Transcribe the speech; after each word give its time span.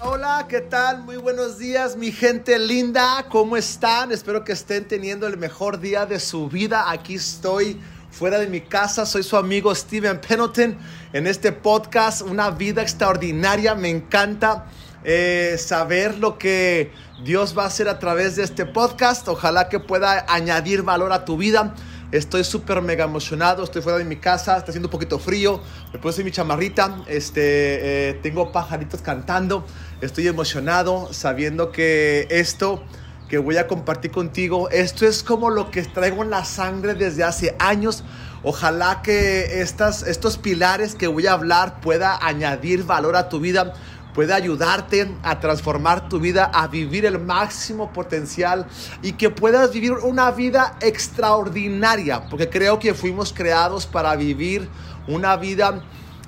Hola, 0.00 0.44
¿qué 0.46 0.60
tal? 0.60 1.04
Muy 1.04 1.16
buenos 1.16 1.56
días, 1.56 1.96
mi 1.96 2.12
gente 2.12 2.58
linda. 2.58 3.24
¿Cómo 3.30 3.56
están? 3.56 4.12
Espero 4.12 4.44
que 4.44 4.52
estén 4.52 4.86
teniendo 4.86 5.26
el 5.26 5.38
mejor 5.38 5.80
día 5.80 6.04
de 6.04 6.20
su 6.20 6.50
vida. 6.50 6.90
Aquí 6.90 7.14
estoy 7.14 7.80
fuera 8.10 8.38
de 8.38 8.46
mi 8.46 8.60
casa. 8.60 9.06
Soy 9.06 9.22
su 9.22 9.38
amigo 9.38 9.74
Steven 9.74 10.20
Pendleton 10.20 10.76
en 11.14 11.26
este 11.26 11.50
podcast, 11.50 12.20
Una 12.20 12.50
vida 12.50 12.82
extraordinaria. 12.82 13.74
Me 13.74 13.88
encanta 13.88 14.66
eh, 15.02 15.56
saber 15.58 16.18
lo 16.18 16.36
que 16.36 16.92
Dios 17.24 17.56
va 17.56 17.62
a 17.62 17.68
hacer 17.68 17.88
a 17.88 17.98
través 17.98 18.36
de 18.36 18.42
este 18.42 18.66
podcast. 18.66 19.26
Ojalá 19.28 19.70
que 19.70 19.80
pueda 19.80 20.26
añadir 20.28 20.82
valor 20.82 21.10
a 21.10 21.24
tu 21.24 21.38
vida. 21.38 21.74
Estoy 22.12 22.44
súper 22.44 22.80
mega 22.82 23.04
emocionado, 23.04 23.64
estoy 23.64 23.82
fuera 23.82 23.98
de 23.98 24.04
mi 24.04 24.16
casa, 24.16 24.56
está 24.56 24.70
haciendo 24.70 24.86
un 24.86 24.92
poquito 24.92 25.18
frío, 25.18 25.60
me 25.92 25.98
puse 25.98 26.22
mi 26.22 26.30
chamarrita, 26.30 27.02
este, 27.08 28.10
eh, 28.10 28.14
tengo 28.22 28.52
pajaritos 28.52 29.00
cantando, 29.00 29.66
estoy 30.00 30.28
emocionado 30.28 31.12
sabiendo 31.12 31.72
que 31.72 32.28
esto 32.30 32.84
que 33.28 33.38
voy 33.38 33.56
a 33.56 33.66
compartir 33.66 34.12
contigo, 34.12 34.70
esto 34.70 35.04
es 35.04 35.24
como 35.24 35.50
lo 35.50 35.72
que 35.72 35.82
traigo 35.82 36.22
en 36.22 36.30
la 36.30 36.44
sangre 36.44 36.94
desde 36.94 37.24
hace 37.24 37.56
años. 37.58 38.04
Ojalá 38.44 39.02
que 39.02 39.60
estas, 39.60 40.04
estos 40.04 40.38
pilares 40.38 40.94
que 40.94 41.08
voy 41.08 41.26
a 41.26 41.32
hablar 41.32 41.80
pueda 41.80 42.16
añadir 42.24 42.84
valor 42.84 43.16
a 43.16 43.28
tu 43.28 43.40
vida 43.40 43.74
puede 44.16 44.32
ayudarte 44.32 45.14
a 45.22 45.38
transformar 45.40 46.08
tu 46.08 46.18
vida, 46.18 46.46
a 46.46 46.68
vivir 46.68 47.04
el 47.04 47.18
máximo 47.18 47.92
potencial 47.92 48.66
y 49.02 49.12
que 49.12 49.28
puedas 49.28 49.70
vivir 49.70 49.92
una 49.92 50.30
vida 50.30 50.78
extraordinaria, 50.80 52.26
porque 52.30 52.48
creo 52.48 52.78
que 52.78 52.94
fuimos 52.94 53.34
creados 53.34 53.86
para 53.86 54.16
vivir 54.16 54.70
una 55.06 55.36
vida 55.36 55.82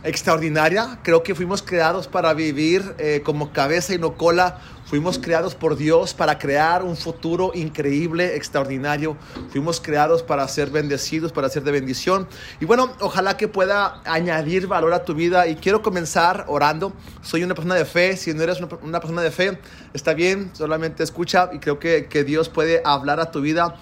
extraordinaria. 0.05 0.99
Creo 1.03 1.23
que 1.23 1.35
fuimos 1.35 1.63
creados 1.63 2.09
para 2.09 2.35
vivir 2.35 2.95
eh, 2.99 3.23
como 3.25 3.53
cabeza 3.55 3.95
y 3.95 3.99
no 3.99 4.19
cola. 4.19 4.59
Fuimos 4.89 5.19
creados 5.19 5.55
por 5.55 5.77
Dios 5.77 6.15
para 6.15 6.39
crear 6.39 6.83
un 6.83 6.97
futuro 6.97 7.53
increíble, 7.55 8.37
extraordinario. 8.37 9.19
Fuimos 9.51 9.83
creados 9.83 10.23
para 10.23 10.49
ser 10.49 10.71
bendecidos, 10.71 11.31
para 11.31 11.51
ser 11.51 11.63
de 11.63 11.73
bendición. 11.73 12.27
Y 12.59 12.65
bueno, 12.65 12.95
ojalá 13.01 13.37
que 13.37 13.49
pueda 13.49 14.01
añadir 14.07 14.67
valor 14.67 14.95
a 14.95 15.05
tu 15.05 15.13
vida. 15.13 15.47
Y 15.47 15.57
quiero 15.57 15.83
comenzar 15.83 16.47
orando. 16.49 16.95
Soy 17.21 17.45
una 17.45 17.55
persona 17.55 17.75
de 17.75 17.85
fe. 17.85 18.17
Si 18.17 18.33
no 18.33 18.43
eres 18.43 18.61
una, 18.61 19.01
persona 19.01 19.21
de 19.21 19.31
fe, 19.31 19.59
está 19.93 20.15
bien. 20.15 20.53
Solamente 20.55 21.03
escucha 21.03 21.51
y 21.53 21.59
creo 21.59 21.79
que, 21.79 22.07
que 22.07 22.25
Dios 22.25 22.49
puede 22.49 22.81
hablar 22.83 23.21
a 23.21 23.31
tu 23.31 23.43
vida. 23.43 23.77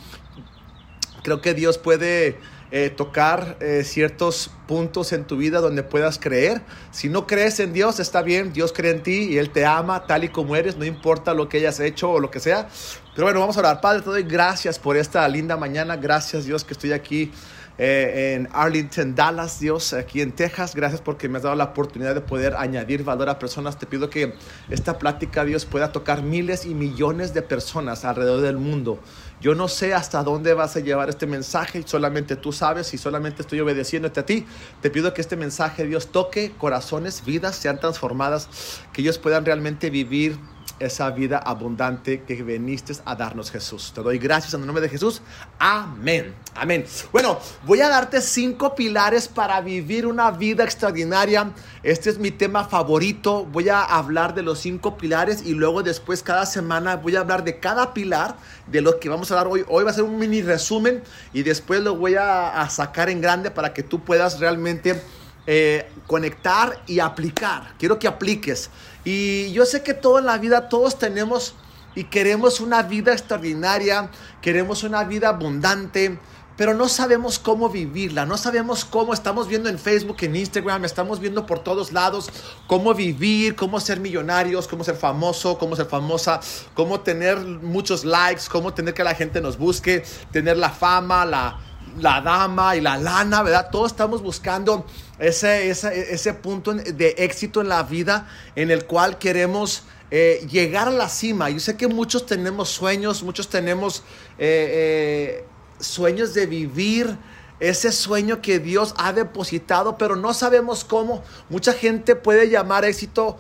Creo 1.23 1.41
que 1.41 1.55
Dios 1.55 1.79
puede 1.79 2.37
eh, 2.71 2.91
tocar 2.91 3.57
eh, 3.61 3.85
ciertos 3.85 4.51
puntos 4.67 5.13
en 5.13 5.25
tu 5.25 5.37
vida 5.37 5.61
donde 5.61 5.83
puedas 5.83 6.19
creer. 6.19 6.63
Si 6.91 7.09
no 7.09 7.27
crees 7.27 7.61
en 7.61 7.73
Dios, 7.73 8.01
está 8.01 8.23
bien, 8.23 8.53
Dios 8.53 8.73
cree 8.73 8.93
en 8.93 9.03
ti 9.03 9.29
y 9.31 9.39
Él 9.39 9.51
te 9.51 9.65
ama 9.65 10.07
tal 10.07 10.25
y 10.25 10.29
como 10.29 10.57
eres, 10.57 10.77
no 10.77 10.85
importa 10.85 11.33
lo 11.35 11.49
que 11.49 11.59
hayas 11.59 11.79
hecho 11.81 12.11
o 12.11 12.21
lo 12.21 12.31
que 12.31 12.41
sea. 12.41 12.69
Pero 13.15 13.27
bueno, 13.27 13.41
vamos 13.41 13.57
a 13.57 13.61
orar. 13.61 13.81
Padre, 13.81 14.03
te 14.03 14.11
doy 14.11 14.23
gracias 14.25 14.79
por 14.79 14.97
esta 14.97 15.27
linda 15.29 15.57
mañana. 15.57 15.97
Gracias 15.97 16.45
Dios 16.45 16.65
que 16.65 16.75
estoy 16.75 16.93
aquí 16.93 17.31
eh, 17.79 18.35
en 18.35 18.49
Arlington, 18.53 19.15
Dallas, 19.15 19.61
Dios, 19.61 19.93
aquí 19.93 20.23
en 20.23 20.33
Texas. 20.33 20.75
Gracias 20.75 21.01
porque 21.01 21.29
me 21.29 21.37
has 21.37 21.43
dado 21.43 21.57
la 21.57 21.65
oportunidad 21.65 22.15
de 22.15 22.23
poder 22.23 22.55
añadir 22.57 23.05
valor 23.05 23.29
a 23.29 23.39
personas. 23.39 23.79
Te 23.79 23.87
pido 23.87 24.09
que 24.09 24.35
esta 24.71 24.99
plática, 24.99 25.45
Dios, 25.45 25.67
pueda 25.67 25.93
tocar 25.93 26.23
miles 26.23 26.65
y 26.65 26.75
millones 26.75 27.35
de 27.35 27.43
personas 27.43 28.05
alrededor 28.05 28.41
del 28.41 28.57
mundo. 28.57 28.99
Yo 29.41 29.55
no 29.55 29.69
sé 29.69 29.93
hasta 29.95 30.23
dónde 30.23 30.55
vas 30.55 30.77
a 30.77 30.81
llevar 30.81 31.11
este 31.11 31.27
mensaje, 31.27 31.83
solamente 31.87 32.37
tú 32.37 32.53
sabes 32.53 32.95
y 32.95 32.99
solamente 32.99 33.43
estoy 33.43 33.61
obedeciéndote 33.61 34.21
a 34.21 34.27
ti. 34.27 34.47
Te 34.81 34.91
pido 34.91 35.13
que 35.13 35.21
este 35.21 35.37
mensaje, 35.37 35.87
Dios, 35.87 36.09
toque 36.09 36.53
corazones, 36.57 37.25
vidas, 37.25 37.57
sean 37.57 37.79
transformadas, 37.79 38.49
que 38.93 39.03
ellos 39.03 39.19
puedan 39.19 39.45
realmente 39.45 39.91
vivir 39.91 40.39
esa 40.79 41.11
vida 41.11 41.39
abundante 41.39 42.23
que 42.23 42.43
viniste 42.43 42.95
a 43.05 43.15
darnos 43.15 43.51
Jesús. 43.51 43.93
Te 43.95 44.03
doy 44.03 44.19
gracias 44.19 44.55
en 44.55 44.61
el 44.61 44.67
nombre 44.67 44.83
de 44.83 44.89
Jesús. 44.89 45.23
Amén. 45.59 46.35
Amén. 46.55 46.85
Bueno, 47.13 47.39
voy 47.65 47.81
a 47.81 47.89
darte 47.89 48.21
cinco 48.21 48.75
pilares 48.75 49.29
para 49.29 49.61
vivir 49.61 50.07
una 50.07 50.31
vida 50.31 50.65
extraordinaria. 50.65 51.53
Este 51.83 52.11
es 52.11 52.19
mi 52.19 52.31
tema 52.31 52.65
favorito. 52.65 53.45
Voy 53.45 53.69
a 53.69 53.83
hablar 53.83 54.35
de 54.35 54.43
los 54.43 54.59
cinco 54.59 54.97
pilares 54.97 55.43
y 55.45 55.55
luego 55.55 55.83
después 55.83 56.23
cada 56.23 56.47
semana 56.47 56.97
voy 56.97 57.17
a 57.17 57.21
hablar 57.21 57.45
de 57.45 57.59
cada 57.59 57.95
pilar 57.95 58.37
de 58.67 58.81
lo 58.81 59.01
que 59.01 59.09
vamos 59.09 59.31
a 59.31 59.37
dar 59.37 59.47
hoy. 59.47 59.65
Hoy 59.69 59.85
va 59.85 59.91
a 59.91 59.95
ser 59.95 60.05
un 60.05 60.19
mini 60.19 60.43
resumen 60.43 61.03
y 61.33 61.43
después 61.43 61.83
lo 61.83 61.97
voy 61.97 62.17
a, 62.17 62.61
a 62.61 62.69
sacar 62.71 63.09
en 63.09 63.21
grande 63.21 63.51
para 63.51 63.73
que 63.73 63.83
tú 63.83 64.05
puedas 64.05 64.41
realmente 64.41 65.01
eh, 65.49 65.89
conectar 66.09 66.83
y 66.89 66.99
aplicar. 66.99 67.75
Quiero 67.79 68.01
que 68.01 68.09
apliques. 68.09 68.69
Y 69.07 69.53
yo 69.53 69.65
sé 69.67 69.85
que 69.85 69.95
todo 69.95 70.19
en 70.19 70.27
la 70.27 70.37
vida, 70.37 70.69
todos 70.69 70.99
tenemos 70.99 71.55
y 71.95 72.05
queremos 72.05 72.59
una 72.59 72.83
vida 72.83 73.13
extraordinaria, 73.13 74.11
queremos 74.43 74.83
una 74.83 75.05
vida 75.05 75.29
abundante, 75.29 76.19
pero 76.57 76.75
no 76.75 76.89
sabemos 76.89 77.39
cómo 77.39 77.69
vivirla, 77.69 78.27
no 78.27 78.37
sabemos 78.37 78.85
cómo. 78.85 79.15
Estamos 79.15 79.47
viendo 79.47 79.69
en 79.69 79.79
Facebook, 79.79 80.17
en 80.23 80.35
Instagram, 80.35 80.85
estamos 80.85 81.21
viendo 81.21 81.47
por 81.47 81.61
todos 81.61 81.93
lados 81.93 82.31
cómo 82.67 82.95
vivir, 82.95 83.55
cómo 83.55 83.79
ser 83.79 84.01
millonarios, 84.01 84.67
cómo 84.67 84.83
ser 84.83 84.97
famoso, 84.97 85.57
cómo 85.57 85.77
ser 85.77 85.87
famosa, 85.87 86.41
cómo 86.75 86.99
tener 86.99 87.39
muchos 87.39 88.05
likes, 88.05 88.43
cómo 88.51 88.75
tener 88.75 88.93
que 88.93 89.05
la 89.05 89.15
gente 89.15 89.41
nos 89.41 89.57
busque, 89.57 90.05
tener 90.33 90.57
la 90.57 90.71
fama, 90.71 91.25
la, 91.25 91.61
la 91.99 92.21
dama 92.21 92.77
y 92.77 92.81
la 92.81 92.97
lana, 92.97 93.43
¿verdad? 93.43 93.69
Todos 93.71 93.93
estamos 93.93 94.23
buscando 94.23 94.87
ese, 95.19 95.71
ese, 95.71 96.35
punto 96.35 96.75
de 96.75 97.15
éxito 97.19 97.61
en 97.61 97.69
la 97.69 97.83
vida 97.83 98.29
en 98.55 98.71
el 98.71 98.85
cual 98.85 99.19
queremos 99.19 99.85
eh, 100.11 100.47
llegar 100.51 100.89
a 100.89 100.91
la 100.91 101.09
cima. 101.09 101.51
Yo 101.51 101.61
sé 101.61 101.77
que 101.77 101.89
muchos 101.89 102.27
tenemos 102.27 102.69
sueños, 102.69 103.23
muchos 103.23 103.49
tenemos 103.49 104.03
eh, 104.39 105.41
eh, 105.41 105.45
sueños 105.81 106.35
de 106.35 106.47
vivir 106.47 107.17
ese 107.59 107.91
sueño 107.91 108.43
que 108.43 108.59
Dios 108.59 108.95
ha 108.99 109.13
depositado, 109.13 109.97
pero 109.97 110.15
no 110.15 110.35
sabemos 110.35 110.85
cómo. 110.85 111.23
Mucha 111.49 111.73
gente 111.73 112.15
puede 112.15 112.51
llamar 112.51 112.85
éxito 112.85 113.39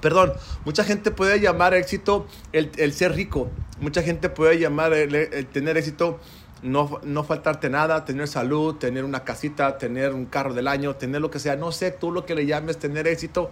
Perdón, 0.00 0.32
mucha 0.64 0.84
gente 0.84 1.10
puede 1.10 1.40
llamar 1.40 1.74
éxito 1.74 2.26
el, 2.52 2.92
ser 2.92 3.14
rico. 3.14 3.50
Mucha 3.80 4.02
gente 4.02 4.28
puede 4.28 4.58
llamar 4.58 4.92
el, 4.92 5.46
tener 5.46 5.76
éxito 5.76 6.20
no, 6.62 7.00
no, 7.04 7.22
faltarte 7.22 7.70
nada, 7.70 8.04
tener 8.04 8.26
salud, 8.26 8.76
tener 8.76 9.04
una 9.04 9.22
casita, 9.22 9.78
tener 9.78 10.12
un 10.12 10.26
carro 10.26 10.54
del 10.54 10.66
año, 10.66 10.96
tener 10.96 11.20
lo 11.20 11.30
que 11.30 11.38
sea. 11.38 11.56
No 11.56 11.72
sé 11.72 11.90
tú 11.90 12.10
lo 12.10 12.26
que 12.26 12.34
le 12.34 12.46
llames 12.46 12.78
tener 12.78 13.06
éxito, 13.06 13.50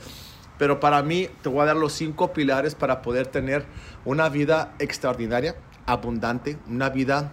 pero 0.58 0.80
para 0.80 1.02
mí 1.02 1.28
te 1.42 1.48
voy 1.48 1.62
a 1.62 1.66
dar 1.66 1.76
los 1.76 1.92
cinco 1.92 2.32
pilares 2.32 2.74
para 2.74 3.02
poder 3.02 3.26
tener 3.28 3.64
una 4.04 4.28
vida 4.28 4.74
extraordinaria, 4.78 5.56
abundante, 5.86 6.58
una 6.68 6.88
vida 6.90 7.32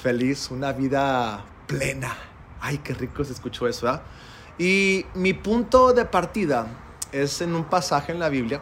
feliz, 0.00 0.50
una 0.50 0.72
vida 0.72 1.44
plena. 1.66 2.16
Ay, 2.60 2.78
qué 2.78 2.94
rico 2.94 3.24
se 3.24 3.32
escuchó 3.32 3.66
eso, 3.66 3.86
¿verdad? 3.86 4.02
Y 4.58 5.06
mi 5.14 5.32
punto 5.32 5.92
de 5.92 6.04
partida 6.04 6.66
es 7.14 7.40
en 7.40 7.54
un 7.54 7.64
pasaje 7.64 8.12
en 8.12 8.18
la 8.18 8.28
Biblia 8.28 8.60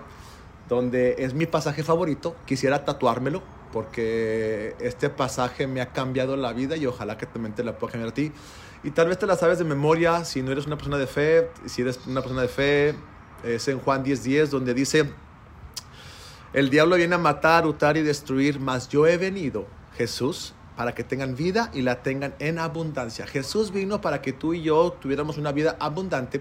donde 0.68 1.16
es 1.18 1.34
mi 1.34 1.46
pasaje 1.46 1.82
favorito. 1.82 2.36
Quisiera 2.46 2.84
tatuármelo 2.84 3.42
porque 3.72 4.76
este 4.80 5.08
pasaje 5.08 5.66
me 5.66 5.80
ha 5.80 5.92
cambiado 5.92 6.36
la 6.36 6.52
vida 6.52 6.76
y 6.76 6.86
ojalá 6.86 7.16
que 7.16 7.26
también 7.26 7.54
te 7.54 7.64
la 7.64 7.78
pueda 7.78 7.92
cambiar 7.92 8.10
a 8.10 8.14
ti. 8.14 8.32
Y 8.84 8.90
tal 8.90 9.08
vez 9.08 9.18
te 9.18 9.26
la 9.26 9.36
sabes 9.36 9.58
de 9.58 9.64
memoria 9.64 10.24
si 10.24 10.42
no 10.42 10.52
eres 10.52 10.66
una 10.66 10.76
persona 10.76 10.98
de 10.98 11.06
fe. 11.06 11.50
Si 11.66 11.82
eres 11.82 12.00
una 12.06 12.20
persona 12.20 12.42
de 12.42 12.48
fe, 12.48 12.94
es 13.42 13.66
en 13.68 13.78
Juan 13.80 14.04
10:10 14.04 14.22
10, 14.22 14.50
donde 14.50 14.74
dice, 14.74 15.10
el 16.52 16.68
diablo 16.68 16.96
viene 16.96 17.14
a 17.14 17.18
matar, 17.18 17.66
hurtar 17.66 17.96
y 17.96 18.02
destruir, 18.02 18.60
mas 18.60 18.88
yo 18.88 19.06
he 19.06 19.16
venido, 19.16 19.66
Jesús, 19.96 20.54
para 20.76 20.94
que 20.94 21.04
tengan 21.04 21.36
vida 21.36 21.70
y 21.72 21.82
la 21.82 22.02
tengan 22.02 22.34
en 22.38 22.58
abundancia. 22.58 23.26
Jesús 23.26 23.72
vino 23.72 24.00
para 24.00 24.22
que 24.22 24.32
tú 24.32 24.54
y 24.54 24.62
yo 24.62 24.92
tuviéramos 25.00 25.38
una 25.38 25.52
vida 25.52 25.76
abundante. 25.78 26.40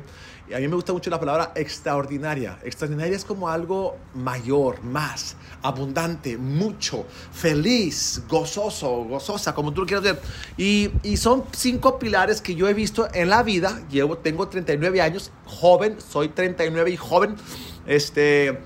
A 0.54 0.60
mí 0.60 0.68
me 0.68 0.76
gusta 0.76 0.92
mucho 0.92 1.10
la 1.10 1.20
palabra 1.20 1.54
extraordinaria. 1.56 2.60
Extraordinaria 2.64 3.16
es 3.16 3.24
como 3.24 3.48
algo 3.48 3.98
mayor, 4.14 4.84
más, 4.84 5.36
abundante, 5.62 6.38
mucho, 6.38 7.06
feliz, 7.32 8.22
gozoso, 8.28 9.04
gozosa, 9.06 9.54
como 9.54 9.74
tú 9.74 9.82
lo 9.82 9.88
quieras 9.88 10.04
ver. 10.04 10.22
Y, 10.58 10.90
y 11.04 11.18
son 11.18 11.46
cinco 11.52 12.00
pilares 12.00 12.42
que 12.42 12.56
yo 12.56 12.68
he 12.68 12.74
visto 12.74 13.08
en 13.14 13.30
la 13.30 13.44
vida. 13.44 13.82
Llevo, 13.90 14.18
tengo 14.18 14.48
39 14.48 15.02
años, 15.02 15.32
joven, 15.46 15.98
soy 16.02 16.30
39 16.30 16.92
y 16.92 16.98
joven. 16.98 17.36
Este, 17.86 18.60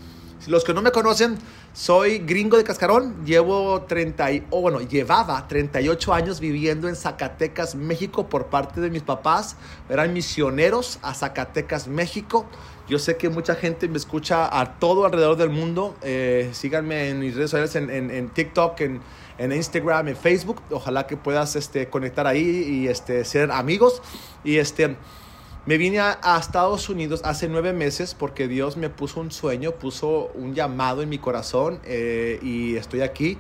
los 0.48 0.64
que 0.64 0.74
no 0.74 0.82
me 0.82 0.92
conocen, 0.92 1.38
Soy 1.76 2.20
gringo 2.20 2.56
de 2.56 2.64
Cascarón, 2.64 3.26
llevo 3.26 3.82
30, 3.82 4.30
o 4.50 4.62
bueno, 4.62 4.80
llevaba 4.80 5.46
38 5.46 6.14
años 6.14 6.40
viviendo 6.40 6.88
en 6.88 6.96
Zacatecas, 6.96 7.76
México 7.76 8.30
por 8.30 8.46
parte 8.46 8.80
de 8.80 8.90
mis 8.90 9.02
papás. 9.02 9.58
Eran 9.90 10.14
misioneros 10.14 11.00
a 11.02 11.14
Zacatecas, 11.14 11.90
México. 11.90 12.46
Yo 12.88 12.98
sé 12.98 13.18
que 13.18 13.28
mucha 13.28 13.56
gente 13.56 13.90
me 13.90 13.98
escucha 13.98 14.58
a 14.58 14.80
todo 14.80 15.06
alrededor 15.06 15.36
del 15.36 15.50
mundo. 15.50 15.98
Eh, 16.02 16.50
síganme 16.54 17.10
en 17.10 17.20
mis 17.20 17.36
redes 17.36 17.52
sociales, 17.52 17.76
en, 17.76 18.10
en, 18.10 18.30
TikTok, 18.30 18.80
en, 18.80 19.02
en, 19.38 19.52
Instagram, 19.52 20.08
en 20.08 20.16
Facebook. 20.16 20.62
Ojalá 20.72 21.06
que 21.08 21.18
puedas 21.18 21.58
este, 21.58 21.90
conectar 21.90 22.26
ahí 22.26 22.40
y 22.70 22.88
este, 22.88 23.26
ser 23.26 23.52
amigos. 23.52 24.02
Y 24.46 24.60
este... 24.60 24.96
Me 25.66 25.80
vine 25.80 26.00
a, 26.00 26.38
Estados 26.40 26.90
Unidos 26.90 27.22
hace 27.24 27.50
nueve 27.50 27.74
meses 27.74 28.14
porque 28.14 28.48
Dios 28.48 28.78
me 28.78 28.92
puso 28.92 29.20
un 29.20 29.32
sueño, 29.32 29.72
puso 29.72 30.30
un 30.36 30.54
llamado 30.54 31.02
en 31.02 31.10
mi 31.10 31.18
corazón 31.18 31.80
eh, 31.86 32.38
y 32.44 32.76
estoy 32.76 33.02
aquí 33.02 33.40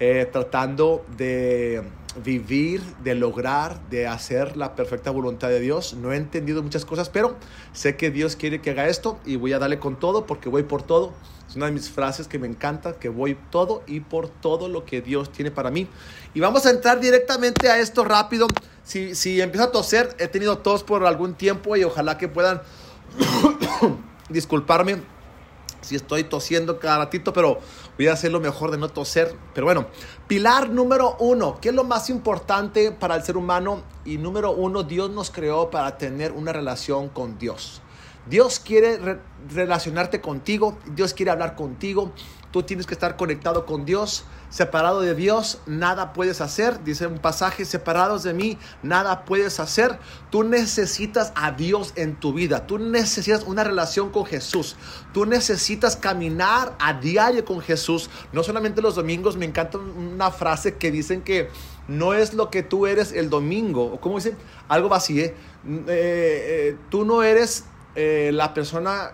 eh, 0.00 0.28
tratando 0.32 1.04
de 1.16 1.84
vivir, 2.16 2.82
de 3.02 3.14
lograr, 3.14 3.88
de 3.88 4.06
hacer 4.06 4.56
la 4.56 4.74
perfecta 4.74 5.10
voluntad 5.10 5.48
de 5.48 5.60
Dios. 5.60 5.94
No 5.94 6.12
he 6.12 6.16
entendido 6.16 6.62
muchas 6.62 6.84
cosas, 6.84 7.08
pero 7.08 7.36
sé 7.72 7.96
que 7.96 8.10
Dios 8.10 8.36
quiere 8.36 8.60
que 8.60 8.70
haga 8.70 8.88
esto 8.88 9.18
y 9.24 9.36
voy 9.36 9.52
a 9.52 9.58
darle 9.58 9.78
con 9.78 9.98
todo 9.98 10.26
porque 10.26 10.48
voy 10.48 10.64
por 10.64 10.82
todo. 10.82 11.12
Es 11.48 11.56
una 11.56 11.66
de 11.66 11.72
mis 11.72 11.90
frases 11.90 12.28
que 12.28 12.38
me 12.38 12.46
encanta, 12.46 12.98
que 12.98 13.08
voy 13.08 13.36
todo 13.50 13.82
y 13.86 14.00
por 14.00 14.28
todo 14.28 14.68
lo 14.68 14.84
que 14.84 15.02
Dios 15.02 15.32
tiene 15.32 15.50
para 15.50 15.70
mí. 15.70 15.88
Y 16.34 16.40
vamos 16.40 16.66
a 16.66 16.70
entrar 16.70 17.00
directamente 17.00 17.68
a 17.68 17.78
esto 17.78 18.04
rápido 18.04 18.46
si, 18.84 19.14
si 19.14 19.40
empiezo 19.40 19.64
a 19.64 19.72
toser, 19.72 20.16
he 20.18 20.28
tenido 20.28 20.58
tos 20.58 20.82
por 20.82 21.04
algún 21.06 21.34
tiempo 21.34 21.76
y 21.76 21.84
ojalá 21.84 22.18
que 22.18 22.28
puedan 22.28 22.62
disculparme 24.28 25.02
si 25.80 25.96
estoy 25.96 26.24
tosiendo 26.24 26.78
cada 26.78 26.98
ratito, 26.98 27.32
pero 27.32 27.60
voy 28.00 28.08
a 28.08 28.14
hacer 28.14 28.32
lo 28.32 28.40
mejor 28.40 28.70
de 28.70 28.78
no 28.78 28.88
toser. 28.88 29.36
Pero 29.52 29.66
bueno, 29.66 29.88
pilar 30.26 30.70
número 30.70 31.16
uno, 31.18 31.58
¿qué 31.60 31.68
es 31.68 31.74
lo 31.74 31.84
más 31.84 32.08
importante 32.08 32.92
para 32.92 33.14
el 33.14 33.22
ser 33.22 33.36
humano? 33.36 33.82
Y 34.06 34.16
número 34.16 34.52
uno, 34.52 34.84
Dios 34.84 35.10
nos 35.10 35.30
creó 35.30 35.68
para 35.68 35.98
tener 35.98 36.32
una 36.32 36.50
relación 36.50 37.10
con 37.10 37.38
Dios. 37.38 37.82
Dios 38.26 38.58
quiere 38.58 39.18
relacionarte 39.52 40.22
contigo, 40.22 40.78
Dios 40.94 41.12
quiere 41.12 41.30
hablar 41.30 41.56
contigo, 41.56 42.12
tú 42.50 42.62
tienes 42.62 42.86
que 42.86 42.94
estar 42.94 43.16
conectado 43.16 43.66
con 43.66 43.84
Dios. 43.84 44.24
Separado 44.48 45.00
de 45.00 45.14
Dios, 45.14 45.60
nada 45.66 46.12
puedes 46.12 46.40
hacer. 46.40 46.82
Dice 46.82 47.06
un 47.06 47.18
pasaje, 47.18 47.64
separados 47.64 48.24
de 48.24 48.34
mí, 48.34 48.58
nada 48.82 49.24
puedes 49.24 49.60
hacer. 49.60 49.98
Tú 50.30 50.42
necesitas 50.42 51.32
a 51.36 51.52
Dios 51.52 51.92
en 51.94 52.16
tu 52.16 52.32
vida. 52.32 52.66
Tú 52.66 52.78
necesitas 52.78 53.44
una 53.44 53.62
relación 53.62 54.10
con 54.10 54.26
Jesús. 54.26 54.76
Tú 55.12 55.24
necesitas 55.24 55.96
caminar 55.96 56.74
a 56.80 56.94
diario 56.94 57.44
con 57.44 57.60
Jesús. 57.60 58.10
No 58.32 58.42
solamente 58.42 58.82
los 58.82 58.96
domingos. 58.96 59.36
Me 59.36 59.46
encanta 59.46 59.78
una 59.78 60.32
frase 60.32 60.76
que 60.76 60.90
dicen 60.90 61.22
que 61.22 61.48
no 61.86 62.14
es 62.14 62.34
lo 62.34 62.50
que 62.50 62.64
tú 62.64 62.88
eres 62.88 63.12
el 63.12 63.30
domingo. 63.30 64.00
O 64.02 64.14
dicen, 64.16 64.36
algo 64.66 64.92
así. 64.94 65.20
¿eh? 65.20 65.36
Eh, 65.66 65.86
eh, 65.86 66.76
tú 66.90 67.04
no 67.04 67.22
eres 67.22 67.66
la 67.94 68.54
persona 68.54 69.12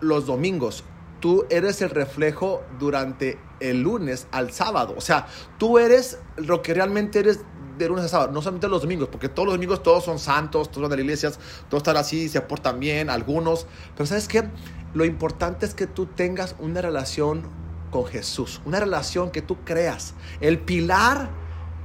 los 0.00 0.26
domingos 0.26 0.84
tú 1.22 1.46
eres 1.50 1.80
el 1.82 1.90
reflejo 1.90 2.64
durante 2.80 3.38
el 3.60 3.80
lunes 3.80 4.26
al 4.32 4.50
sábado. 4.50 4.94
O 4.98 5.00
sea, 5.00 5.28
tú 5.56 5.78
eres 5.78 6.18
lo 6.36 6.62
que 6.62 6.74
realmente 6.74 7.20
eres 7.20 7.40
de 7.78 7.88
lunes 7.88 8.04
a 8.06 8.08
sábado, 8.08 8.32
no 8.32 8.42
solamente 8.42 8.66
los 8.66 8.82
domingos, 8.82 9.08
porque 9.08 9.28
todos 9.28 9.46
los 9.46 9.54
domingos 9.54 9.84
todos 9.84 10.04
son 10.04 10.18
santos, 10.18 10.68
todos 10.68 10.82
van 10.82 10.90
de 10.90 10.96
las 10.96 11.04
iglesias, 11.04 11.38
todos 11.68 11.82
están 11.82 11.96
así, 11.96 12.28
se 12.28 12.38
aportan 12.38 12.80
bien, 12.80 13.08
algunos. 13.08 13.68
Pero 13.96 14.06
¿sabes 14.06 14.26
qué? 14.26 14.42
Lo 14.94 15.04
importante 15.04 15.64
es 15.64 15.74
que 15.74 15.86
tú 15.86 16.06
tengas 16.06 16.56
una 16.58 16.82
relación 16.82 17.42
con 17.92 18.04
Jesús, 18.04 18.60
una 18.64 18.80
relación 18.80 19.30
que 19.30 19.42
tú 19.42 19.58
creas. 19.64 20.14
El 20.40 20.58
pilar 20.58 21.30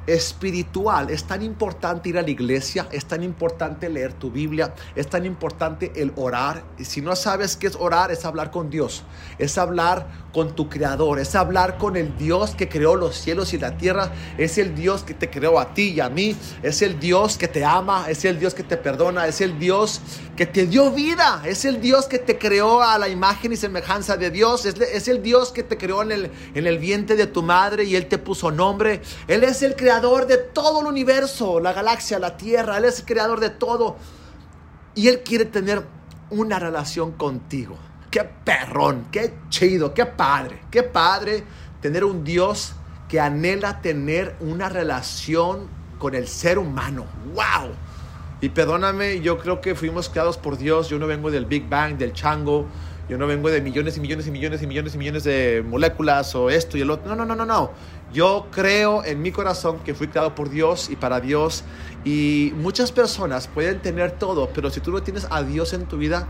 espiritual. 0.08 1.10
Es 1.10 1.26
tan 1.26 1.44
importante 1.44 2.10
ir 2.10 2.18
a 2.18 2.22
la 2.22 2.30
iglesia, 2.30 2.88
es 2.92 3.06
tan 3.06 3.22
importante 3.24 3.90
leer 3.90 4.14
tu 4.14 4.32
Biblia, 4.32 4.74
es 4.96 5.08
tan 5.08 5.26
importante 5.26 5.92
el 5.96 6.14
orar. 6.16 6.64
Y 6.80 6.86
si 6.86 7.02
no 7.02 7.16
sabes 7.16 7.58
qué 7.58 7.68
es 7.68 7.76
orar, 7.76 8.12
es 8.12 8.26
hablar 8.26 8.50
con 8.50 8.70
Dios, 8.70 9.04
es 9.38 9.58
hablar 9.58 10.08
con 10.34 10.56
tu 10.56 10.70
creador, 10.70 11.20
es 11.20 11.36
hablar 11.36 11.78
con 11.78 11.98
el 11.98 12.18
Dios 12.18 12.56
que 12.56 12.70
creó 12.70 12.96
los 12.96 13.16
cielos 13.16 13.54
y 13.54 13.58
la 13.58 13.78
tierra, 13.78 14.12
es 14.38 14.58
el 14.58 14.76
Dios 14.76 15.04
que 15.04 15.14
te 15.14 15.30
creó 15.30 15.60
a 15.60 15.74
ti 15.74 15.90
y 15.90 16.00
a 16.00 16.10
mí, 16.10 16.36
es 16.64 16.82
el 16.82 17.00
Dios 17.00 17.38
que 17.38 17.48
te 17.48 17.66
ama, 17.66 18.06
es 18.08 18.24
el 18.24 18.40
Dios 18.40 18.54
que 18.54 18.64
te 18.64 18.78
perdona, 18.78 19.28
es 19.28 19.42
el 19.42 19.60
Dios 19.60 20.00
que 20.38 20.46
te 20.46 20.68
dio 20.68 20.92
vida, 20.92 21.42
es 21.46 21.66
el 21.66 21.82
Dios 21.82 22.06
que 22.06 22.20
te 22.20 22.38
creó 22.38 22.82
a 22.82 22.98
la 22.98 23.10
imagen 23.10 23.52
y 23.52 23.58
semejanza 23.58 24.16
de 24.16 24.30
Dios, 24.30 24.66
es, 24.66 24.76
es 24.80 25.08
el 25.08 25.22
Dios 25.22 25.52
que 25.52 25.64
te 25.64 25.78
creó 25.78 26.04
en 26.04 26.12
el, 26.12 26.32
en 26.54 26.68
el 26.68 26.78
vientre 26.78 27.16
de 27.16 27.28
tu 27.28 27.42
madre 27.42 27.84
y 27.84 27.96
Él 27.96 28.06
te 28.06 28.18
puso 28.18 28.52
nombre, 28.52 29.02
Él 29.28 29.44
es 29.44 29.64
el 29.64 29.76
creador 29.76 29.97
creador 30.00 30.28
de 30.28 30.38
todo 30.38 30.82
el 30.82 30.86
universo, 30.86 31.60
la 31.60 31.74
galaxia, 31.74 32.20
la 32.20 32.38
Tierra. 32.38 32.78
Él 32.78 32.86
es 32.86 33.00
el 33.00 33.06
creador 33.06 33.40
de 33.40 33.50
todo. 33.50 33.98
Y 34.94 35.08
Él 35.08 35.22
quiere 35.24 35.46
tener 35.46 35.84
una 36.30 36.60
relación 36.60 37.14
contigo. 37.14 37.76
Qué 38.12 38.24
perrón, 38.24 39.08
qué 39.12 39.34
chido, 39.50 39.94
qué 39.94 40.06
padre, 40.06 40.62
qué 40.70 40.84
padre 40.84 41.44
tener 41.82 42.04
un 42.04 42.24
Dios 42.24 42.74
que 43.10 43.20
anhela 43.20 43.82
tener 43.82 44.36
una 44.40 44.70
relación 44.70 45.68
con 45.98 46.14
el 46.14 46.28
ser 46.28 46.60
humano. 46.60 47.06
¡Wow! 47.34 47.72
Y 48.42 48.50
perdóname, 48.50 49.22
yo 49.22 49.40
creo 49.40 49.62
que 49.62 49.74
fuimos 49.74 50.10
creados 50.10 50.38
por 50.38 50.58
Dios. 50.58 50.90
Yo 50.90 51.00
no 51.00 51.08
vengo 51.08 51.32
del 51.32 51.46
Big 51.46 51.68
Bang, 51.68 51.98
del 51.98 52.14
chango. 52.14 52.68
Yo 53.10 53.18
no 53.18 53.26
vengo 53.26 53.50
de 53.50 53.62
millones 53.62 53.98
y 53.98 54.02
millones 54.02 54.28
y 54.28 54.32
millones 54.32 54.62
y 54.62 54.68
millones 54.68 54.94
y 54.94 54.98
millones 54.98 55.24
de 55.24 55.64
moléculas 55.66 56.36
o 56.36 56.50
esto 56.50 56.78
y 56.78 56.82
el 56.82 56.92
otro. 56.92 57.08
No, 57.08 57.16
no, 57.16 57.26
no, 57.26 57.36
no, 57.36 57.46
no. 57.46 57.72
Yo 58.18 58.48
creo 58.50 59.06
en 59.06 59.22
mi 59.22 59.32
corazón 59.32 59.78
que 59.86 59.94
fui 59.94 60.08
creado 60.08 60.34
por 60.34 60.50
Dios 60.50 60.90
y 60.90 60.96
para 60.96 61.20
Dios. 61.20 61.64
Y 62.04 62.52
muchas 62.56 62.92
personas 62.92 63.48
pueden 63.48 63.80
tener 63.80 64.10
todo, 64.14 64.50
pero 64.56 64.72
si 64.72 64.80
tú 64.80 64.90
no 64.90 65.04
tienes 65.04 65.28
a 65.30 65.44
Dios 65.44 65.72
en 65.74 65.86
tu 65.86 65.98
vida, 65.98 66.28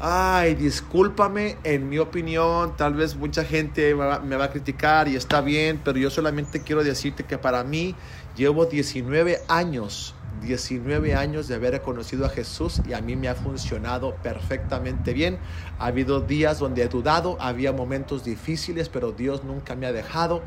ay, 0.00 0.54
discúlpame, 0.54 1.58
en 1.62 1.90
mi 1.90 1.98
opinión, 1.98 2.74
tal 2.78 2.94
vez 2.94 3.16
mucha 3.16 3.44
gente 3.44 3.94
me 3.94 4.36
va 4.36 4.44
a 4.44 4.50
criticar 4.50 5.06
y 5.06 5.16
está 5.16 5.42
bien, 5.42 5.78
pero 5.84 5.98
yo 5.98 6.08
solamente 6.08 6.62
quiero 6.62 6.82
decirte 6.82 7.24
que 7.24 7.36
para 7.36 7.62
mí 7.64 7.94
llevo 8.34 8.64
19 8.64 9.42
años 9.46 10.14
19 10.44 11.14
años 11.14 11.48
de 11.48 11.54
haber 11.54 11.80
conocido 11.82 12.26
a 12.26 12.28
Jesús 12.28 12.80
y 12.86 12.92
a 12.92 13.00
mí 13.00 13.16
me 13.16 13.28
ha 13.28 13.34
funcionado 13.34 14.14
perfectamente 14.16 15.12
bien. 15.12 15.38
Ha 15.78 15.86
habido 15.86 16.20
días 16.20 16.58
donde 16.58 16.82
he 16.82 16.88
dudado, 16.88 17.36
había 17.40 17.72
momentos 17.72 18.24
difíciles, 18.24 18.88
pero 18.88 19.12
Dios 19.12 19.44
nunca 19.44 19.74
me 19.74 19.86
ha 19.86 19.92
dejado. 19.92 20.42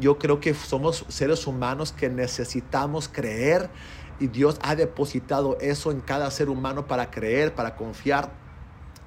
Yo 0.00 0.18
creo 0.18 0.40
que 0.40 0.54
somos 0.54 1.04
seres 1.08 1.46
humanos 1.46 1.92
que 1.92 2.08
necesitamos 2.08 3.08
creer 3.08 3.70
y 4.20 4.26
Dios 4.26 4.58
ha 4.62 4.74
depositado 4.74 5.58
eso 5.60 5.90
en 5.90 6.00
cada 6.00 6.30
ser 6.30 6.48
humano 6.48 6.86
para 6.86 7.10
creer, 7.10 7.54
para 7.54 7.76
confiar. 7.76 8.32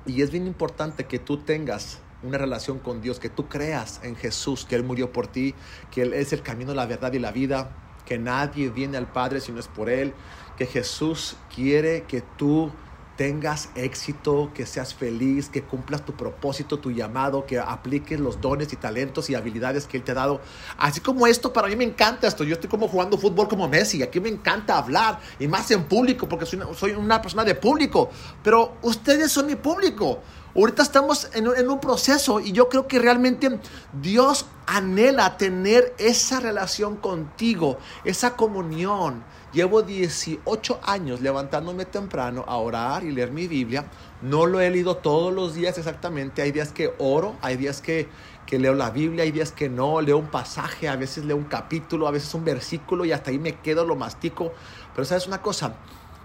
Y 0.06 0.22
es 0.22 0.32
bien 0.32 0.48
importante 0.48 1.06
que 1.06 1.20
tú 1.20 1.38
tengas 1.38 2.00
una 2.24 2.38
relación 2.38 2.80
con 2.80 3.02
Dios, 3.02 3.20
que 3.20 3.30
tú 3.30 3.48
creas 3.48 4.00
en 4.04 4.16
Jesús, 4.16 4.66
que 4.66 4.76
Él 4.76 4.84
murió 4.84 5.12
por 5.12 5.28
ti, 5.28 5.54
que 5.92 6.04
Él 6.04 6.14
es 6.14 6.34
el 6.34 6.42
camino, 6.42 6.74
la 6.74 6.86
verdad 6.86 7.14
y 7.14 7.20
la 7.20 7.32
vida 7.32 7.70
que 8.08 8.18
nadie 8.18 8.70
viene 8.70 8.98
al 8.98 9.12
Padre 9.12 9.42
si 9.42 9.52
no 9.52 9.60
es 9.60 9.68
por 9.68 9.90
Él, 9.90 10.14
que 10.58 10.66
Jesús 10.66 11.36
quiere 11.54 12.04
que 12.04 12.22
tú 12.22 12.72
tengas 13.18 13.70
éxito, 13.76 14.52
que 14.54 14.66
seas 14.66 14.94
feliz, 14.94 15.50
que 15.50 15.64
cumplas 15.64 16.06
tu 16.06 16.14
propósito, 16.14 16.80
tu 16.80 16.92
llamado, 16.92 17.46
que 17.46 17.60
apliques 17.60 18.20
los 18.20 18.40
dones 18.40 18.72
y 18.72 18.76
talentos 18.76 19.30
y 19.30 19.36
habilidades 19.36 19.88
que 19.88 19.98
Él 19.98 20.04
te 20.04 20.12
ha 20.12 20.16
dado. 20.16 20.40
Así 20.78 21.02
como 21.02 21.28
esto, 21.28 21.52
para 21.52 21.68
mí 21.68 21.76
me 21.76 21.84
encanta 21.84 22.28
esto. 22.28 22.44
Yo 22.44 22.54
estoy 22.54 22.70
como 22.70 22.88
jugando 22.88 23.18
fútbol 23.18 23.48
como 23.48 23.68
Messi. 23.68 24.04
Aquí 24.04 24.20
me 24.20 24.30
encanta 24.30 24.78
hablar 24.78 25.20
y 25.40 25.48
más 25.48 25.70
en 25.72 25.86
público 25.86 26.30
porque 26.30 26.46
soy 26.46 26.92
una, 26.92 27.22
persona 27.22 27.44
de 27.44 27.56
público. 27.56 28.10
Pero 28.44 28.78
ustedes 28.84 29.32
son 29.32 29.48
mi 29.48 29.56
público. 29.56 30.20
Ahorita 30.56 30.84
estamos 30.84 31.30
en, 31.34 31.48
un 31.48 31.80
proceso 31.80 32.40
y 32.40 32.52
yo 32.52 32.70
creo 32.70 32.88
que 32.88 33.00
realmente 33.00 33.60
Dios 33.94 34.46
anhela 34.66 35.38
tener 35.38 35.94
esa 35.98 36.40
relación 36.40 36.98
contigo, 36.98 37.78
esa 38.04 38.36
comunión 38.36 39.24
Llevo 39.54 39.82
18 39.82 40.82
años 40.84 41.22
levantándome 41.22 41.86
temprano 41.86 42.44
a 42.48 42.58
orar 42.58 43.06
y 43.06 43.12
leer 43.12 43.32
mi 43.32 43.48
Biblia. 43.48 43.86
No 44.22 44.46
lo 44.46 44.60
he 44.60 44.70
leído 44.70 44.98
todos 44.98 45.34
los 45.34 45.54
días 45.54 45.78
exactamente. 45.78 46.42
Hay 46.42 46.52
días 46.52 46.74
que 46.74 46.94
oro, 46.98 47.38
hay 47.42 47.56
días 47.56 47.82
que, 47.82 48.10
que 48.46 48.60
leo 48.60 48.74
la 48.74 48.90
Biblia, 48.90 49.24
hay 49.24 49.32
días 49.32 49.54
que 49.54 49.70
no. 49.70 50.02
Leo 50.02 50.18
un 50.18 50.28
pasaje, 50.28 50.90
a 50.90 50.98
veces 50.98 51.24
leo 51.24 51.38
un 51.38 51.46
capítulo, 51.46 52.10
a 52.10 52.12
veces 52.12 52.34
un 52.34 52.44
versículo 52.44 53.06
y 53.06 53.14
hasta 53.14 53.32
ahí 53.32 53.40
me 53.40 53.56
quedo, 53.56 53.86
lo 53.86 53.96
mastico. 53.96 54.52
Pero 54.94 55.06
sabes 55.06 55.28
una 55.28 55.42
cosa, 55.42 55.76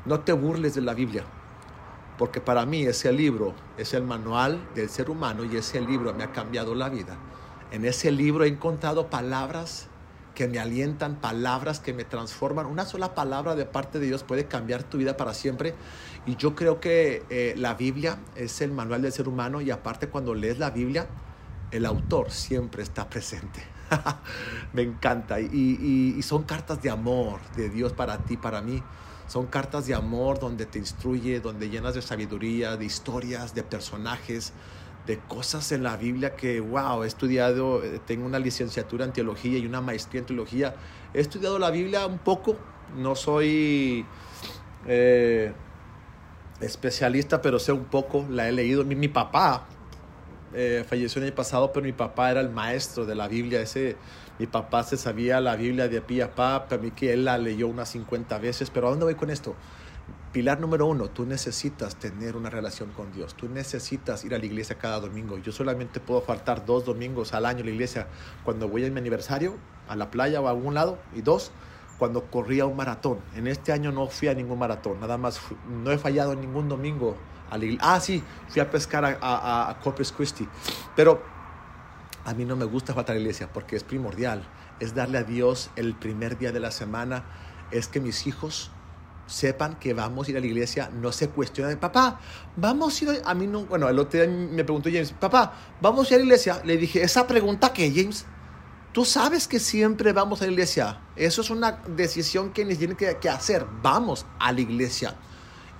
no 0.04 0.18
te 0.20 0.32
burles 0.32 0.74
de 0.74 0.80
la 0.80 0.92
Biblia. 0.92 1.24
Porque 2.18 2.40
para 2.40 2.66
mí 2.66 2.82
ese 2.82 3.12
libro 3.12 3.54
es 3.76 3.94
el 3.94 4.02
manual 4.02 4.68
del 4.74 4.88
ser 4.88 5.10
humano 5.10 5.44
y 5.44 5.56
ese 5.56 5.80
libro 5.80 6.12
me 6.12 6.24
ha 6.24 6.32
cambiado 6.32 6.74
la 6.74 6.88
vida. 6.88 7.16
En 7.70 7.84
ese 7.84 8.10
libro 8.10 8.44
he 8.44 8.48
encontrado 8.48 9.06
palabras 9.08 9.88
que 10.34 10.48
me 10.48 10.58
alientan, 10.58 11.16
palabras 11.16 11.80
que 11.80 11.92
me 11.92 12.04
transforman. 12.04 12.66
Una 12.66 12.84
sola 12.84 13.14
palabra 13.14 13.54
de 13.54 13.64
parte 13.64 13.98
de 13.98 14.06
Dios 14.06 14.22
puede 14.22 14.46
cambiar 14.46 14.82
tu 14.82 14.98
vida 14.98 15.16
para 15.16 15.34
siempre. 15.34 15.74
Y 16.26 16.36
yo 16.36 16.54
creo 16.54 16.80
que 16.80 17.24
eh, 17.30 17.54
la 17.56 17.74
Biblia 17.74 18.18
es 18.36 18.60
el 18.60 18.72
manual 18.72 19.02
del 19.02 19.12
ser 19.12 19.28
humano 19.28 19.60
y 19.60 19.70
aparte 19.70 20.08
cuando 20.08 20.34
lees 20.34 20.58
la 20.58 20.70
Biblia, 20.70 21.06
el 21.70 21.86
autor 21.86 22.30
siempre 22.30 22.82
está 22.82 23.08
presente. 23.08 23.62
Me 24.72 24.82
encanta. 24.82 25.40
Y, 25.40 26.14
y, 26.16 26.22
son 26.22 26.44
cartas 26.44 26.82
de 26.82 26.90
amor 26.90 27.40
de 27.56 27.68
Dios 27.68 27.92
para 27.92 28.18
ti, 28.18 28.36
para 28.36 28.60
mí. 28.60 28.82
Son 29.26 29.46
cartas 29.46 29.86
de 29.86 29.94
amor 29.94 30.38
donde 30.38 30.66
te 30.66 30.78
instruye, 30.78 31.40
donde 31.40 31.70
llenas 31.70 31.94
de 31.94 32.02
sabiduría, 32.02 32.76
de 32.76 32.84
historias, 32.84 33.54
de 33.54 33.62
personajes, 33.62 34.52
de 35.06 35.18
cosas 35.18 35.72
en 35.72 35.82
la 35.82 35.96
Biblia 35.96 36.36
que, 36.36 36.60
wow, 36.60 37.02
he 37.02 37.06
estudiado, 37.06 37.82
eh, 37.82 38.00
tengo 38.06 38.24
una 38.24 38.38
licenciatura 38.38 39.04
en 39.04 39.12
teología 39.12 39.58
y 39.58 39.66
una 39.66 39.80
maestría 39.80 40.20
en 40.20 40.26
teología. 40.26 40.74
He 41.12 41.20
estudiado 41.20 41.58
la 41.58 41.70
Biblia 41.70 42.06
un 42.06 42.18
poco, 42.18 42.56
no 42.96 43.16
soy 43.16 44.06
eh, 44.86 45.52
especialista, 46.60 47.42
pero 47.42 47.58
sé 47.58 47.72
un 47.72 47.84
poco, 47.84 48.24
la 48.30 48.48
he 48.48 48.52
leído. 48.52 48.84
Mi, 48.84 48.94
mi 48.94 49.08
papá 49.08 49.66
eh, 50.54 50.84
falleció 50.88 51.20
el 51.20 51.28
año 51.28 51.34
pasado, 51.34 51.72
pero 51.72 51.84
mi 51.84 51.92
papá 51.92 52.30
era 52.30 52.40
el 52.40 52.50
maestro 52.50 53.04
de 53.04 53.14
la 53.14 53.26
Biblia. 53.26 53.60
Ese, 53.60 53.96
mi 54.38 54.46
papá 54.46 54.84
se 54.84 54.96
sabía 54.96 55.40
la 55.40 55.56
Biblia 55.56 55.88
de 55.88 56.00
pie 56.00 56.22
a 56.22 56.34
pa, 56.34 56.68
para 56.68 56.80
mí 56.80 56.90
que 56.90 57.12
él 57.12 57.24
la 57.24 57.38
leyó 57.38 57.66
unas 57.68 57.88
50 57.90 58.38
veces. 58.38 58.70
Pero 58.70 58.86
¿a 58.86 58.90
dónde 58.90 59.04
voy 59.04 59.14
con 59.14 59.30
esto? 59.30 59.56
Pilar 60.32 60.60
número 60.60 60.86
uno, 60.86 61.10
tú 61.10 61.26
necesitas 61.26 61.96
tener 61.96 62.36
una 62.36 62.48
relación 62.48 62.90
con 62.92 63.12
Dios. 63.12 63.34
Tú 63.34 63.50
necesitas 63.50 64.24
ir 64.24 64.34
a 64.34 64.38
la 64.38 64.46
iglesia 64.46 64.78
cada 64.78 64.98
domingo. 64.98 65.36
Yo 65.36 65.52
solamente 65.52 66.00
puedo 66.00 66.22
faltar 66.22 66.64
dos 66.64 66.86
domingos 66.86 67.34
al 67.34 67.44
año 67.44 67.60
a 67.60 67.64
la 67.64 67.70
iglesia 67.70 68.06
cuando 68.42 68.66
voy 68.66 68.86
a 68.86 68.90
mi 68.90 68.98
aniversario, 68.98 69.56
a 69.88 69.94
la 69.94 70.10
playa 70.10 70.40
o 70.40 70.46
a 70.46 70.50
algún 70.50 70.72
lado. 70.72 70.98
Y 71.14 71.20
dos, 71.20 71.52
cuando 71.98 72.30
corría 72.30 72.64
un 72.64 72.76
maratón. 72.76 73.18
En 73.36 73.46
este 73.46 73.72
año 73.72 73.92
no 73.92 74.08
fui 74.08 74.28
a 74.28 74.34
ningún 74.34 74.58
maratón. 74.58 75.00
Nada 75.00 75.18
más, 75.18 75.38
no 75.68 75.90
he 75.90 75.98
fallado 75.98 76.34
ningún 76.34 76.66
domingo. 76.66 77.14
A 77.50 77.58
la 77.58 77.66
ah, 77.80 78.00
sí, 78.00 78.24
fui 78.48 78.62
a 78.62 78.70
pescar 78.70 79.04
a, 79.04 79.18
a, 79.20 79.68
a 79.68 79.80
Corpus 79.80 80.12
Christi. 80.12 80.48
Pero 80.96 81.22
a 82.24 82.32
mí 82.32 82.46
no 82.46 82.56
me 82.56 82.64
gusta 82.64 82.94
faltar 82.94 83.16
a 83.16 83.16
la 83.16 83.20
iglesia 83.20 83.52
porque 83.52 83.76
es 83.76 83.84
primordial. 83.84 84.42
Es 84.80 84.94
darle 84.94 85.18
a 85.18 85.24
Dios 85.24 85.70
el 85.76 85.94
primer 85.94 86.38
día 86.38 86.52
de 86.52 86.60
la 86.60 86.70
semana. 86.70 87.22
Es 87.70 87.86
que 87.86 88.00
mis 88.00 88.26
hijos 88.26 88.71
sepan 89.32 89.76
que 89.78 89.94
vamos 89.94 90.28
a 90.28 90.30
ir 90.30 90.36
a 90.36 90.40
la 90.40 90.46
iglesia, 90.46 90.90
no 90.92 91.10
se 91.10 91.28
cuestionen, 91.28 91.78
papá, 91.78 92.20
vamos 92.54 93.00
a 93.00 93.04
ir 93.04 93.22
a, 93.24 93.34
mí 93.34 93.46
no, 93.46 93.64
bueno, 93.64 93.88
el 93.88 93.98
otro 93.98 94.20
día 94.20 94.28
me 94.28 94.62
preguntó 94.62 94.90
James, 94.90 95.12
papá, 95.12 95.54
vamos 95.80 96.10
a 96.10 96.10
ir 96.10 96.14
a 96.16 96.18
la 96.18 96.24
iglesia, 96.24 96.62
le 96.64 96.76
dije, 96.76 97.02
esa 97.02 97.26
pregunta 97.26 97.72
que 97.72 97.90
James, 97.90 98.26
tú 98.92 99.06
sabes 99.06 99.48
que 99.48 99.58
siempre 99.58 100.12
vamos 100.12 100.42
a 100.42 100.44
la 100.44 100.52
iglesia, 100.52 101.00
eso 101.16 101.40
es 101.40 101.48
una 101.48 101.80
decisión 101.96 102.52
que 102.52 102.64
ni 102.64 102.76
tiene 102.76 102.94
que, 102.94 103.16
que 103.16 103.30
hacer, 103.30 103.64
vamos 103.82 104.26
a 104.38 104.52
la 104.52 104.60
iglesia, 104.60 105.16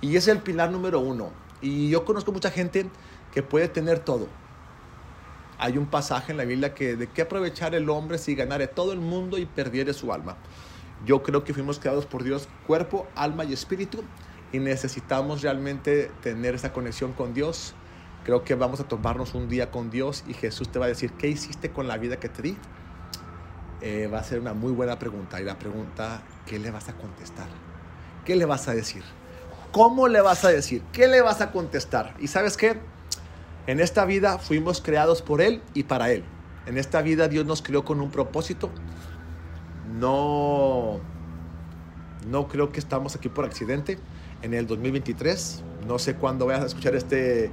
y 0.01 0.15
es 0.15 0.27
el 0.27 0.39
pilar 0.39 0.71
número 0.71 0.99
uno, 0.99 1.31
y 1.61 1.89
yo 1.89 2.05
conozco 2.05 2.31
mucha 2.31 2.49
gente 2.49 2.89
que 3.31 3.43
puede 3.43 3.67
tener 3.67 3.99
todo, 3.99 4.27
hay 5.59 5.77
un 5.77 5.85
pasaje 5.85 6.31
en 6.31 6.39
la 6.39 6.45
Biblia 6.45 6.73
que 6.73 6.95
de 6.95 7.07
qué 7.07 7.21
aprovechar 7.21 7.75
el 7.75 7.87
hombre 7.89 8.17
si 8.17 8.33
ganare 8.33 8.67
todo 8.67 8.93
el 8.93 8.99
mundo 8.99 9.37
y 9.37 9.45
perdiere 9.45 9.93
su 9.93 10.11
alma. 10.11 10.37
Yo 11.05 11.21
creo 11.21 11.43
que 11.43 11.53
fuimos 11.53 11.79
creados 11.79 12.05
por 12.05 12.23
Dios 12.23 12.47
cuerpo, 12.65 13.07
alma 13.15 13.43
y 13.43 13.53
espíritu 13.53 14.03
y 14.53 14.59
necesitamos 14.59 15.41
realmente 15.41 16.11
tener 16.21 16.55
esa 16.55 16.71
conexión 16.71 17.11
con 17.11 17.33
Dios. 17.33 17.73
Creo 18.23 18.43
que 18.43 18.55
vamos 18.55 18.79
a 18.79 18.85
tomarnos 18.85 19.33
un 19.33 19.49
día 19.49 19.69
con 19.69 19.89
Dios 19.89 20.23
y 20.27 20.33
Jesús 20.33 20.69
te 20.69 20.79
va 20.79 20.85
a 20.85 20.87
decir, 20.87 21.11
¿qué 21.13 21.27
hiciste 21.27 21.71
con 21.71 21.87
la 21.87 21.97
vida 21.97 22.17
que 22.17 22.29
te 22.29 22.41
di? 22.41 22.57
Eh, 23.81 24.07
va 24.07 24.19
a 24.19 24.23
ser 24.23 24.39
una 24.39 24.53
muy 24.53 24.71
buena 24.71 24.97
pregunta. 24.97 25.41
Y 25.41 25.43
la 25.43 25.59
pregunta, 25.59 26.21
¿qué 26.45 26.57
le 26.57 26.71
vas 26.71 26.87
a 26.87 26.93
contestar? 26.93 27.47
¿Qué 28.23 28.37
le 28.37 28.45
vas 28.45 28.69
a 28.69 28.73
decir? 28.73 29.03
¿Cómo 29.73 30.07
le 30.07 30.21
vas 30.21 30.45
a 30.45 30.49
decir? 30.49 30.83
¿Qué 30.93 31.07
le 31.07 31.21
vas 31.21 31.41
a 31.41 31.51
contestar? 31.51 32.13
Y 32.19 32.27
sabes 32.27 32.55
qué? 32.55 32.79
En 33.67 33.81
esta 33.81 34.05
vida 34.05 34.37
fuimos 34.37 34.81
creados 34.81 35.21
por 35.21 35.41
Él 35.41 35.61
y 35.73 35.83
para 35.83 36.11
Él. 36.11 36.23
En 36.65 36.77
esta 36.77 37.01
vida 37.01 37.27
Dios 37.27 37.45
nos 37.45 37.61
creó 37.61 37.83
con 37.83 37.99
un 37.99 38.09
propósito 38.09 38.69
no, 39.99 40.99
no 42.27 42.47
creo 42.47 42.71
que 42.71 42.79
estamos 42.79 43.15
aquí 43.15 43.29
por 43.29 43.45
accidente. 43.45 43.97
En 44.41 44.53
el 44.53 44.67
2023, 44.67 45.63
no 45.87 45.99
sé 45.99 46.15
cuándo 46.15 46.47
vayas 46.47 46.63
a 46.63 46.67
escuchar 46.67 46.95
este, 46.95 47.49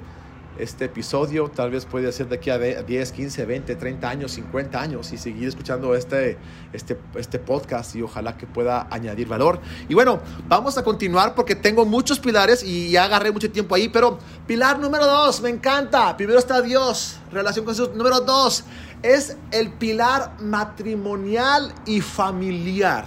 este 0.58 0.86
episodio, 0.86 1.48
tal 1.48 1.70
vez 1.70 1.86
puede 1.86 2.10
ser 2.12 2.28
de 2.28 2.36
aquí 2.36 2.50
a 2.50 2.58
10, 2.58 3.12
15, 3.12 3.46
20, 3.46 3.76
30 3.76 4.08
años, 4.08 4.32
50 4.32 4.80
años 4.80 5.12
y 5.12 5.18
seguir 5.18 5.48
escuchando 5.48 5.94
este, 5.94 6.36
este, 6.72 6.98
este 7.14 7.38
podcast 7.38 7.94
y 7.96 8.02
ojalá 8.02 8.36
que 8.36 8.46
pueda 8.46 8.88
añadir 8.90 9.28
valor. 9.28 9.60
Y 9.88 9.94
bueno, 9.94 10.20
vamos 10.48 10.76
a 10.78 10.84
continuar 10.84 11.34
porque 11.34 11.54
tengo 11.54 11.86
muchos 11.86 12.18
pilares 12.18 12.62
y 12.62 12.90
ya 12.90 13.04
agarré 13.04 13.32
mucho 13.32 13.50
tiempo 13.50 13.74
ahí, 13.74 13.88
pero 13.88 14.18
pilar 14.46 14.78
número 14.78 15.06
dos, 15.06 15.40
me 15.40 15.48
encanta. 15.48 16.16
Primero 16.16 16.38
está 16.38 16.60
Dios, 16.60 17.18
relación 17.32 17.64
con 17.64 17.74
Jesús. 17.74 17.94
Número 17.94 18.20
dos, 18.20 18.64
es 19.02 19.36
el 19.50 19.72
pilar 19.72 20.36
matrimonial 20.40 21.74
y 21.86 22.00
familiar. 22.00 23.06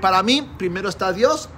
Para 0.00 0.22
mí, 0.22 0.48
primero 0.58 0.88
está 0.88 1.12
Dios 1.12 1.48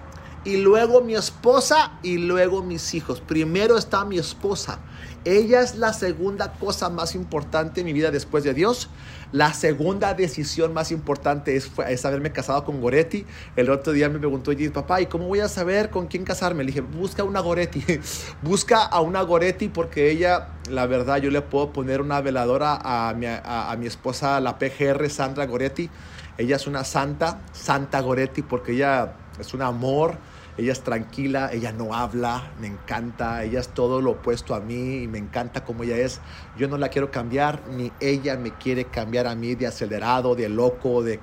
y 0.45 0.59
luego 0.59 1.01
mi 1.01 1.15
esposa 1.15 1.99
y 2.03 2.19
luego 2.19 2.63
mis 2.63 2.95
hijos. 2.95 3.21
Primero 3.21 3.77
está 3.77 4.05
mi 4.05 4.19
esposa. 4.19 4.79
Ella 5.25 5.63
es 5.63 5.77
la 5.77 5.95
segunda 5.95 6.53
cosa 6.53 6.91
más 6.91 7.15
importante 7.15 7.81
en 7.81 7.87
mi 7.87 7.95
vida 7.95 8.11
después 8.11 8.45
de 8.45 8.53
Dios. 8.53 8.91
La 9.33 9.55
segunda 9.55 10.13
decisión 10.13 10.75
más 10.75 10.93
importante 10.93 11.57
es, 11.57 11.71
es 11.89 12.05
haberme 12.05 12.31
casado 12.31 12.65
con 12.65 12.81
Goretti. 12.83 13.25
El 13.57 13.71
otro 13.71 13.95
día 13.95 14.11
me 14.11 14.19
preguntó 14.19 14.53
papá, 14.73 15.01
¿y 15.01 15.07
cómo 15.07 15.27
voy 15.27 15.41
a 15.41 15.49
saber 15.49 15.89
con 15.89 16.09
quién 16.09 16.25
casarme? 16.25 16.63
Le 16.63 16.69
dije, 16.69 16.83
busca 16.83 17.25
una 17.25 17.41
Goretti. 17.41 17.83
busca 18.43 18.85
a 18.85 19.01
una 19.01 19.23
Goretti 19.23 19.69
porque 19.69 20.11
ella, 20.11 20.49
la 20.69 20.87
verdad, 20.87 21.17
yo 21.17 21.31
le 21.31 21.41
puedo 21.41 21.73
poner 21.73 22.03
una 22.03 22.21
veladora 22.21 22.79
a 22.83 23.15
mi, 23.15 23.27
a 23.27 23.75
mi 23.79 23.87
esposa, 23.87 24.39
la 24.41 24.59
PGR 24.59 25.09
Sandra 25.09 25.47
Goretti. 25.47 25.89
Ella 26.37 26.57
es 26.57 26.67
una 26.67 26.85
santa, 26.85 27.41
Santa 27.53 28.01
Goretti, 28.01 28.43
porque 28.43 28.73
ella 28.73 29.15
es 29.39 29.55
un 29.55 29.63
amor 29.63 30.19
ella 30.57 30.73
es 30.73 30.83
tranquila, 30.83 31.51
ella 31.53 31.73
no 31.73 31.95
habla, 31.95 32.53
me 32.61 32.69
encanta, 32.69 33.43
ella 33.43 33.59
es 33.59 33.71
todo 33.71 34.01
lo 34.01 34.13
opuesto 34.13 34.55
a 34.55 34.61
mí 34.61 35.03
y 35.03 35.09
me 35.09 35.19
encanta 35.19 35.65
como 35.65 35.83
ella 35.83 35.97
es. 35.97 36.21
Yo 36.57 36.69
no 36.69 36.79
la 36.79 36.91
quiero 36.91 37.11
cambiar, 37.11 37.63
ni 37.71 37.91
ella 37.99 38.37
me 38.37 38.53
quiere 38.53 38.85
cambiar 38.85 39.27
a 39.27 39.35
mí 39.35 39.57
de 39.57 39.67
acelerado, 39.67 40.37
de 40.37 40.49
loco, 40.49 41.03
de, 41.03 41.19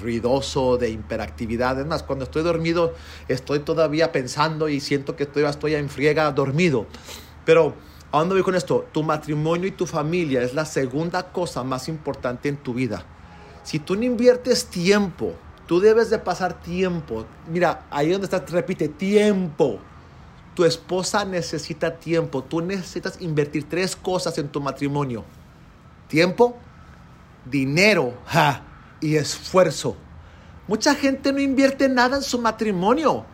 ruidoso, 0.00 0.76
de 0.76 0.90
hiperactividad. 0.90 1.80
Es 1.80 1.86
más, 1.86 2.04
cuando 2.04 2.24
estoy 2.24 2.44
dormido 2.44 2.94
estoy 3.26 3.58
todavía 3.60 4.12
pensando 4.12 4.68
y 4.68 4.78
siento 4.78 5.16
que 5.16 5.24
estoy, 5.24 5.44
estoy 5.44 5.74
en 5.74 5.88
friega 5.88 6.30
dormido. 6.30 6.86
Pero, 7.44 7.74
¿a 8.12 8.18
dónde 8.20 8.36
voy 8.36 8.44
con 8.44 8.54
esto? 8.54 8.86
Tu 8.92 9.02
matrimonio 9.02 9.66
y 9.66 9.72
tu 9.72 9.86
familia 9.86 10.42
es 10.42 10.54
la 10.54 10.64
segunda 10.64 11.32
cosa 11.32 11.64
más 11.64 11.88
importante 11.88 12.48
en 12.48 12.56
tu 12.56 12.72
vida. 12.72 13.04
Si 13.64 13.80
tú 13.80 13.96
no 13.96 14.04
inviertes 14.04 14.66
tiempo, 14.66 15.34
Tú 15.66 15.80
debes 15.80 16.10
de 16.10 16.18
pasar 16.18 16.60
tiempo. 16.60 17.26
Mira, 17.48 17.86
ahí 17.90 18.10
donde 18.10 18.26
está, 18.26 18.38
repite, 18.38 18.88
tiempo. 18.88 19.80
Tu 20.54 20.64
esposa 20.64 21.24
necesita 21.24 21.96
tiempo. 21.96 22.42
Tú 22.44 22.60
necesitas 22.60 23.20
invertir 23.20 23.68
tres 23.68 23.96
cosas 23.96 24.38
en 24.38 24.48
tu 24.48 24.60
matrimonio. 24.60 25.24
Tiempo, 26.08 26.56
dinero 27.44 28.14
y 29.00 29.16
esfuerzo. 29.16 29.96
Mucha 30.68 30.94
gente 30.94 31.32
no 31.32 31.40
invierte 31.40 31.88
nada 31.88 32.16
en 32.16 32.22
su 32.22 32.40
matrimonio. 32.40 33.24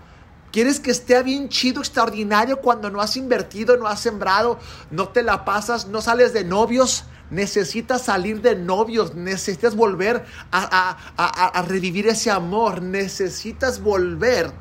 Quieres 0.51 0.81
que 0.81 0.91
esté 0.91 1.23
bien 1.23 1.49
chido, 1.49 1.81
extraordinario 1.81 2.59
cuando 2.59 2.91
no 2.91 3.01
has 3.01 3.17
invertido, 3.17 3.79
no 3.79 3.87
has 3.87 4.01
sembrado, 4.01 4.59
no 4.91 5.09
te 5.09 5.23
la 5.23 5.47
pasas, 5.47 5.89
no 5.89 6.03
sales 6.03 6.35
de 6.35 6.45
novios, 6.45 7.05
necesitas 7.33 8.03
salir 8.03 8.41
de 8.41 8.55
novios, 8.55 9.15
necesitas 9.15 9.75
volver 9.75 10.25
a, 10.53 11.63
revivir 11.67 12.07
ese 12.07 12.31
amor, 12.31 12.83
necesitas 12.83 13.81
volver 13.81 14.53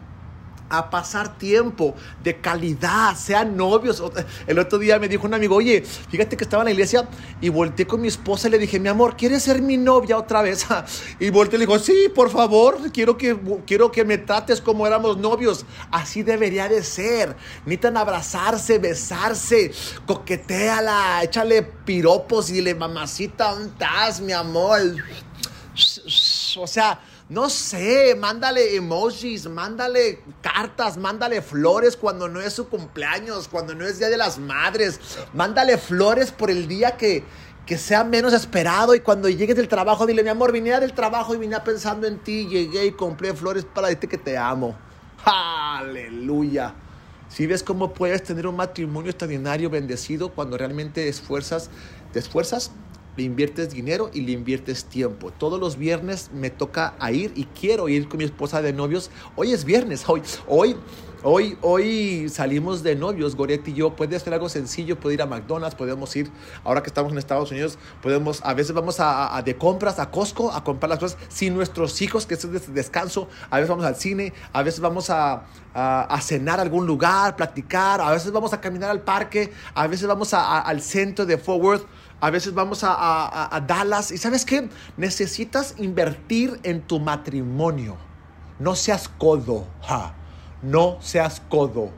a 0.72 0.90
pasar 0.90 1.38
tiempo 1.38 1.94
de 2.24 2.40
calidad, 2.40 3.16
sean 3.16 3.58
novios. 3.58 4.02
El 4.48 4.58
otro 4.58 4.80
día 4.80 4.98
me 5.00 5.08
dijo 5.08 5.28
un 5.28 5.34
amigo, 5.34 5.56
oye, 5.58 5.84
fíjate 5.84 6.38
que 6.38 6.46
estaba 6.46 6.64
en 6.64 6.66
la 6.66 6.72
iglesia 6.72 7.08
y 7.42 7.50
volteé 7.50 7.86
con 7.86 8.02
mi 8.02 8.08
esposa 8.08 8.48
y 8.48 8.52
le 8.52 8.58
dije, 8.58 8.80
mi 8.80 8.88
amor, 8.88 9.18
¿quieres 9.18 9.44
ser 9.44 9.62
mi 9.62 9.78
novia 9.78 10.18
otra 10.18 10.42
vez? 10.42 10.66
Y 11.20 11.30
volteé 11.30 11.58
y 11.58 11.60
le 11.60 11.66
dijo, 11.66 11.78
sí, 11.78 12.08
por 12.14 12.30
favor, 12.30 12.92
quiero 12.92 13.18
que, 13.18 13.38
quiero 13.68 13.92
que 13.92 14.06
me 14.06 14.18
trates 14.18 14.62
como 14.62 14.88
éramos 14.88 15.18
novios. 15.18 15.66
Así 15.92 16.24
debería 16.24 16.68
de 16.68 16.84
ser. 16.84 17.36
Necesitan 17.66 17.98
abrazarse, 17.98 18.80
besarse, 18.80 19.72
coqueteala, 20.06 21.24
échale 21.24 21.64
piropos 21.64 22.50
y 22.50 22.62
le 22.62 22.76
mamacita, 22.76 23.52
¿dónde 23.52 23.70
estás, 23.70 24.22
mi 24.22 24.32
amor? 24.34 24.80
O 26.58 26.68
sea, 26.68 27.00
no 27.32 27.50
sé, 27.50 28.14
mándale 28.20 28.76
emojis, 28.76 29.48
mándale 29.48 30.20
cartas, 30.42 30.98
mándale 30.98 31.42
flores 31.42 31.96
cuando 31.96 32.28
no 32.28 32.42
es 32.42 32.52
su 32.52 32.68
cumpleaños, 32.68 33.48
cuando 33.48 33.74
no 33.74 33.86
es 33.86 34.00
Día 34.00 34.10
de 34.10 34.18
las 34.18 34.38
Madres, 34.38 35.00
mándale 35.34 35.78
flores 35.78 36.30
por 36.34 36.52
el 36.52 36.68
día 36.68 36.98
que, 36.98 37.24
que 37.66 37.78
sea 37.78 38.04
menos 38.04 38.34
esperado 38.34 38.96
y 38.96 39.00
cuando 39.00 39.30
llegues 39.30 39.56
del 39.56 39.70
trabajo 39.70 40.06
dile, 40.06 40.24
mi 40.24 40.30
amor, 40.30 40.52
vine 40.52 40.78
del 40.78 40.92
trabajo 40.92 41.34
y 41.34 41.38
vine 41.38 41.58
pensando 41.62 42.06
en 42.06 42.20
ti, 42.20 42.48
llegué 42.50 42.88
y 42.88 42.92
compré 42.92 43.34
flores 43.34 43.64
para 43.64 43.88
decirte 43.88 44.10
que 44.10 44.18
te 44.18 44.38
amo. 44.38 44.76
Aleluya. 45.24 46.74
Si 47.30 47.48
ves 47.48 47.64
cómo 47.64 47.94
puedes 47.94 48.24
tener 48.24 48.46
un 48.46 48.58
matrimonio 48.58 49.10
extraordinario, 49.10 49.70
bendecido, 49.70 50.34
cuando 50.34 50.58
realmente 50.58 51.08
esfuerzas, 51.08 51.70
te 52.12 52.20
esfuerzas 52.20 52.72
le 53.18 53.24
inviertes 53.24 53.72
dinero 53.72 54.10
y 54.14 54.22
le 54.22 54.32
inviertes 54.32 54.86
tiempo. 54.86 55.32
Todos 55.32 55.60
los 55.60 55.78
viernes 55.78 56.30
me 56.34 56.50
toca 56.50 56.96
a 57.00 57.12
ir 57.12 57.32
y 57.36 57.46
quiero 57.46 57.90
ir 57.90 58.08
con 58.08 58.20
mi 58.20 58.24
esposa 58.24 58.62
de 58.62 58.74
novios. 58.74 59.12
Hoy 59.36 59.52
es 59.52 59.66
viernes, 59.66 60.04
hoy, 60.08 60.22
hoy, 60.48 60.78
hoy, 61.24 61.58
hoy 61.62 62.30
salimos 62.30 62.84
de 62.84 62.96
novios, 62.96 63.36
Goretti 63.36 63.72
y 63.72 63.74
yo. 63.74 63.96
Puede 63.96 64.18
ser 64.20 64.34
algo 64.34 64.48
sencillo, 64.48 64.98
puede 64.98 65.16
ir 65.16 65.22
a 65.22 65.26
McDonald's, 65.26 65.76
podemos 65.76 66.16
ir, 66.16 66.32
ahora 66.64 66.82
que 66.82 66.88
estamos 66.88 67.12
en 67.12 67.18
Estados 67.18 67.52
Unidos, 67.52 67.78
podemos, 68.02 68.42
a 68.44 68.54
veces 68.54 68.74
vamos 68.74 68.98
a, 69.00 69.42
de 69.44 69.58
compras 69.58 70.00
a 70.00 70.10
Costco 70.10 70.52
a 70.52 70.64
comprar 70.64 70.90
las 70.90 71.00
cosas 71.00 71.18
sin 71.28 71.54
nuestros 71.54 72.02
hijos, 72.02 72.26
que 72.26 72.36
es 72.36 72.74
descanso. 72.74 73.28
A 73.50 73.58
veces 73.58 73.70
vamos 73.70 73.86
al 73.86 73.96
cine, 73.98 74.34
a 74.54 74.64
veces 74.64 74.80
vamos 74.80 75.10
a, 75.10 75.44
a, 75.74 76.22
cenar 76.22 76.60
a 76.60 76.62
algún 76.62 76.86
lugar, 76.86 77.36
platicar, 77.36 78.00
a 78.00 78.12
veces 78.12 78.32
vamos 78.32 78.54
a 78.54 78.62
caminar 78.62 78.90
al 78.90 79.02
parque, 79.02 79.52
a 79.74 79.88
veces 79.88 80.08
vamos 80.08 80.34
al 80.34 80.82
centro 80.82 81.26
de 81.26 81.38
Fort 81.38 81.62
Worth 81.62 81.86
a 82.22 82.30
veces 82.30 82.54
vamos 82.54 82.82
a, 82.84 83.64
Dallas 83.68 84.12
y 84.12 84.18
sabes 84.18 84.46
qué, 84.46 84.70
necesitas 84.96 85.74
invertir 85.80 86.60
en 86.62 86.82
tu 86.82 87.00
matrimonio. 87.00 87.98
No 88.60 88.76
seas 88.76 89.10
codo, 89.10 89.66
no 90.62 91.00
seas 91.02 91.42
codo. 91.50 91.90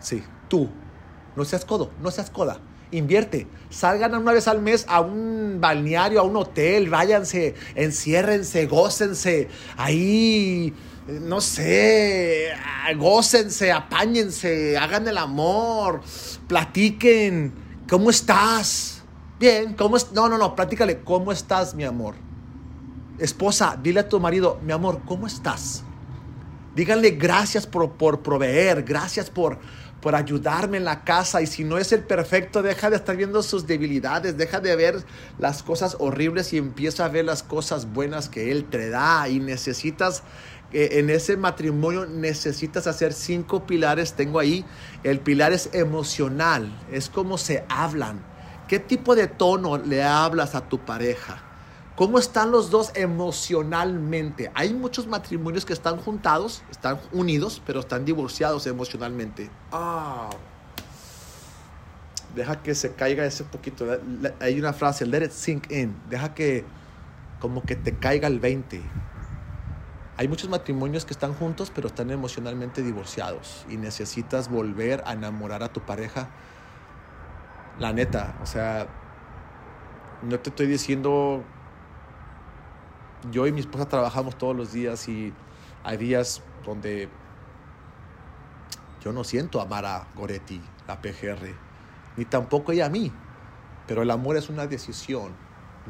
Sí, 0.00 0.24
tú, 0.48 0.68
no 1.36 1.44
seas 1.44 1.64
codo, 1.64 1.92
no 2.02 2.10
seas 2.10 2.28
coda. 2.28 2.58
Invierte, 2.90 3.46
salgan 3.70 4.16
una 4.16 4.32
vez 4.32 4.48
al 4.48 4.60
mes 4.60 4.84
a 4.88 5.00
un 5.00 5.58
balneario, 5.60 6.18
a 6.18 6.24
un 6.24 6.36
hotel, 6.36 6.90
váyanse, 6.90 7.54
enciérrense, 7.76 8.66
gócense, 8.66 9.48
ahí, 9.76 10.74
no 11.06 11.40
sé, 11.40 12.50
gócense, 12.96 13.70
apáñense, 13.70 14.76
hagan 14.76 15.06
el 15.06 15.18
amor, 15.18 16.02
platiquen, 16.48 17.54
¿cómo 17.88 18.10
estás? 18.10 18.93
Bien, 19.38 19.74
¿cómo 19.74 19.96
es? 19.96 20.12
No, 20.12 20.28
no, 20.28 20.38
no, 20.38 20.54
platícale, 20.54 21.00
¿cómo 21.00 21.32
estás, 21.32 21.74
mi 21.74 21.82
amor? 21.82 22.14
Esposa, 23.18 23.76
dile 23.82 24.00
a 24.00 24.08
tu 24.08 24.20
marido, 24.20 24.60
mi 24.62 24.72
amor, 24.72 25.00
¿cómo 25.04 25.26
estás? 25.26 25.82
Díganle 26.76 27.10
gracias 27.10 27.66
por, 27.66 27.92
por 27.94 28.22
proveer, 28.22 28.84
gracias 28.84 29.30
por, 29.30 29.58
por 30.00 30.14
ayudarme 30.14 30.76
en 30.76 30.84
la 30.84 31.02
casa. 31.02 31.42
Y 31.42 31.48
si 31.48 31.64
no 31.64 31.78
es 31.78 31.90
el 31.90 32.04
perfecto, 32.04 32.62
deja 32.62 32.90
de 32.90 32.96
estar 32.96 33.16
viendo 33.16 33.42
sus 33.42 33.66
debilidades, 33.66 34.36
deja 34.36 34.60
de 34.60 34.76
ver 34.76 35.04
las 35.40 35.64
cosas 35.64 35.96
horribles 35.98 36.52
y 36.52 36.58
empieza 36.58 37.04
a 37.04 37.08
ver 37.08 37.24
las 37.24 37.42
cosas 37.42 37.92
buenas 37.92 38.28
que 38.28 38.52
Él 38.52 38.64
te 38.66 38.88
da. 38.88 39.28
Y 39.28 39.40
necesitas, 39.40 40.22
eh, 40.72 40.90
en 40.92 41.10
ese 41.10 41.36
matrimonio, 41.36 42.06
necesitas 42.06 42.86
hacer 42.86 43.12
cinco 43.12 43.66
pilares. 43.66 44.12
Tengo 44.12 44.38
ahí, 44.38 44.64
el 45.02 45.18
pilar 45.18 45.52
es 45.52 45.70
emocional, 45.72 46.72
es 46.92 47.08
como 47.08 47.36
se 47.36 47.64
hablan 47.68 48.33
¿Qué 48.68 48.78
tipo 48.78 49.14
de 49.14 49.26
tono 49.26 49.76
le 49.76 50.02
hablas 50.02 50.54
a 50.54 50.62
tu 50.62 50.78
pareja? 50.78 51.42
¿Cómo 51.96 52.18
están 52.18 52.50
los 52.50 52.70
dos 52.70 52.90
emocionalmente? 52.94 54.50
Hay 54.54 54.72
muchos 54.72 55.06
matrimonios 55.06 55.64
que 55.64 55.74
están 55.74 55.98
juntados, 55.98 56.62
están 56.70 56.98
unidos, 57.12 57.62
pero 57.64 57.80
están 57.80 58.04
divorciados 58.04 58.66
emocionalmente. 58.66 59.50
Ah. 59.70 60.30
Deja 62.34 62.62
que 62.62 62.74
se 62.74 62.94
caiga 62.94 63.24
ese 63.24 63.44
poquito. 63.44 63.86
Hay 64.40 64.58
una 64.58 64.72
frase, 64.72 65.06
let 65.06 65.24
it 65.24 65.30
sink 65.30 65.70
in. 65.70 65.94
Deja 66.08 66.34
que 66.34 66.64
como 67.40 67.62
que 67.62 67.76
te 67.76 67.94
caiga 67.96 68.26
el 68.26 68.40
20. 68.40 68.82
Hay 70.16 70.26
muchos 70.26 70.48
matrimonios 70.48 71.04
que 71.04 71.12
están 71.12 71.34
juntos, 71.34 71.70
pero 71.72 71.88
están 71.88 72.10
emocionalmente 72.10 72.82
divorciados 72.82 73.66
y 73.68 73.76
necesitas 73.76 74.48
volver 74.48 75.04
a 75.06 75.12
enamorar 75.12 75.62
a 75.62 75.72
tu 75.72 75.80
pareja 75.80 76.30
la 77.78 77.92
neta, 77.92 78.38
o 78.42 78.46
sea, 78.46 78.86
no 80.22 80.38
te 80.38 80.50
estoy 80.50 80.66
diciendo, 80.66 81.42
yo 83.30 83.46
y 83.46 83.52
mi 83.52 83.60
esposa 83.60 83.88
trabajamos 83.88 84.36
todos 84.38 84.54
los 84.54 84.72
días 84.72 85.08
y 85.08 85.32
hay 85.82 85.96
días 85.96 86.42
donde 86.64 87.08
yo 89.02 89.12
no 89.12 89.24
siento 89.24 89.60
amar 89.60 89.84
a 89.84 90.06
Goretti, 90.14 90.62
la 90.86 91.00
PGR, 91.00 91.54
ni 92.16 92.24
tampoco 92.24 92.72
ella 92.72 92.86
a 92.86 92.90
mí, 92.90 93.12
pero 93.86 94.02
el 94.02 94.10
amor 94.10 94.36
es 94.36 94.48
una 94.48 94.66
decisión, 94.66 95.32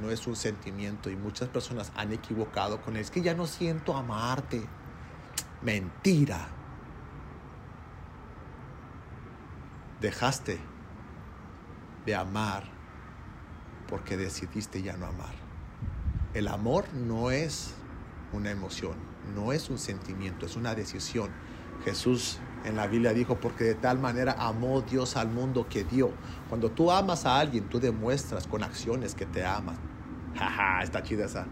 no 0.01 0.11
es 0.11 0.27
un 0.27 0.37
sentimiento 0.37 1.11
y 1.11 1.17
muchas 1.17 1.49
personas 1.49 1.93
han 1.95 2.13
equivocado 2.13 2.81
con 2.81 2.97
él. 2.97 3.03
Es 3.03 3.13
que 3.13 3.23
ya 3.23 3.35
no 3.35 3.47
siento 3.47 3.97
amarte. 3.97 4.67
Mentira. 5.63 6.49
Dejaste 10.01 10.74
de 12.07 12.15
amar 12.15 12.65
porque 13.89 14.17
decidiste 14.17 14.83
ya 14.83 14.97
no 14.97 15.07
amar. 15.07 15.35
El 16.35 16.49
amor 16.49 16.85
no 16.95 17.31
es 17.31 17.75
una 18.33 18.51
emoción, 18.51 18.95
no 19.35 19.53
es 19.53 19.71
un 19.71 19.79
sentimiento, 19.79 20.47
es 20.47 20.57
una 20.57 20.75
decisión. 20.75 21.31
Jesús 21.85 22.39
en 22.65 22.77
la 22.77 22.87
Biblia 22.87 23.13
dijo, 23.13 23.39
porque 23.39 23.65
de 23.65 23.75
tal 23.75 23.99
manera 23.99 24.35
amó 24.39 24.81
Dios 24.83 25.17
al 25.17 25.29
mundo 25.29 25.69
que 25.69 25.85
dio. 25.85 26.13
Cuando 26.49 26.71
tú 26.71 26.91
amas 26.91 27.27
a 27.27 27.39
alguien, 27.39 27.65
tú 27.69 27.79
demuestras 27.79 28.47
con 28.47 28.63
acciones 28.63 29.15
que 29.15 29.27
te 29.27 29.45
amas. 29.45 29.77
Jaja, 30.35 30.83
está 30.83 31.03
chida 31.03 31.27
esa. 31.27 31.47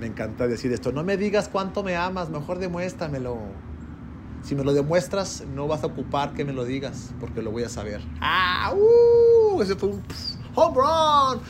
Me 0.00 0.06
encanta 0.06 0.46
decir 0.46 0.72
esto. 0.72 0.92
No 0.92 1.04
me 1.04 1.16
digas 1.16 1.48
cuánto 1.48 1.82
me 1.82 1.96
amas, 1.96 2.28
mejor 2.28 2.58
demuéstramelo. 2.58 3.38
Si 4.42 4.54
me 4.54 4.64
lo 4.64 4.72
demuestras, 4.72 5.44
no 5.54 5.68
vas 5.68 5.84
a 5.84 5.86
ocupar 5.86 6.32
que 6.32 6.44
me 6.44 6.52
lo 6.52 6.64
digas, 6.64 7.12
porque 7.20 7.42
lo 7.42 7.50
voy 7.50 7.62
a 7.62 7.68
saber. 7.68 8.00
¡Ah! 8.20 8.74
¡Uh! 8.74 9.60
Ese 9.62 9.76
fue 9.76 9.90
un 9.90 10.02
home 10.54 10.76
run. 10.76 11.40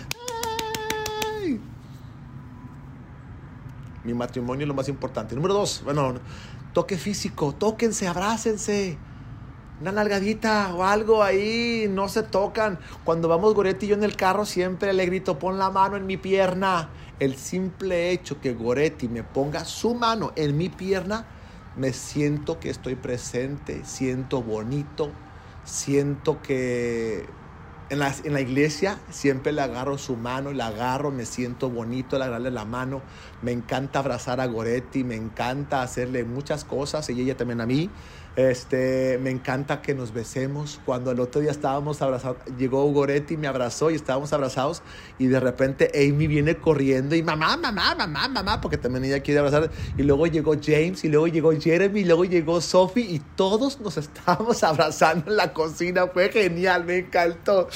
Mi 4.03 4.14
matrimonio 4.14 4.64
es 4.64 4.68
lo 4.68 4.74
más 4.74 4.88
importante. 4.88 5.35
Número 5.35 5.55
dos, 5.55 5.83
bueno, 5.85 6.14
toque 6.72 6.96
físico, 6.96 7.53
tóquense, 7.53 8.09
abrácense. 8.09 8.98
Una 9.81 9.92
nalgadita 9.92 10.74
o 10.74 10.85
algo 10.85 11.22
ahí, 11.22 11.87
no 11.88 12.09
se 12.09 12.22
tocan. 12.22 12.79
Cuando 13.05 13.29
vamos 13.29 13.55
Goretti 13.55 13.87
y 13.87 13.88
yo 13.90 13.94
en 13.94 14.05
el 14.05 14.16
carro, 14.16 14.44
siempre 14.44 14.92
le 14.92 15.07
grito, 15.07 15.38
pon 15.38 15.59
la 15.59 15.70
mano 15.70 15.96
en 15.96 16.07
mi 16.07 16.16
pierna. 16.16 16.90
El 17.18 17.37
simple 17.37 18.11
hecho 18.11 18.40
que 18.40 18.55
Goretti 18.55 19.09
me 19.09 19.22
ponga 19.22 19.64
su 19.64 19.94
mano 19.94 20.33
en 20.37 20.57
mi 20.57 20.68
pierna, 20.68 21.26
me 21.76 21.92
siento 21.92 22.61
que 22.61 22.70
estoy 22.70 22.94
presente, 22.94 23.85
siento 23.85 24.42
bonito, 24.42 25.12
siento 25.64 26.42
que 26.42 27.26
en 27.90 27.98
la, 27.98 28.14
en 28.24 28.33
la, 28.33 28.40
iglesia 28.40 28.98
siempre 29.11 29.52
le 29.52 29.62
agarro 29.62 29.98
su 29.98 30.16
mano, 30.16 30.52
le 30.52 30.62
agarro, 30.62 31.11
me 31.11 31.26
siento 31.26 31.70
bonito 31.70 32.16
al 32.16 32.22
agarrarle 32.22 32.50
la 32.52 32.64
mano, 32.64 33.02
me 33.42 33.50
encanta 33.50 33.98
abrazar 33.98 34.40
a 34.40 34.46
Goretti, 34.46 35.02
me 35.02 35.16
encanta 35.16 35.83
hacerle 35.83 36.24
muchas 36.24 36.64
cosas 36.64 37.09
y 37.11 37.20
ella 37.20 37.37
también 37.37 37.61
a 37.61 37.66
mí. 37.66 37.90
Este, 38.37 39.19
me 39.21 39.31
encanta 39.31 39.83
que 39.83 39.95
nos 39.95 40.12
besemos. 40.12 40.81
Cuando 40.85 41.11
el 41.11 41.21
otro 41.21 41.40
día 41.40 41.51
estábamos 41.51 42.01
abrazados, 42.01 42.38
llegó 42.59 42.85
Goretti, 42.93 43.37
me 43.37 43.49
abrazó 43.49 43.90
y 43.90 43.97
estábamos 43.97 44.33
abrazados 44.33 44.83
y 45.19 45.27
de 45.27 45.40
repente 45.40 45.90
Amy 45.95 46.27
viene 46.27 46.57
corriendo 46.57 47.16
y 47.16 47.23
mamá, 47.23 47.57
mamá, 47.57 47.95
mamá, 47.95 48.29
mamá, 48.29 48.61
porque 48.61 48.79
también 48.79 49.05
ella 49.05 49.21
quiere 49.21 49.40
abrazar. 49.40 49.71
Y 49.97 50.03
luego 50.03 50.27
llegó 50.27 50.55
James 50.62 51.05
y 51.05 51.09
luego 51.09 51.27
llegó 51.27 51.53
Jeremy 51.53 52.01
y 52.01 52.05
luego 52.05 52.25
llegó 52.25 52.61
Sophie 52.61 53.05
y 53.05 53.19
todos 53.37 53.81
nos 53.81 53.97
estábamos 53.99 54.62
abrazando 54.62 55.31
en 55.31 55.37
la 55.37 55.53
cocina. 55.53 56.07
Fue 56.07 56.31
genial, 56.31 56.85
me 56.85 56.99
encantó. 56.99 57.69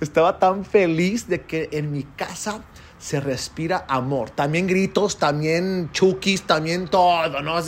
Estaba 0.00 0.38
tan 0.38 0.64
feliz 0.64 1.26
de 1.26 1.40
que 1.40 1.68
en 1.72 1.90
mi 1.90 2.02
casa 2.02 2.62
se 3.02 3.18
respira 3.18 3.84
amor. 3.88 4.30
También 4.30 4.68
gritos, 4.68 5.18
también 5.18 5.90
chukis, 5.90 6.42
también 6.44 6.86
todo, 6.86 7.42
¿no? 7.42 7.58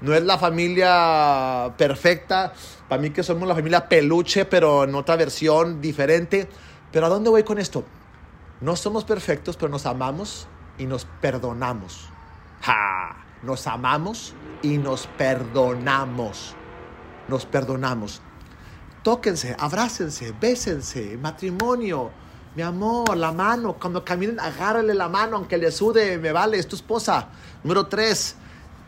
No 0.00 0.14
es 0.14 0.22
la 0.22 0.38
familia 0.38 1.74
perfecta. 1.76 2.52
Para 2.88 3.02
mí 3.02 3.10
que 3.10 3.24
somos 3.24 3.48
la 3.48 3.56
familia 3.56 3.88
peluche, 3.88 4.44
pero 4.44 4.84
en 4.84 4.94
otra 4.94 5.16
versión 5.16 5.80
diferente. 5.80 6.48
Pero 6.92 7.06
¿a 7.06 7.08
dónde 7.08 7.28
voy 7.28 7.42
con 7.42 7.58
esto? 7.58 7.84
No 8.60 8.76
somos 8.76 9.04
perfectos, 9.04 9.56
pero 9.56 9.68
nos 9.68 9.84
amamos 9.84 10.46
y 10.78 10.86
nos 10.86 11.06
perdonamos. 11.20 12.08
¡Ja! 12.60 13.16
Nos 13.42 13.66
amamos 13.66 14.32
y 14.62 14.78
nos 14.78 15.08
perdonamos. 15.18 16.54
Nos 17.26 17.46
perdonamos. 17.46 18.22
Tóquense, 19.02 19.56
abrácense, 19.58 20.32
bésense, 20.40 21.18
matrimonio 21.20 22.12
mi 22.54 22.62
amor, 22.62 23.16
la 23.16 23.32
mano. 23.32 23.76
Cuando 23.80 24.04
caminen, 24.04 24.38
agárrale 24.38 24.94
la 24.94 25.08
mano, 25.08 25.36
aunque 25.36 25.58
le 25.58 25.70
sude, 25.70 26.18
me 26.18 26.32
vale, 26.32 26.58
es 26.58 26.68
tu 26.68 26.76
esposa. 26.76 27.28
Número 27.62 27.86
tres, 27.86 28.36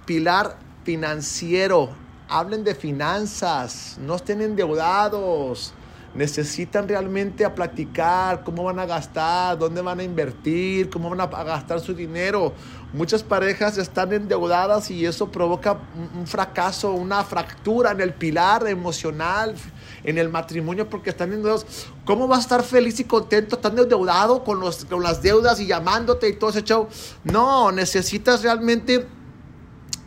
pilar 0.04 0.58
financiero. 0.84 1.90
Hablen 2.28 2.64
de 2.64 2.74
finanzas, 2.74 3.96
no 4.00 4.16
estén 4.16 4.40
endeudados. 4.40 5.74
necesitan 6.14 6.86
realmente 6.86 7.44
a 7.44 7.54
platicar 7.54 8.44
cómo 8.44 8.64
van 8.64 8.78
a 8.78 8.86
gastar, 8.86 9.58
dónde 9.58 9.82
van 9.82 10.00
a 10.00 10.02
invertir, 10.02 10.88
cómo 10.88 11.10
van 11.10 11.20
a 11.20 11.26
gastar 11.26 11.80
su 11.80 11.92
dinero. 11.92 12.52
Muchas 12.92 13.22
parejas 13.22 13.76
están 13.78 14.12
endeudadas 14.12 14.90
y 14.90 15.04
eso 15.04 15.30
provoca 15.30 15.76
un 16.16 16.26
fracaso, 16.26 16.92
una 16.92 17.24
fractura 17.24 17.90
en 17.90 18.00
el 18.00 18.14
pilar 18.14 18.66
emocional, 18.68 19.56
en 20.04 20.18
el 20.18 20.28
matrimonio, 20.28 20.88
porque 20.88 21.10
están 21.10 21.32
endeudados. 21.32 21.66
¿Cómo 22.04 22.28
vas 22.28 22.38
a 22.38 22.42
estar 22.42 22.62
feliz 22.62 23.00
y 23.00 23.04
contento 23.04 23.56
estando 23.56 23.82
endeudado 23.82 24.44
con, 24.44 24.60
los, 24.60 24.84
con 24.84 25.02
las 25.02 25.22
deudas 25.22 25.58
y 25.60 25.66
llamándote 25.66 26.28
y 26.28 26.34
todo 26.34 26.50
ese 26.50 26.62
show? 26.62 26.88
No, 27.24 27.72
necesitas 27.72 28.42
realmente 28.42 29.06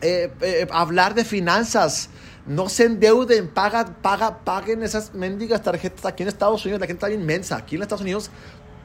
eh, 0.00 0.32
eh, 0.40 0.66
hablar 0.70 1.14
de 1.14 1.24
finanzas 1.24 2.10
no 2.48 2.70
se 2.70 2.84
endeuden, 2.84 3.46
paga, 3.48 3.84
paga, 4.00 4.38
paguen 4.38 4.82
esas 4.82 5.14
mendigas 5.14 5.62
tarjetas. 5.62 6.06
Aquí 6.06 6.22
en 6.22 6.30
Estados 6.30 6.64
Unidos 6.64 6.80
la 6.80 6.86
gente 6.86 7.04
está 7.06 7.14
inmensa. 7.14 7.56
Aquí 7.56 7.76
en 7.76 7.82
Estados 7.82 8.00
Unidos 8.00 8.30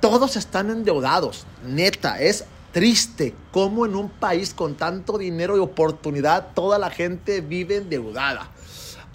todos 0.01 0.35
están 0.35 0.69
endeudados. 0.69 1.45
Neta, 1.65 2.19
es 2.19 2.43
triste 2.73 3.33
cómo 3.51 3.85
en 3.85 3.95
un 3.95 4.09
país 4.09 4.53
con 4.53 4.75
tanto 4.75 5.17
dinero 5.17 5.55
y 5.55 5.61
oportunidad 5.61 6.49
toda 6.53 6.77
la 6.77 6.89
gente 6.89 7.39
vive 7.39 7.77
endeudada. 7.77 8.49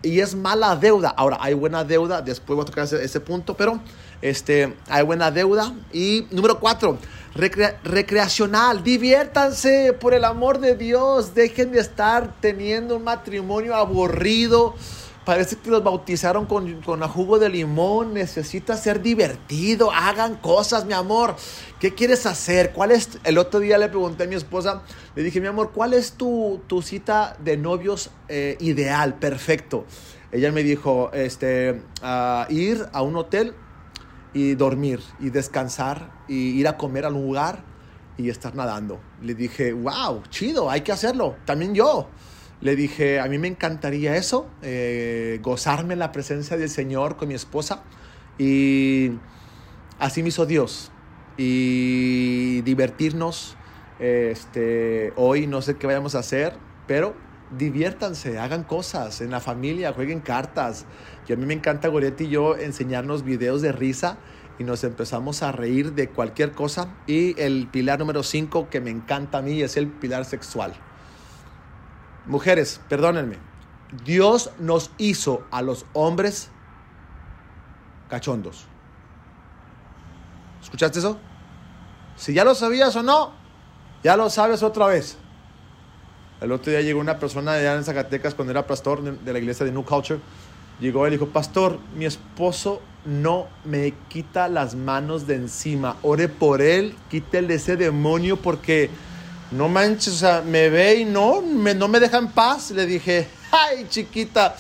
Y 0.03 0.21
es 0.21 0.35
mala 0.35 0.77
deuda. 0.77 1.11
Ahora, 1.17 1.39
hay 1.41 1.55
buena 1.55 1.85
deuda. 1.85 2.23
Después 2.23 2.57
voy 2.57 2.63
a 2.63 2.67
tocar 2.67 2.85
ese, 2.85 3.21
punto, 3.21 3.55
pero 3.55 3.81
este, 4.23 4.75
hay 4.89 5.05
buena 5.05 5.31
deuda. 5.31 5.73
Y 5.93 6.27
número 6.31 6.61
cuatro, 6.61 6.99
recreacional. 7.35 8.83
Diviértanse 8.85 9.93
por 9.93 10.15
el 10.15 10.25
amor 10.25 10.61
de 10.61 10.77
Dios. 10.77 11.35
Dejen 11.35 11.73
de 11.73 11.81
estar 11.81 12.33
teniendo 12.41 12.97
un 12.97 13.05
matrimonio 13.05 13.75
aburrido. 13.75 14.75
Parece 15.29 15.57
que 15.57 15.69
los 15.69 15.85
bautizaron 15.85 16.47
con, 16.47 16.81
con 16.81 17.03
jugo 17.03 17.39
de 17.39 17.51
limón. 17.51 18.15
Necesita 18.15 18.79
ser 18.79 19.03
divertido. 19.03 19.93
Hagan 19.93 20.37
cosas, 20.37 20.87
mi 20.87 20.95
amor. 20.95 21.37
¿Qué 21.79 21.93
quieres 21.93 22.25
hacer? 22.25 22.73
¿Cuál 22.73 22.93
es? 22.93 23.19
El 23.25 23.37
otro 23.37 23.61
día 23.61 23.77
le 23.77 23.91
pregunté 23.91 24.25
a 24.25 24.27
mi 24.27 24.37
esposa. 24.37 24.85
Le 25.15 25.23
dije, 25.23 25.39
mi 25.43 25.49
amor, 25.49 25.73
¿cuál 25.75 25.93
es 25.93 26.13
tu, 26.13 26.63
tu 26.67 26.81
cita 26.81 27.37
de 27.45 27.59
novios 27.59 28.11
eh, 28.31 28.57
ideal, 28.61 29.17
perfecto? 29.17 29.85
Ella 30.33 30.51
me 30.51 30.63
dijo, 30.63 31.11
este, 31.13 31.83
ir 32.49 32.87
a 32.91 33.03
un 33.03 33.17
hotel 33.17 33.53
y 34.33 34.55
dormir 34.55 35.03
y 35.21 35.29
descansar 35.29 36.11
y 36.27 36.59
ir 36.59 36.67
a 36.69 36.79
comer 36.79 37.05
a 37.05 37.09
un 37.09 37.23
lugar 37.23 37.65
y 38.17 38.31
estar 38.31 38.55
nadando. 38.55 38.99
Le 39.21 39.35
dije, 39.35 39.75
wow, 39.75 40.23
chido, 40.31 40.71
hay 40.71 40.81
que 40.81 40.93
hacerlo. 40.93 41.37
También 41.45 41.75
yo. 41.75 42.09
Le 42.61 42.75
dije, 42.75 43.21
a 43.21 43.27
mí 43.27 43.39
me 43.39 43.47
encantaría 43.47 44.17
eso, 44.17 44.49
eh, 44.63 45.39
gozarme 45.43 45.95
la 45.95 46.11
presencia 46.11 46.57
del 46.57 46.69
Señor 46.69 47.17
con 47.17 47.29
mi 47.29 47.35
esposa. 47.35 47.85
Y 48.37 49.13
así 49.99 50.23
me 50.23 50.31
hizo 50.31 50.45
Dios. 50.45 50.91
Y 51.37 52.63
divertirnos. 52.63 53.57
Este, 54.01 55.13
hoy 55.17 55.47
no 55.47 55.63
sé 55.63 55.77
qué 55.77 55.87
vayamos 55.87 56.15
a 56.15 56.21
hacer, 56.21 56.55
pero 56.87 57.17
diviértanse, 57.57 58.39
hagan 58.39 58.63
cosas 58.63 59.21
en 59.21 59.31
la 59.31 59.41
familia, 59.41 59.93
jueguen 59.93 60.21
cartas. 60.21 60.87
Y 61.29 61.33
a 61.33 61.37
mí 61.37 61.47
me 61.47 61.55
encanta 61.55 61.89
Goretti 61.89 62.25
y 62.25 62.29
yo 62.31 62.57
enseñarnos 62.57 63.25
videos 63.25 63.63
de 63.63 63.73
risa 63.73 64.19
y 64.59 64.65
nos 64.65 64.83
empezamos 64.83 65.43
a 65.43 65.53
reír 65.53 65.93
de 65.93 66.09
cualquier 66.09 66.53
cosa. 66.53 66.95
Y 67.07 67.41
el 67.41 67.69
pilar 67.71 68.01
número 68.01 68.23
5 68.23 68.69
que 68.69 68.81
me 68.81 68.91
encanta 68.91 69.39
a 69.39 69.43
mí 69.43 69.63
es 69.63 69.77
el 69.77 69.89
pilar 69.89 70.25
sexual. 70.25 70.75
Mujeres, 72.29 72.81
perdónenme. 72.89 73.37
Dios 74.05 74.51
nos 74.59 74.91
hizo 74.99 75.47
a 75.51 75.63
los 75.63 75.87
hombres 75.95 76.51
cachondos. 78.09 78.67
¿Escuchaste 80.63 80.99
eso? 80.99 81.19
Si 82.17 82.35
ya 82.35 82.45
lo 82.45 82.55
sabías 82.55 82.95
o 82.97 83.03
no, 83.03 83.33
ya 84.03 84.17
lo 84.17 84.29
sabes 84.29 84.63
otra 84.63 84.87
vez. 84.87 85.17
El 86.41 86.53
otro 86.53 86.71
día 86.71 86.83
llegó 86.83 87.01
una 87.01 87.19
persona 87.19 87.53
allá 87.53 87.75
en 87.75 87.85
Zacatecas 87.85 88.35
cuando 88.35 88.53
era 88.53 88.67
pastor 88.67 89.03
de 89.03 89.33
la 89.33 89.39
iglesia 89.39 89.65
de 89.65 89.73
New 89.73 89.85
Culture. 89.85 90.21
Llegó 90.81 91.09
y 91.09 91.11
dijo, 91.11 91.27
pastor, 91.27 91.79
mi 91.97 92.05
esposo 92.05 92.81
no 93.05 93.49
me 93.65 93.95
quita 94.09 94.49
las 94.49 94.75
manos 94.75 95.27
de 95.27 95.35
encima. 95.35 95.97
Ore 96.03 96.29
por 96.29 96.61
él, 96.61 96.95
quítele 97.09 97.55
ese 97.55 97.77
demonio 97.77 98.37
porque 98.37 98.91
no 99.51 99.69
manches, 99.69 100.15
o 100.15 100.17
sea, 100.17 100.43
me 100.43 100.69
ve 100.69 100.97
y 100.97 101.05
no 101.05 101.41
me, 101.41 101.75
no 101.75 101.89
me 101.89 102.01
deja 102.01 102.19
en 102.19 102.29
paz. 102.29 102.71
Le 102.71 102.87
dije, 102.87 103.29
ay 103.51 103.87
chiquita, 103.89 104.57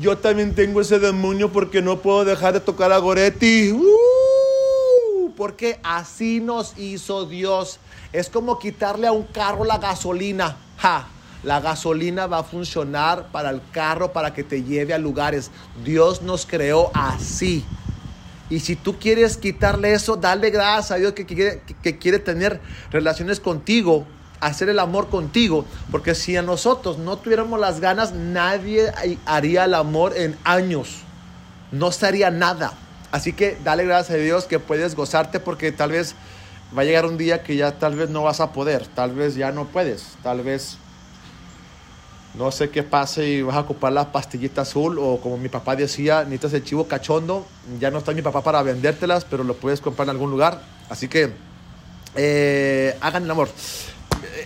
yo 0.00 0.18
también 0.18 0.54
tengo 0.54 0.80
ese 0.80 0.98
demonio 0.98 1.52
porque 1.52 1.80
no 1.80 1.98
puedo 1.98 2.24
dejar 2.24 2.52
de 2.52 2.60
tocar 2.60 2.92
a 2.92 2.98
Goretti. 2.98 3.72
Uh, 3.72 5.32
porque 5.36 5.80
así 5.82 6.40
nos 6.40 6.76
hizo 6.78 7.24
Dios. 7.26 7.78
Es 8.12 8.28
como 8.28 8.58
quitarle 8.58 9.06
a 9.06 9.12
un 9.12 9.24
carro 9.24 9.64
la 9.64 9.78
gasolina. 9.78 10.56
Ja, 10.78 11.08
la 11.42 11.60
gasolina 11.60 12.26
va 12.26 12.38
a 12.38 12.44
funcionar 12.44 13.28
para 13.30 13.50
el 13.50 13.60
carro 13.70 14.12
para 14.12 14.32
que 14.34 14.44
te 14.44 14.62
lleve 14.62 14.94
a 14.94 14.98
lugares. 14.98 15.50
Dios 15.84 16.22
nos 16.22 16.46
creó 16.46 16.90
así. 16.94 17.64
Y 18.50 18.60
si 18.60 18.76
tú 18.76 18.98
quieres 18.98 19.36
quitarle 19.36 19.94
eso, 19.94 20.16
dale 20.16 20.50
gracias 20.50 20.90
a 20.90 20.96
Dios 20.96 21.12
que 21.12 21.24
quiere, 21.24 21.62
que 21.82 21.98
quiere 21.98 22.18
tener 22.18 22.60
relaciones 22.90 23.40
contigo, 23.40 24.06
hacer 24.40 24.68
el 24.68 24.78
amor 24.78 25.08
contigo. 25.08 25.64
Porque 25.90 26.14
si 26.14 26.36
a 26.36 26.42
nosotros 26.42 26.98
no 26.98 27.16
tuviéramos 27.16 27.58
las 27.58 27.80
ganas, 27.80 28.12
nadie 28.12 28.92
haría 29.24 29.64
el 29.64 29.74
amor 29.74 30.14
en 30.16 30.36
años. 30.44 30.98
No 31.72 31.90
sería 31.90 32.30
nada. 32.30 32.74
Así 33.10 33.32
que 33.32 33.56
dale 33.62 33.84
gracias 33.84 34.18
a 34.18 34.20
Dios 34.20 34.44
que 34.44 34.58
puedes 34.58 34.94
gozarte 34.94 35.40
porque 35.40 35.72
tal 35.72 35.92
vez 35.92 36.14
va 36.76 36.82
a 36.82 36.84
llegar 36.84 37.06
un 37.06 37.16
día 37.16 37.42
que 37.42 37.56
ya 37.56 37.78
tal 37.78 37.94
vez 37.94 38.10
no 38.10 38.22
vas 38.24 38.40
a 38.40 38.52
poder, 38.52 38.86
tal 38.88 39.14
vez 39.14 39.36
ya 39.36 39.52
no 39.52 39.66
puedes, 39.66 40.04
tal 40.22 40.42
vez 40.42 40.78
no 42.34 42.50
sé 42.50 42.70
qué 42.70 42.82
pase 42.82 43.28
y 43.28 43.42
vas 43.42 43.56
a 43.56 43.60
ocupar 43.60 43.92
la 43.92 44.10
pastillita 44.10 44.62
azul 44.62 44.98
o 44.98 45.20
como 45.20 45.36
mi 45.36 45.48
papá 45.48 45.76
decía, 45.76 46.24
necesitas 46.24 46.52
el 46.54 46.64
chivo 46.64 46.88
cachondo, 46.88 47.46
ya 47.78 47.90
no 47.90 47.98
está 47.98 48.12
mi 48.12 48.22
papá 48.22 48.42
para 48.42 48.62
vendértelas, 48.62 49.24
pero 49.24 49.44
lo 49.44 49.54
puedes 49.54 49.80
comprar 49.80 50.06
en 50.06 50.10
algún 50.10 50.30
lugar, 50.30 50.60
así 50.88 51.08
que 51.08 51.32
eh, 52.16 52.96
hagan 53.00 53.24
el 53.24 53.30
amor. 53.30 53.48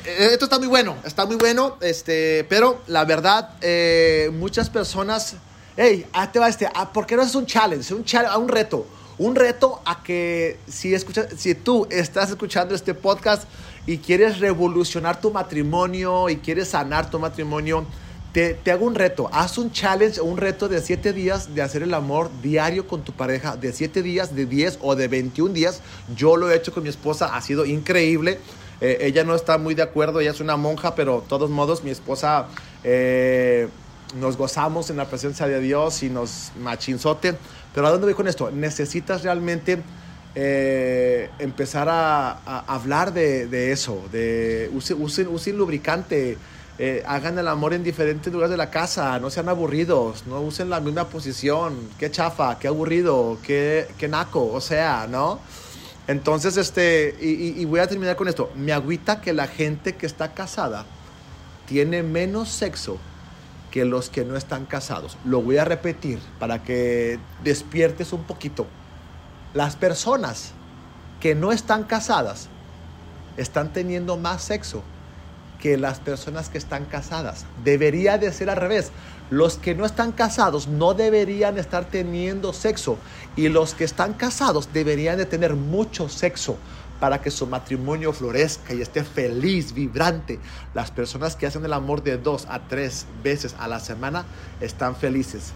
Eh, 0.04 0.30
esto 0.32 0.44
está 0.44 0.58
muy 0.58 0.68
bueno, 0.68 0.96
está 1.04 1.24
muy 1.24 1.36
bueno, 1.36 1.76
este, 1.80 2.44
pero 2.48 2.82
la 2.88 3.04
verdad, 3.04 3.50
eh, 3.62 4.30
muchas 4.34 4.68
personas, 4.68 5.36
hey, 5.76 6.06
ah, 6.12 6.30
te 6.30 6.38
va 6.38 6.48
este, 6.48 6.68
ah, 6.74 6.92
¿por 6.92 7.06
qué 7.06 7.16
no 7.16 7.22
haces 7.22 7.34
un 7.34 7.46
challenge, 7.46 7.94
un, 7.94 8.04
challenge, 8.04 8.36
un 8.36 8.48
reto? 8.48 8.86
Un 9.18 9.34
reto 9.34 9.80
a 9.84 10.02
que 10.02 10.58
si, 10.68 10.94
escuchas, 10.94 11.26
si 11.36 11.54
tú 11.54 11.88
estás 11.90 12.30
escuchando 12.30 12.74
este 12.74 12.94
podcast 12.94 13.44
y 13.88 13.96
quieres 13.96 14.38
revolucionar 14.38 15.18
tu 15.18 15.30
matrimonio 15.30 16.28
y 16.28 16.36
quieres 16.36 16.68
sanar 16.68 17.08
tu 17.08 17.18
matrimonio, 17.18 17.86
te, 18.34 18.52
te, 18.52 18.70
hago 18.70 18.84
un 18.84 18.94
reto. 18.94 19.30
Haz 19.32 19.56
un 19.56 19.72
challenge, 19.72 20.20
un 20.20 20.36
reto 20.36 20.68
de 20.68 20.82
7 20.82 21.14
días 21.14 21.54
de 21.54 21.62
hacer 21.62 21.82
el 21.82 21.94
amor 21.94 22.30
diario 22.42 22.86
con 22.86 23.00
tu 23.00 23.12
pareja, 23.12 23.56
de 23.56 23.72
7 23.72 24.02
días, 24.02 24.36
de 24.36 24.44
10 24.44 24.80
o 24.82 24.94
de 24.94 25.08
21 25.08 25.54
días. 25.54 25.80
Yo 26.14 26.36
lo 26.36 26.50
he 26.50 26.56
hecho 26.56 26.74
con 26.74 26.82
mi 26.82 26.90
esposa, 26.90 27.34
ha 27.34 27.40
sido 27.40 27.64
increíble. 27.64 28.38
Eh, 28.82 28.98
ella 29.00 29.24
no 29.24 29.34
está 29.34 29.56
muy 29.56 29.74
de 29.74 29.84
acuerdo, 29.84 30.20
ella 30.20 30.32
es 30.32 30.40
una 30.40 30.58
monja, 30.58 30.94
pero 30.94 31.22
de 31.22 31.26
todos 31.26 31.48
modos 31.48 31.82
mi 31.82 31.88
esposa 31.88 32.48
eh, 32.84 33.68
nos 34.20 34.36
gozamos 34.36 34.90
en 34.90 34.98
la 34.98 35.06
presencia 35.06 35.46
de 35.46 35.60
Dios 35.60 36.02
y 36.02 36.10
nos 36.10 36.52
machinzote. 36.60 37.36
Pero 37.74 37.86
¿a 37.86 37.90
dónde 37.90 38.04
voy 38.04 38.14
con 38.14 38.28
esto? 38.28 38.50
Necesitas 38.50 39.22
realmente 39.22 39.78
eh, 40.40 41.30
empezar 41.40 41.88
a, 41.90 42.60
hablar 42.68 43.12
de, 43.12 43.72
eso, 43.72 44.04
de 44.12 44.70
usen, 44.72 45.26
usen, 45.28 45.58
lubricante, 45.58 46.38
eh, 46.78 47.02
hagan 47.08 47.36
el 47.40 47.48
amor 47.48 47.74
en 47.74 47.82
diferentes 47.82 48.32
lugares 48.32 48.52
de 48.52 48.56
la 48.56 48.70
casa, 48.70 49.18
no 49.18 49.30
sean 49.30 49.48
aburridos, 49.48 50.28
no 50.28 50.40
usen 50.40 50.70
la 50.70 50.78
misma 50.78 51.08
posición, 51.08 51.76
qué 51.98 52.08
chafa, 52.12 52.56
qué 52.60 52.68
aburrido, 52.68 53.38
qué, 53.42 53.88
qué 53.98 54.06
naco, 54.06 54.46
o 54.52 54.60
sea, 54.60 55.08
¿no? 55.10 55.40
Entonces, 56.06 56.56
este, 56.56 57.16
y, 57.20 57.60
y 57.60 57.64
voy 57.64 57.80
a 57.80 57.88
terminar 57.88 58.14
con 58.14 58.28
esto, 58.28 58.52
me 58.54 58.72
agüita 58.72 59.20
que 59.20 59.32
la 59.32 59.48
gente 59.48 59.96
que 59.96 60.06
está 60.06 60.34
casada 60.34 60.86
tiene 61.66 62.04
menos 62.04 62.48
sexo 62.48 62.98
que 63.72 63.84
los 63.84 64.08
que 64.08 64.24
no 64.24 64.36
están 64.36 64.66
casados. 64.66 65.18
Lo 65.24 65.42
voy 65.42 65.56
a 65.56 65.64
repetir 65.64 66.20
para 66.38 66.62
que 66.62 67.18
despiertes 67.42 68.12
un 68.12 68.22
poquito. 68.22 68.68
Las 69.54 69.76
personas 69.76 70.50
que 71.20 71.34
no 71.34 71.52
están 71.52 71.84
casadas 71.84 72.48
están 73.36 73.72
teniendo 73.72 74.16
más 74.16 74.42
sexo 74.42 74.82
que 75.58 75.76
las 75.76 75.98
personas 76.00 76.48
que 76.48 76.58
están 76.58 76.84
casadas. 76.84 77.44
Debería 77.64 78.18
de 78.18 78.32
ser 78.32 78.50
al 78.50 78.56
revés. 78.56 78.92
Los 79.30 79.56
que 79.56 79.74
no 79.74 79.84
están 79.84 80.12
casados 80.12 80.68
no 80.68 80.94
deberían 80.94 81.58
estar 81.58 81.86
teniendo 81.86 82.52
sexo 82.52 82.98
y 83.36 83.48
los 83.48 83.74
que 83.74 83.84
están 83.84 84.14
casados 84.14 84.72
deberían 84.72 85.18
de 85.18 85.26
tener 85.26 85.54
mucho 85.54 86.08
sexo 86.08 86.56
para 87.00 87.20
que 87.20 87.30
su 87.30 87.46
matrimonio 87.46 88.12
florezca 88.12 88.74
y 88.74 88.82
esté 88.82 89.04
feliz, 89.04 89.72
vibrante. 89.72 90.40
Las 90.74 90.90
personas 90.90 91.36
que 91.36 91.46
hacen 91.46 91.64
el 91.64 91.72
amor 91.72 92.02
de 92.02 92.18
dos 92.18 92.46
a 92.48 92.60
tres 92.68 93.06
veces 93.22 93.54
a 93.58 93.68
la 93.68 93.80
semana 93.80 94.24
están 94.60 94.96
felices. 94.96 95.52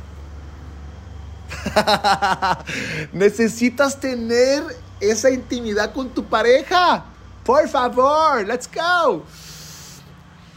Necesitas 3.13 3.99
tener 3.99 4.63
esa 5.01 5.31
intimidad 5.31 5.93
con 5.93 6.09
tu 6.09 6.25
pareja. 6.25 7.05
Por 7.45 7.69
favor, 7.69 8.47
let's 8.47 8.69
go. 8.73 9.25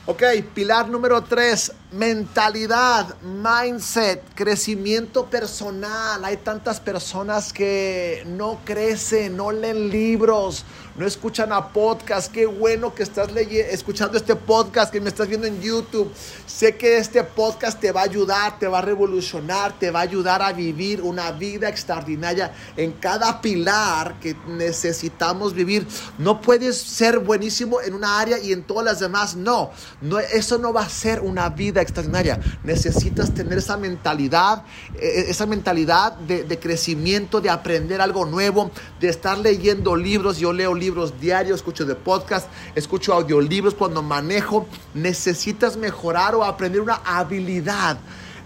Ok, 0.05 0.21
pilar 0.53 0.87
número 0.87 1.23
tres, 1.23 1.71
mentalidad, 1.95 3.15
mindset, 3.21 4.21
crecimiento 4.35 5.27
personal. 5.27 6.25
Hay 6.25 6.37
tantas 6.37 6.81
personas 6.81 7.53
que 7.53 8.23
no 8.27 8.59
crecen, 8.65 9.37
no 9.37 9.53
leen 9.53 9.89
libros, 9.89 10.65
no 10.97 11.05
escuchan 11.05 11.53
a 11.53 11.69
podcast. 11.69 12.31
Qué 12.31 12.45
bueno 12.45 12.93
que 12.93 13.03
estás 13.03 13.29
escuchando 13.35 14.17
este 14.17 14.35
podcast, 14.35 14.91
que 14.91 14.99
me 14.99 15.09
estás 15.09 15.29
viendo 15.29 15.47
en 15.47 15.61
YouTube. 15.61 16.11
Sé 16.45 16.75
que 16.75 16.97
este 16.97 17.23
podcast 17.23 17.79
te 17.79 17.91
va 17.91 18.01
a 18.01 18.05
ayudar, 18.05 18.59
te 18.59 18.67
va 18.67 18.79
a 18.79 18.81
revolucionar, 18.81 19.77
te 19.79 19.89
va 19.89 19.99
a 19.99 20.03
ayudar 20.03 20.41
a 20.41 20.51
vivir 20.51 21.01
una 21.01 21.31
vida 21.31 21.69
extraordinaria 21.69 22.53
en 22.75 22.91
cada 22.93 23.41
pilar 23.41 24.19
que 24.19 24.35
necesitamos 24.47 25.53
vivir. 25.53 25.87
No 26.17 26.41
puedes 26.41 26.77
ser 26.77 27.19
buenísimo 27.19 27.81
en 27.81 27.93
una 27.93 28.19
área 28.19 28.37
y 28.37 28.51
en 28.51 28.63
todas 28.63 28.85
las 28.85 28.99
demás. 28.99 29.35
No, 29.35 29.71
no 30.01 30.19
eso 30.19 30.57
no 30.57 30.73
va 30.73 30.83
a 30.83 30.89
ser 30.89 31.21
una 31.21 31.49
vida 31.49 31.84
extraordinaria. 31.85 32.39
Necesitas 32.63 33.33
tener 33.33 33.57
esa 33.57 33.77
mentalidad, 33.77 34.63
eh, 34.95 35.25
esa 35.29 35.45
mentalidad 35.45 36.13
de, 36.13 36.59
crecimiento, 36.59 37.41
de 37.41 37.49
aprender 37.49 38.01
algo 38.01 38.25
nuevo, 38.25 38.71
de 38.99 39.09
estar 39.09 39.37
leyendo 39.37 39.95
libros. 39.95 40.37
Yo 40.37 40.51
leo 40.51 40.73
libros 40.73 41.19
diarios, 41.19 41.57
escucho 41.57 41.85
de 41.85 41.95
podcast, 41.95 42.47
escucho 42.75 43.13
audiolibros 43.13 43.73
cuando 43.73 44.01
manejo. 44.01 44.67
Necesitas 44.93 45.77
mejorar 45.77 46.35
o 46.35 46.43
aprender 46.43 46.81
una 46.81 47.01
habilidad. 47.05 47.97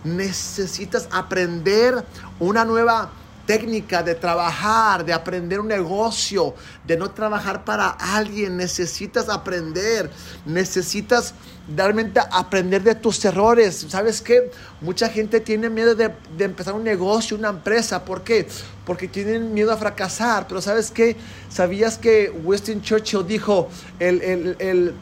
Necesitas 0.03 1.07
aprender 1.11 2.05
una 2.39 2.63
nueva 2.63 3.11
técnica 3.49 4.03
de 4.03 4.13
trabajar, 4.13 5.03
de 5.03 5.11
aprender 5.11 5.59
un 5.59 5.67
negocio, 5.67 6.53
de 6.85 6.95
no 6.95 7.09
trabajar 7.09 7.65
para 7.65 7.89
alguien. 7.89 8.57
Necesitas 8.57 9.27
aprender, 9.27 10.11
necesitas 10.45 11.33
realmente 11.75 12.19
aprender 12.31 12.83
de 12.83 12.95
tus 12.95 13.23
errores. 13.25 13.85
¿Sabes 13.89 14.21
qué? 14.21 14.51
Mucha 14.81 15.09
gente 15.09 15.39
tiene 15.39 15.69
miedo 15.69 15.95
de, 15.95 16.11
empezar 16.39 16.73
un 16.73 16.83
negocio, 16.83 17.37
una 17.37 17.49
empresa. 17.49 18.05
¿Por 18.05 18.23
qué? 18.23 18.47
Porque 18.85 19.07
tienen 19.07 19.53
miedo 19.53 19.71
a 19.71 19.77
fracasar. 19.77 20.47
Pero 20.47 20.61
¿sabes 20.61 20.91
qué? 20.91 21.15
¿Sabías 21.49 21.97
que 21.97 22.29
Winston 22.43 22.81
Churchill 22.81 23.25
dijo, 23.25 23.69
el, 23.99 24.21
el 24.21 24.55
el 24.59 24.93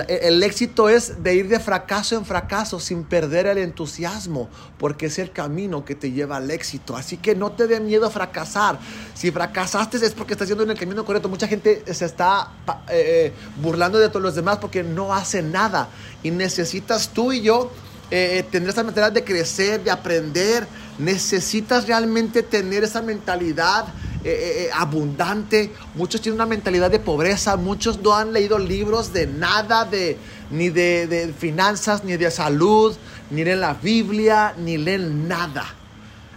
éxito 0.00 0.88
es 0.88 1.22
de 1.22 1.34
ir 1.34 1.48
de 1.48 1.60
fracaso 1.60 2.16
en 2.16 2.24
fracaso 2.24 2.80
sin 2.80 3.04
perder 3.04 3.46
el 3.46 3.58
entusiasmo, 3.58 4.48
porque 4.78 5.06
es 5.06 5.18
el 5.18 5.30
camino 5.30 5.84
que 5.84 5.94
te 5.94 6.10
lleva 6.10 6.36
al 6.36 6.50
éxito. 6.50 6.96
Así 6.96 7.16
que 7.16 7.34
no 7.34 7.52
te 7.52 7.66
dé 7.66 7.80
miedo 7.80 8.06
a 8.06 8.10
fracasar. 8.10 8.78
Si 9.14 9.30
fracasaste 9.30 9.98
es 9.98 10.14
porque 10.14 10.32
estás 10.32 10.48
yendo 10.48 10.64
en 10.64 10.70
el 10.70 10.78
camino 10.78 11.04
correcto. 11.04 11.28
Mucha 11.28 11.46
gente 11.46 11.82
se 11.92 12.04
está 12.04 12.52
eh, 12.88 13.32
eh, 13.32 13.32
burlando 13.60 13.98
de 13.98 14.08
todos 14.08 14.22
los 14.22 14.34
demás 14.34 14.58
porque 14.58 14.82
no 14.82 15.14
hace 15.14 15.42
nada. 15.42 15.88
Y 16.22 16.30
necesitas 16.30 17.10
tú 17.10 17.32
y 17.32 17.42
yo 17.42 17.70
eh, 18.10 18.44
tener 18.50 18.68
esa 18.68 18.82
mentalidad 18.82 19.12
de 19.12 19.24
crecer, 19.24 19.82
de 19.82 19.90
aprender. 19.90 20.66
Necesitas 20.98 21.86
realmente 21.86 22.42
tener 22.42 22.84
esa 22.84 23.02
mentalidad 23.02 23.86
eh, 24.24 24.30
eh, 24.30 24.64
eh, 24.64 24.70
abundante, 24.72 25.72
muchos 25.94 26.20
tienen 26.20 26.36
una 26.36 26.46
mentalidad 26.46 26.90
de 26.90 27.00
pobreza, 27.00 27.56
muchos 27.56 28.00
no 28.00 28.14
han 28.14 28.32
leído 28.32 28.58
libros 28.58 29.12
de 29.12 29.26
nada, 29.26 29.84
de, 29.84 30.16
ni 30.50 30.70
de, 30.70 31.06
de 31.06 31.32
finanzas, 31.32 32.04
ni 32.04 32.16
de 32.16 32.30
salud, 32.30 32.94
ni 33.30 33.44
leen 33.44 33.60
la 33.60 33.74
Biblia, 33.74 34.54
ni 34.56 34.78
leen 34.78 35.26
nada. 35.26 35.74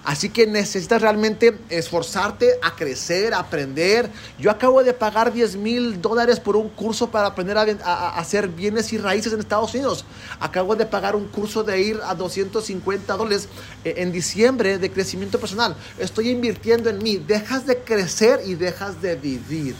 Así 0.06 0.30
que 0.30 0.46
necesitas 0.46 1.02
realmente 1.02 1.58
esforzarte 1.70 2.60
a 2.62 2.76
crecer, 2.76 3.34
a 3.34 3.40
aprender. 3.40 4.08
Yo 4.38 4.52
acabo 4.52 4.84
de 4.84 4.94
pagar 4.94 5.34
10 5.34 5.56
mil 5.56 6.00
dólares 6.00 6.40
por 6.40 6.56
un 6.56 6.70
curso 6.70 7.10
para 7.10 7.28
aprender 7.28 7.58
a, 7.58 8.10
hacer 8.10 8.48
bienes 8.48 8.94
y 8.94 9.00
raíces 9.00 9.34
en 9.34 9.40
Estados 9.40 9.74
Unidos. 9.74 10.06
Acabo 10.40 10.76
de 10.76 10.86
pagar 10.86 11.16
un 11.16 11.28
curso 11.28 11.64
de 11.64 11.82
ir 11.82 12.00
a 12.06 12.14
250 12.14 13.18
dólares 13.18 13.50
eh, 13.84 13.96
en 13.98 14.12
diciembre 14.12 14.78
de 14.78 14.92
crecimiento 14.92 15.40
personal. 15.40 15.76
Estoy 15.98 16.30
invirtiendo 16.30 16.92
en 16.92 17.00
mí. 17.00 17.18
Dejas 17.18 17.66
de 17.66 17.80
crecer 17.80 18.42
y 18.46 18.54
dejas 18.54 19.02
de 19.02 19.16
vivir. 19.16 19.76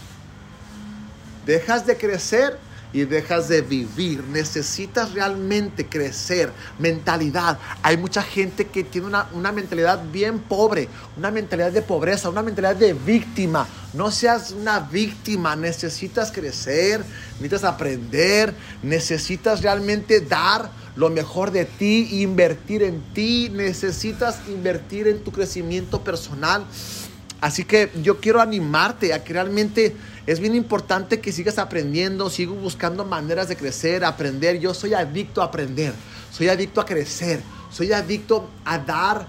Dejas 1.46 1.86
de 1.86 1.98
crecer 1.98 2.58
y 2.96 3.04
dejas 3.04 3.50
de 3.50 3.62
vivir. 3.62 4.24
Necesitas 4.24 5.12
realmente 5.12 5.86
crecer. 5.86 6.50
Mentalidad. 6.80 7.60
Hay 7.84 7.98
mucha 7.98 8.24
gente 8.24 8.68
que 8.68 8.86
tiene 8.86 9.08
una, 9.08 9.28
una, 9.34 9.52
mentalidad 9.52 10.02
bien 10.14 10.40
pobre, 10.40 10.88
una 11.18 11.30
mentalidad 11.30 11.74
de 11.74 11.82
pobreza, 11.82 12.30
una 12.30 12.42
mentalidad 12.42 12.78
de 12.78 12.94
víctima. 12.94 13.68
No 13.94 14.12
seas 14.12 14.52
una 14.52 14.80
víctima. 14.80 15.58
Necesitas 15.58 16.32
crecer, 16.32 17.04
necesitas 17.34 17.66
aprender, 17.66 18.54
necesitas 18.82 19.62
realmente 19.62 20.22
dar 20.22 20.72
lo 20.96 21.10
mejor 21.10 21.52
de 21.52 21.66
ti, 21.66 22.22
invertir 22.22 22.82
en 22.82 23.02
ti. 23.14 23.50
Necesitas 23.52 24.38
invertir 24.48 25.10
en 25.10 25.22
tu 25.22 25.34
crecimiento 25.34 26.02
personal. 26.02 26.66
Así 27.42 27.66
que 27.66 27.92
yo 28.02 28.22
quiero 28.22 28.40
animarte 28.40 29.14
a 29.14 29.22
que 29.22 29.34
realmente 29.34 29.94
es 30.28 30.40
bien 30.40 30.56
importante 30.56 31.20
que 31.20 31.32
sigas 31.32 31.60
aprendiendo, 31.60 32.30
sigo 32.30 32.56
buscando 32.56 33.06
maneras 33.06 33.48
de 33.48 33.56
crecer, 33.56 34.04
aprender. 34.04 34.60
Yo 34.60 34.74
soy 34.74 34.94
adicto 34.94 35.42
a 35.42 35.46
aprender, 35.46 35.94
soy 36.32 36.50
adicto 36.50 36.82
a 36.82 36.86
crecer, 36.86 37.42
soy 37.72 37.94
adicto 37.94 38.50
a 38.66 38.80
dar, 38.80 39.28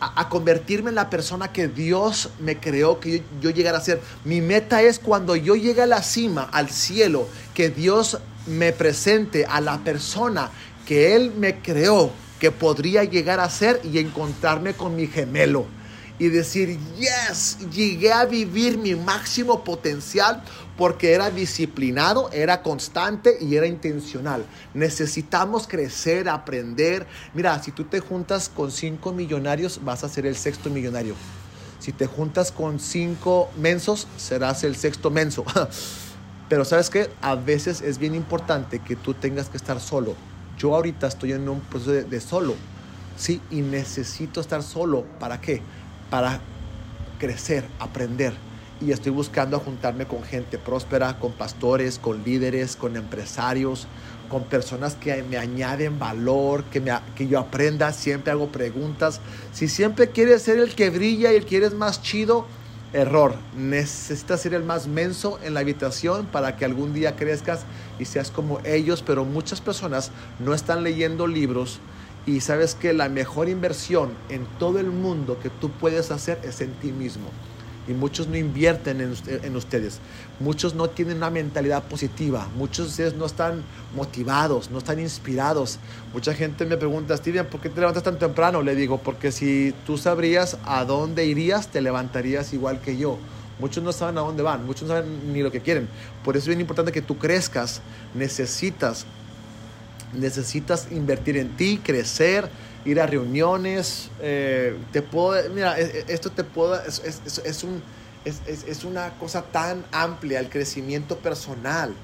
a, 0.00 0.28
convertirme 0.30 0.88
en 0.88 0.94
la 0.94 1.10
persona 1.10 1.52
que 1.52 1.68
Dios 1.68 2.30
me 2.40 2.58
creó 2.58 2.98
que 2.98 3.18
yo, 3.18 3.24
yo 3.42 3.50
llegara 3.50 3.78
a 3.78 3.82
ser. 3.82 4.00
Mi 4.24 4.40
meta 4.40 4.80
es 4.80 4.98
cuando 4.98 5.36
yo 5.36 5.54
llegue 5.54 5.82
a 5.82 5.86
la 5.86 6.02
cima, 6.02 6.48
al 6.50 6.70
cielo, 6.70 7.28
que 7.52 7.68
Dios 7.68 8.18
me 8.46 8.72
presente 8.72 9.44
a 9.44 9.60
la 9.60 9.78
persona 9.78 10.50
que 10.86 11.14
Él 11.14 11.32
me 11.36 11.60
creó 11.60 12.10
que 12.40 12.50
podría 12.50 13.04
llegar 13.04 13.40
a 13.40 13.50
ser 13.50 13.80
y 13.84 13.98
encontrarme 13.98 14.72
con 14.72 14.96
mi 14.96 15.06
gemelo 15.08 15.66
y 16.18 16.28
decir, 16.28 16.78
yes, 16.98 17.58
llegué 17.70 18.12
a 18.12 18.24
vivir 18.24 18.76
mi 18.78 18.94
máximo 18.94 19.62
potencial 19.62 20.42
porque 20.76 21.12
era 21.12 21.30
disciplinado, 21.30 22.30
era 22.32 22.62
constante 22.62 23.36
y 23.40 23.56
era 23.56 23.66
intencional. 23.66 24.44
Necesitamos 24.74 25.66
crecer, 25.66 26.28
aprender. 26.28 27.06
Mira, 27.34 27.60
si 27.62 27.72
tú 27.72 27.84
te 27.84 28.00
juntas 28.00 28.48
con 28.48 28.70
cinco 28.70 29.12
millonarios, 29.12 29.80
vas 29.84 30.04
a 30.04 30.08
ser 30.08 30.26
el 30.26 30.36
sexto 30.36 30.70
millonario. 30.70 31.14
Si 31.80 31.92
te 31.92 32.06
juntas 32.06 32.52
con 32.52 32.80
cinco 32.80 33.50
mensos, 33.56 34.06
serás 34.16 34.64
el 34.64 34.76
sexto 34.76 35.10
menso. 35.10 35.44
Pero 36.48 36.64
sabes 36.64 36.90
que 36.90 37.10
a 37.20 37.34
veces 37.34 37.80
es 37.80 37.98
bien 37.98 38.14
importante 38.14 38.78
que 38.78 38.96
tú 38.96 39.14
tengas 39.14 39.48
que 39.48 39.56
estar 39.56 39.80
solo. 39.80 40.14
Yo 40.56 40.74
ahorita 40.74 41.06
estoy 41.06 41.32
en 41.32 41.48
un 41.48 41.60
proceso 41.60 41.92
de, 41.92 42.04
de 42.04 42.20
solo, 42.20 42.54
¿sí? 43.16 43.40
Y 43.50 43.60
necesito 43.60 44.40
estar 44.40 44.62
solo. 44.62 45.04
¿Para 45.20 45.40
qué? 45.40 45.60
Para 46.10 46.40
crecer, 47.18 47.64
aprender. 47.78 48.34
Y 48.80 48.92
estoy 48.92 49.10
buscando 49.10 49.58
juntarme 49.58 50.06
con 50.06 50.22
gente 50.22 50.56
próspera, 50.56 51.18
con 51.18 51.32
pastores, 51.32 51.98
con 51.98 52.22
líderes, 52.22 52.76
con 52.76 52.96
empresarios, 52.96 53.88
con 54.28 54.44
personas 54.44 54.94
que 54.94 55.22
me 55.24 55.36
añaden 55.36 55.98
valor, 55.98 56.64
que, 56.64 56.80
me, 56.80 56.92
que 57.16 57.26
yo 57.26 57.40
aprenda, 57.40 57.92
siempre 57.92 58.30
hago 58.30 58.48
preguntas. 58.48 59.20
Si 59.52 59.66
siempre 59.66 60.10
quieres 60.10 60.42
ser 60.42 60.58
el 60.58 60.74
que 60.74 60.90
brilla 60.90 61.32
y 61.32 61.36
el 61.36 61.44
que 61.44 61.56
eres 61.56 61.74
más 61.74 62.02
chido, 62.02 62.46
error. 62.92 63.34
Necesitas 63.56 64.40
ser 64.40 64.54
el 64.54 64.62
más 64.62 64.86
menso 64.86 65.38
en 65.42 65.54
la 65.54 65.60
habitación 65.60 66.26
para 66.26 66.56
que 66.56 66.64
algún 66.64 66.94
día 66.94 67.16
crezcas 67.16 67.64
y 67.98 68.04
seas 68.04 68.30
como 68.30 68.60
ellos, 68.64 69.02
pero 69.06 69.24
muchas 69.24 69.60
personas 69.60 70.10
no 70.38 70.54
están 70.54 70.84
leyendo 70.84 71.26
libros 71.26 71.80
y 72.28 72.40
sabes 72.40 72.74
que 72.74 72.92
la 72.92 73.08
mejor 73.08 73.48
inversión 73.48 74.10
en 74.28 74.44
todo 74.58 74.78
el 74.78 74.90
mundo 74.90 75.38
que 75.40 75.48
tú 75.48 75.70
puedes 75.70 76.10
hacer 76.10 76.38
es 76.44 76.60
en 76.60 76.72
ti 76.74 76.92
mismo. 76.92 77.30
Y 77.88 77.92
muchos 77.92 78.28
no 78.28 78.36
invierten 78.36 79.00
en, 79.00 79.56
ustedes. 79.56 79.98
Muchos 80.38 80.74
no 80.74 80.90
tienen 80.90 81.16
una 81.16 81.30
mentalidad 81.30 81.84
positiva. 81.84 82.46
Muchos 82.54 82.84
de 82.84 82.90
ustedes 82.90 83.14
no 83.14 83.24
están 83.24 83.62
motivados, 83.96 84.70
no 84.70 84.76
están 84.76 85.00
inspirados. 85.00 85.78
Mucha 86.12 86.34
gente 86.34 86.66
me 86.66 86.76
pregunta, 86.76 87.16
Steven, 87.16 87.46
¿por 87.46 87.62
qué 87.62 87.70
te 87.70 87.80
levantas 87.80 88.02
tan 88.02 88.18
temprano? 88.18 88.60
Le 88.60 88.74
digo, 88.74 88.98
porque 88.98 89.32
si 89.32 89.72
tú 89.86 89.96
sabrías 89.96 90.58
a 90.66 90.84
dónde 90.84 91.24
irías, 91.24 91.68
te 91.68 91.80
levantarías 91.80 92.52
igual 92.52 92.82
que 92.82 92.98
yo. 92.98 93.16
Muchos 93.58 93.82
no 93.82 93.92
saben 93.92 94.18
a 94.18 94.20
dónde 94.20 94.42
van, 94.42 94.66
muchos 94.66 94.86
no 94.86 94.94
saben 94.94 95.32
ni 95.32 95.42
lo 95.42 95.50
que 95.50 95.62
quieren. 95.62 95.88
Por 96.26 96.36
eso 96.36 96.44
es 96.44 96.48
bien 96.48 96.60
importante 96.60 96.92
que 96.92 97.00
tú 97.00 97.16
crezcas. 97.16 97.80
Necesitas 98.14 99.06
necesitas 100.14 100.88
invertir 100.90 101.36
en 101.36 101.56
ti, 101.56 101.80
crecer, 101.82 102.48
ir 102.84 103.00
a 103.00 103.06
reuniones. 103.06 104.10
Eh, 104.20 104.76
te 104.92 105.02
puedo, 105.02 105.48
mira, 105.50 105.78
e, 105.78 105.84
e, 105.84 106.04
esto 106.08 106.30
te 106.30 106.44
puedo, 106.44 106.80
es, 106.82 107.02
es, 107.04 107.38
es 107.38 107.64
un, 107.64 107.82
es, 108.24 108.84
una 108.84 109.10
cosa 109.18 109.42
tan 109.42 109.84
amplia, 109.92 110.40
el 110.40 110.48
crecimiento 110.48 111.16
personal. 111.18 111.94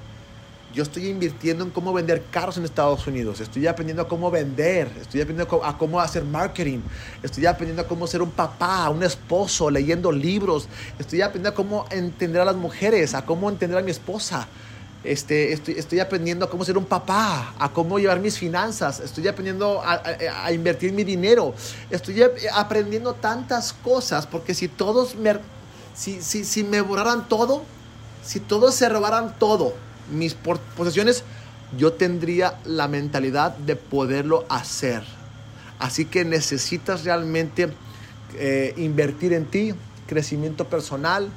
Yo 0.73 0.83
estoy 0.83 1.07
invirtiendo 1.07 1.63
en 1.63 1.69
cómo 1.69 1.93
vender 1.93 2.23
carros 2.31 2.57
en 2.57 2.65
Estados 2.65 3.07
Unidos. 3.07 3.39
Estoy 3.39 3.65
aprendiendo 3.65 4.03
a 4.03 4.07
cómo 4.09 4.29
vender. 4.29 4.89
Estoy 4.99 5.21
aprendiendo 5.21 5.63
a 5.63 5.77
cómo 5.77 6.01
hacer 6.01 6.25
marketing. 6.25 6.79
Estoy 7.23 7.45
aprendiendo 7.45 7.83
a 7.83 7.87
cómo 7.87 8.05
ser 8.07 8.21
un 8.21 8.31
papá, 8.31 8.89
un 8.89 9.01
esposo, 9.01 9.69
leyendo 9.69 10.11
libros. 10.11 10.67
Estoy 10.99 11.21
aprendiendo 11.21 11.49
a 11.49 11.53
cómo 11.53 11.85
entender 11.91 12.41
a 12.41 12.45
las 12.45 12.57
mujeres, 12.57 13.13
a 13.13 13.25
cómo 13.25 13.49
entender 13.49 13.77
a 13.77 13.83
mi 13.83 13.91
esposa. 13.91 14.49
Este, 15.05 15.53
estoy, 15.53 15.75
estoy, 15.77 15.99
aprendiendo 15.99 16.45
a 16.45 16.49
cómo 16.49 16.65
ser 16.65 16.79
un 16.79 16.85
papá, 16.85 17.53
a 17.59 17.69
cómo 17.71 17.99
llevar 17.99 18.19
mis 18.19 18.39
finanzas, 18.39 18.99
estoy 18.99 19.27
aprendiendo 19.27 19.83
a, 19.85 20.51
invertir 20.51 20.93
mi 20.93 21.03
dinero, 21.03 21.53
estoy 21.91 22.23
aprendiendo 22.51 23.13
tantas 23.13 23.71
cosas, 23.71 24.25
porque 24.25 24.55
si 24.55 24.67
todos 24.67 25.15
me, 25.15 25.37
si, 25.93 26.23
si, 26.23 26.43
si 26.43 26.63
me 26.63 26.81
borraran 26.81 27.27
todo, 27.29 27.61
si 28.25 28.39
todos 28.39 28.73
se 28.73 28.89
robaran 28.89 29.35
todo, 29.37 29.75
mis 30.11 30.33
posesiones, 30.33 31.23
yo 31.77 31.93
tendría 31.93 32.59
la 32.65 32.87
mentalidad 32.87 33.55
de 33.57 33.75
poderlo 33.75 34.45
hacer. 34.49 35.03
Así 35.77 36.05
que 36.05 36.25
necesitas 36.25 37.03
realmente 37.03 37.69
eh, 38.35 38.73
invertir 38.77 39.33
en 39.33 39.45
ti, 39.45 39.73
crecimiento 40.07 40.65
personal, 40.65 41.29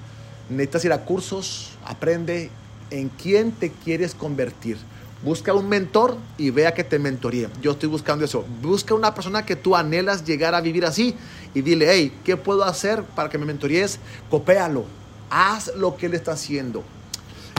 necesitas 0.48 0.85
ir 0.87 0.92
a 0.92 1.04
cursos, 1.04 1.72
aprende 1.85 2.50
en 2.90 3.09
quién 3.09 3.53
te 3.53 3.70
quieres 3.70 4.14
convertir. 4.14 4.79
Busca 5.22 5.53
un 5.53 5.68
mentor 5.68 6.16
y 6.37 6.51
vea 6.51 6.74
que 6.74 6.85
te 6.85 6.98
mentoríe. 6.98 7.48
Yo 7.61 7.72
estoy 7.72 7.88
buscando 7.88 8.24
eso. 8.24 8.44
Busca 8.62 8.94
una 8.94 9.14
persona 9.14 9.44
que 9.44 9.57
tú 9.57 9.74
anhelas 9.74 10.24
llegar 10.24 10.55
a 10.55 10.61
vivir 10.61 10.85
así 10.85 11.14
y 11.55 11.62
dile, 11.62 11.88
hey, 11.90 12.16
¿qué 12.24 12.37
puedo 12.37 12.64
hacer 12.64 13.03
para 13.03 13.29
que 13.29 13.37
me 13.37 13.44
mentoríes? 13.44 13.98
Copéalo. 14.31 14.85
Haz 15.29 15.74
lo 15.74 15.96
que 15.96 16.07
él 16.07 16.14
está 16.14 16.33
haciendo. 16.33 16.85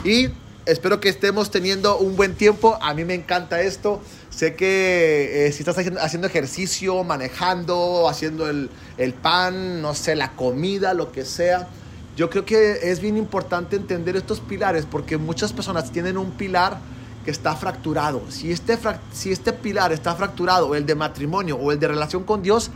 Y 0.04 0.28
espero 0.64 1.00
que 1.00 1.10
estemos 1.10 1.50
teniendo 1.50 1.98
un 1.98 2.16
buen 2.16 2.34
tiempo. 2.34 2.78
A 2.80 2.94
mí 2.94 3.04
me 3.04 3.14
encanta 3.14 3.60
esto. 3.60 4.00
Sé 4.30 4.54
que 4.54 5.46
eh, 5.46 5.52
si 5.52 5.58
estás 5.58 5.76
haciendo 6.00 6.28
ejercicio, 6.28 7.04
manejando, 7.04 8.08
haciendo 8.08 8.48
el, 8.48 8.70
el 8.96 9.12
pan, 9.12 9.82
no 9.82 9.94
sé, 9.94 10.16
la 10.16 10.32
comida, 10.34 10.94
lo 10.94 11.12
que 11.12 11.26
sea 11.26 11.68
yo 12.16 12.28
creo 12.28 12.44
que 12.44 12.90
es 12.90 13.00
bien 13.00 13.16
importante 13.16 13.76
entender 13.76 14.16
estos 14.16 14.40
pilares 14.40 14.86
porque 14.86 15.16
muchas 15.16 15.52
personas 15.52 15.90
tienen 15.90 16.18
un 16.18 16.32
pilar 16.32 16.78
que 17.24 17.30
está 17.30 17.54
fracturado. 17.54 18.22
Si 18.30 18.50
este, 18.50 18.78
si 19.12 19.30
este 19.32 19.52
pilar 19.52 19.92
está 19.92 20.14
fracturado, 20.14 20.74
el 20.74 20.86
de 20.86 20.94
matrimonio 20.94 21.56
o 21.56 21.72
el 21.72 21.78
de 21.78 21.88
relación 21.88 22.24
con 22.24 22.42
Dios, 22.42 22.70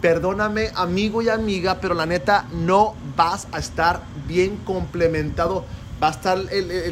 perdóname 0.00 0.70
amigo 0.74 1.22
y 1.22 1.28
amiga, 1.28 1.78
pero 1.80 1.94
la 1.94 2.06
neta 2.06 2.46
no 2.52 2.94
vas 3.16 3.46
a 3.52 3.58
estar 3.58 4.02
bien 4.26 4.56
complementado. 4.58 5.64
Va 6.02 6.08
a 6.08 6.10
estar 6.10 6.38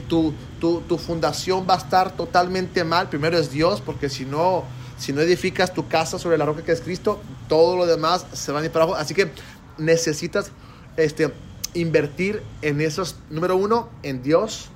tu, 0.09 0.33
tu, 0.61 0.81
tu, 0.83 0.97
fundación 0.97 1.67
va 1.69 1.75
a 1.75 1.79
estar 1.79 2.13
totalmente 2.13 2.85
mal. 2.85 3.09
Primero 3.09 3.37
es 3.37 3.51
Dios, 3.51 3.81
porque 3.81 4.09
si 4.09 4.25
no, 4.25 4.65
si 4.97 5.13
no 5.13 5.21
edificas 5.21 5.75
tu 5.75 5.89
casa 5.89 6.19
sobre 6.19 6.39
la 6.39 6.47
roca 6.47 6.63
que 6.63 6.73
es 6.73 6.81
Cristo, 6.81 7.21
todo 7.49 7.77
lo 7.77 7.85
demás 7.85 8.25
se 8.33 8.53
va 8.53 8.61
a 8.61 8.65
ir 8.65 8.71
para 8.71 8.85
abajo. 8.85 8.99
Así 8.99 9.13
que 9.13 9.31
necesitas 9.77 10.53
este, 10.97 11.33
invertir 11.75 12.43
en 12.63 12.81
esos, 12.81 13.17
número 13.31 13.57
uno, 13.57 13.89
en 14.03 14.23
Dios, 14.23 14.69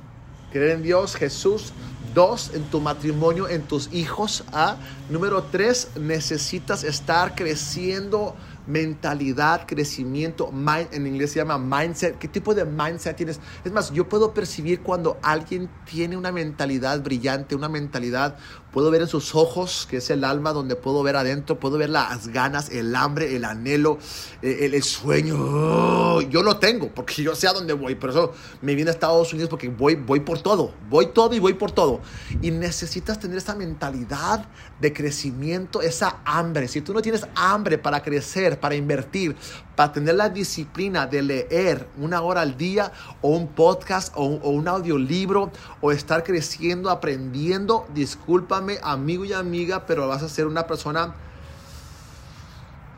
creer 0.53 0.73
en 0.73 0.83
Dios, 0.83 1.17
Jesús. 1.17 1.73
Dos, 2.15 2.53
en 2.55 2.63
tu 2.71 2.81
matrimonio, 2.81 3.47
en 3.47 3.61
tus 3.61 3.93
hijos. 3.93 4.43
¿ah? 4.51 4.77
Número 5.11 5.43
tres, 5.43 5.89
necesitas 6.01 6.83
estar 6.83 7.35
creciendo 7.35 8.35
mentalidad, 8.67 9.67
crecimiento, 9.67 10.51
en 10.91 11.07
inglés 11.07 11.33
se 11.33 11.39
llama 11.39 11.59
mindset. 11.59 12.19
¿Qué 12.19 12.29
tipo 12.29 12.55
de 12.55 12.65
mindset 12.65 13.17
tienes? 13.17 13.41
Es 13.65 13.73
más, 13.73 13.93
yo 13.93 14.09
puedo 14.09 14.35
percibir 14.35 14.81
cuando 14.81 15.19
alguien 15.23 15.69
tiene 15.85 16.17
una 16.17 16.33
mentalidad 16.33 17.03
brillante, 17.03 17.55
una 17.55 17.69
mentalidad 17.69 18.37
Puedo 18.77 18.91
ver 18.91 19.01
en 19.01 19.09
sus 19.09 19.35
ojos, 19.35 19.89
que 19.89 19.97
es 19.97 20.11
el 20.11 20.23
alma 20.23 20.53
donde 20.53 20.77
puedo 20.77 21.03
ver 21.03 21.17
adentro, 21.17 21.59
puedo 21.59 21.79
ver 21.79 21.89
las 21.89 22.29
ganas, 22.29 22.69
el 22.69 22.95
hambre, 22.95 23.35
el 23.35 23.47
anhelo, 23.47 23.97
eh, 24.43 24.69
el, 24.71 24.83
sueño. 24.83 25.35
Oh, 25.39 26.21
yo 26.21 26.43
lo 26.43 26.59
tengo, 26.59 26.91
porque 26.95 27.23
yo 27.23 27.35
sé 27.35 27.49
a 27.49 27.55
dónde 27.55 27.73
voy. 27.73 27.95
Por 27.95 28.11
eso 28.11 28.35
me 28.61 28.75
vine 28.75 28.91
a 28.91 28.93
Estados 28.93 29.33
Unidos, 29.33 29.49
porque 29.49 29.71
voy, 29.71 29.95
voy 29.95 30.21
por 30.21 30.43
todo. 30.43 30.75
Voy 30.91 31.07
todo 31.07 31.35
y 31.35 31.39
voy 31.39 31.55
por 31.55 31.73
todo. 31.73 32.03
Y 32.43 32.51
necesitas 32.51 33.19
tener 33.19 33.39
esa 33.39 33.55
mentalidad 33.55 34.47
de 34.79 34.93
crecimiento, 34.93 35.81
esa 35.81 36.19
hambre. 36.27 36.69
Si 36.69 36.83
tú 36.83 36.93
no 36.93 37.01
tienes 37.01 37.27
hambre 37.35 37.79
para 37.79 38.03
crecer, 38.03 38.61
para 38.61 38.75
invertir, 38.75 39.37
para 39.75 39.91
tener 39.91 40.17
la 40.17 40.29
disciplina 40.29 41.07
de 41.07 41.23
leer 41.23 41.89
una 41.99 42.21
hora 42.21 42.43
al 42.43 42.59
día 42.59 42.93
o 43.23 43.31
un 43.31 43.49
podcast 43.49 44.12
o, 44.17 44.25
o 44.25 44.51
un 44.51 44.69
audiolibro 44.69 45.51
o 45.81 45.93
estar 45.93 46.23
creciendo, 46.25 46.91
aprendiendo, 46.91 47.87
discúlpame 47.95 48.65
amigo 48.83 49.24
y 49.24 49.33
amiga, 49.33 49.87
pero 49.87 50.09
vas 50.09 50.22
a 50.22 50.29
ser 50.29 50.46
una 50.46 50.66
persona 50.66 51.14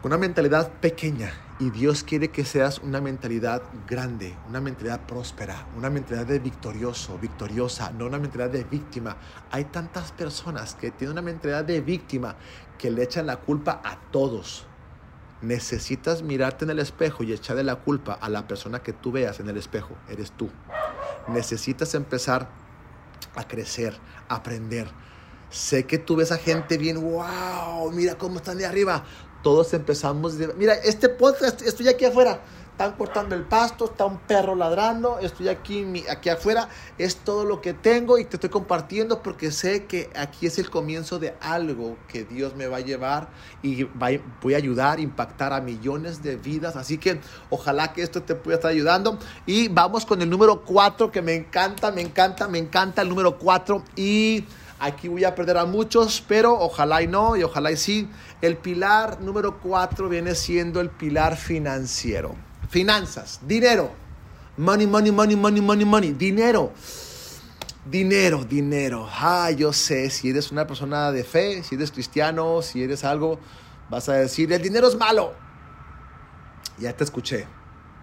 con 0.03 0.13
una 0.13 0.19
mentalidad 0.19 0.71
pequeña 0.81 1.33
y 1.59 1.71
Dios 1.71 2.05
quiere 2.05 2.29
que 2.29 2.45
seas 2.45 2.79
una 2.79 3.01
mentalidad 3.01 3.63
grande, 3.89 4.37
una 4.49 4.61
mentalidad 4.61 5.01
próspera, 5.07 5.67
una 5.77 5.91
mentalidad 5.91 6.27
de 6.27 6.39
victorioso, 6.39 7.19
victoriosa, 7.19 7.91
no 7.91 8.07
una 8.07 8.19
mentalidad 8.19 8.51
de 8.51 8.65
víctima. 8.65 9.17
Hay 9.51 9.65
tantas 9.65 10.13
personas 10.13 10.75
que 10.75 10.91
tienen 10.91 11.13
una 11.13 11.23
mentalidad 11.23 11.65
de 11.65 11.81
víctima 11.81 12.37
que 12.79 12.91
le 12.91 13.03
echan 13.03 13.27
la 13.27 13.39
culpa 13.39 13.81
a 13.85 13.99
todos 14.13 14.69
necesitas 15.41 16.23
mirarte 16.23 16.65
en 16.65 16.71
el 16.71 16.79
espejo 16.79 17.23
y 17.23 17.33
echarle 17.33 17.63
la 17.63 17.77
culpa 17.77 18.15
a 18.15 18.29
la 18.29 18.47
persona 18.47 18.83
que 18.83 18.93
tú 18.93 19.13
veas 19.13 19.41
en 19.41 19.49
el 19.49 19.57
espejo, 19.57 19.95
eres 20.09 20.33
tú. 20.33 20.51
Necesitas 21.29 21.95
empezar 21.95 22.49
a 23.37 23.47
crecer, 23.47 23.97
a 24.29 24.37
aprender. 24.37 24.89
Sé 25.51 25.87
que 25.87 25.99
tú 25.99 26.17
ves 26.17 26.33
a 26.33 26.39
gente 26.39 26.79
bien, 26.79 27.01
wow, 27.01 27.91
mira 27.93 28.17
cómo 28.17 28.37
están 28.37 28.59
de 28.59 28.67
arriba. 28.67 29.05
Todos 29.43 29.73
empezamos, 29.73 30.35
mira, 30.57 30.75
este 30.75 31.09
podcast, 31.09 31.63
estoy 31.63 31.89
aquí 31.89 32.05
afuera 32.05 32.41
están 32.79 32.93
cortando 32.93 33.35
el 33.35 33.43
pasto, 33.43 33.87
está 33.87 34.05
un 34.05 34.19
perro 34.19 34.55
ladrando, 34.55 35.19
estoy 35.19 35.49
aquí, 35.49 36.05
aquí 36.09 36.29
afuera, 36.29 36.69
es 36.97 37.17
todo 37.17 37.45
lo 37.45 37.61
que 37.61 37.75
tengo 37.75 38.19
y 38.19 38.25
te 38.25 38.37
estoy 38.37 38.51
compartiendo 38.51 39.21
porque 39.21 39.51
sé 39.51 39.87
que 39.87 40.11
aquí 40.15 40.47
es 40.47 40.61
el 40.61 40.71
comienzo 40.71 41.19
de 41.19 41.35
algo 41.41 41.97
que 42.07 42.23
Dios 42.23 42.55
me 42.55 42.69
va 42.69 42.77
a 42.77 42.81
llevar 42.81 43.31
y 43.65 43.83
voy 43.83 44.55
a 44.55 44.59
ayudar, 44.59 45.01
impactar 45.01 45.53
a 45.53 45.61
millones 45.61 46.23
de 46.23 46.37
vidas. 46.37 46.77
Así 46.77 46.99
que 46.99 47.21
ojalá 47.51 47.93
que 47.93 48.03
esto 48.03 48.23
te 48.23 48.37
pueda 48.37 48.59
estar 48.59 48.71
ayudando. 48.71 49.19
Y 49.45 49.67
vamos 49.67 50.07
con 50.07 50.23
el 50.23 50.31
número 50.31 50.65
4 50.65 51.11
que 51.11 51.21
me 51.21 51.35
encanta, 51.35 51.91
me 51.91 52.03
encanta, 52.03 52.47
me 52.47 52.59
encanta 52.59 53.03
el 53.03 53.09
número 53.09 53.39
4 53.39 53.83
y... 53.97 54.45
Aquí 54.81 55.09
voy 55.09 55.25
a 55.25 55.35
perder 55.35 55.59
a 55.59 55.65
muchos, 55.65 56.23
pero 56.27 56.59
ojalá 56.59 57.03
y 57.03 57.09
no, 57.09 57.37
y 57.37 57.43
ojalá 57.43 57.73
y 57.73 57.77
sí. 57.77 58.09
El 58.41 58.57
pilar 58.57 59.21
número 59.21 59.59
4 59.61 60.09
viene 60.09 60.37
siendo 60.37 60.81
el 60.81 60.91
pilar 60.91 61.37
financiero. 61.37 62.37
Finanzas, 62.69 63.41
dinero. 63.43 63.91
Money, 64.57 64.87
money, 64.87 65.11
money, 65.11 65.37
money, 65.37 65.61
money, 65.61 65.85
money. 65.85 66.13
Dinero. 66.13 66.73
Dinero, 67.85 68.45
dinero. 68.45 69.09
Ah, 69.11 69.51
yo 69.51 69.73
sé, 69.73 70.11
si 70.11 70.31
eres 70.31 70.53
una 70.53 70.67
persona 70.67 71.11
de 71.11 71.25
fe, 71.25 71.63
si 71.63 71.75
eres 71.75 71.91
cristiano, 71.91 72.63
si 72.63 72.83
eres 72.83 73.03
algo, 73.03 73.41
vas 73.89 74.09
a 74.09 74.15
decir, 74.15 74.53
el 74.53 74.63
dinero 74.63 74.87
es 74.87 74.97
malo. 74.97 75.33
Ya 76.79 76.93
te 76.93 77.03
escuché. 77.03 77.47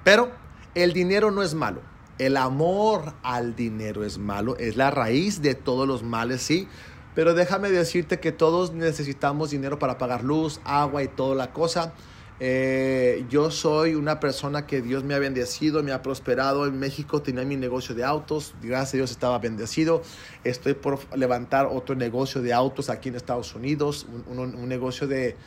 Pero 0.03 0.31
el 0.73 0.91
dinero 0.91 1.31
no 1.31 1.41
es 1.41 1.53
malo. 1.53 1.81
El 2.17 2.37
amor 2.37 3.13
al 3.23 3.55
dinero 3.55 4.03
es 4.03 4.17
malo. 4.17 4.57
Es 4.57 4.77
la 4.77 4.91
raíz 4.91 5.41
de 5.41 5.55
todos 5.55 5.87
los 5.87 6.03
males, 6.03 6.41
sí. 6.41 6.67
Pero 7.13 7.33
déjame 7.33 7.69
decirte 7.69 8.19
que 8.19 8.31
todos 8.31 8.73
necesitamos 8.73 9.49
dinero 9.49 9.79
para 9.79 9.97
pagar 9.97 10.23
luz, 10.23 10.59
agua 10.63 11.03
y 11.03 11.07
toda 11.07 11.35
la 11.35 11.53
cosa. 11.53 11.93
Eh, 12.41 13.25
yo 13.29 13.49
soy 13.49 13.95
una 13.95 14.19
persona 14.19 14.67
que 14.67 14.81
Dios 14.81 15.05
me 15.05 15.13
ha 15.13 15.19
bendecido, 15.19 15.81
me 15.83 15.93
ha 15.93 16.01
prosperado. 16.01 16.65
En 16.65 16.77
México 16.77 17.21
tenía 17.21 17.45
mi 17.45 17.55
negocio 17.55 17.95
de 17.95 18.03
autos, 18.03 18.53
gracias 18.61 18.93
a 18.93 18.97
Dios 18.97 19.11
estaba 19.11 19.39
bendecido. 19.39 20.01
Estoy 20.43 20.73
por 20.73 20.99
levantar 21.17 21.67
otro 21.67 21.95
negocio 21.95 22.41
de 22.41 22.51
autos 22.53 22.89
aquí 22.89 23.09
en 23.09 23.15
Estados 23.15 23.55
Unidos, 23.55 24.05
un, 24.27 24.67
negocio 24.67 25.07
de, 25.07 25.37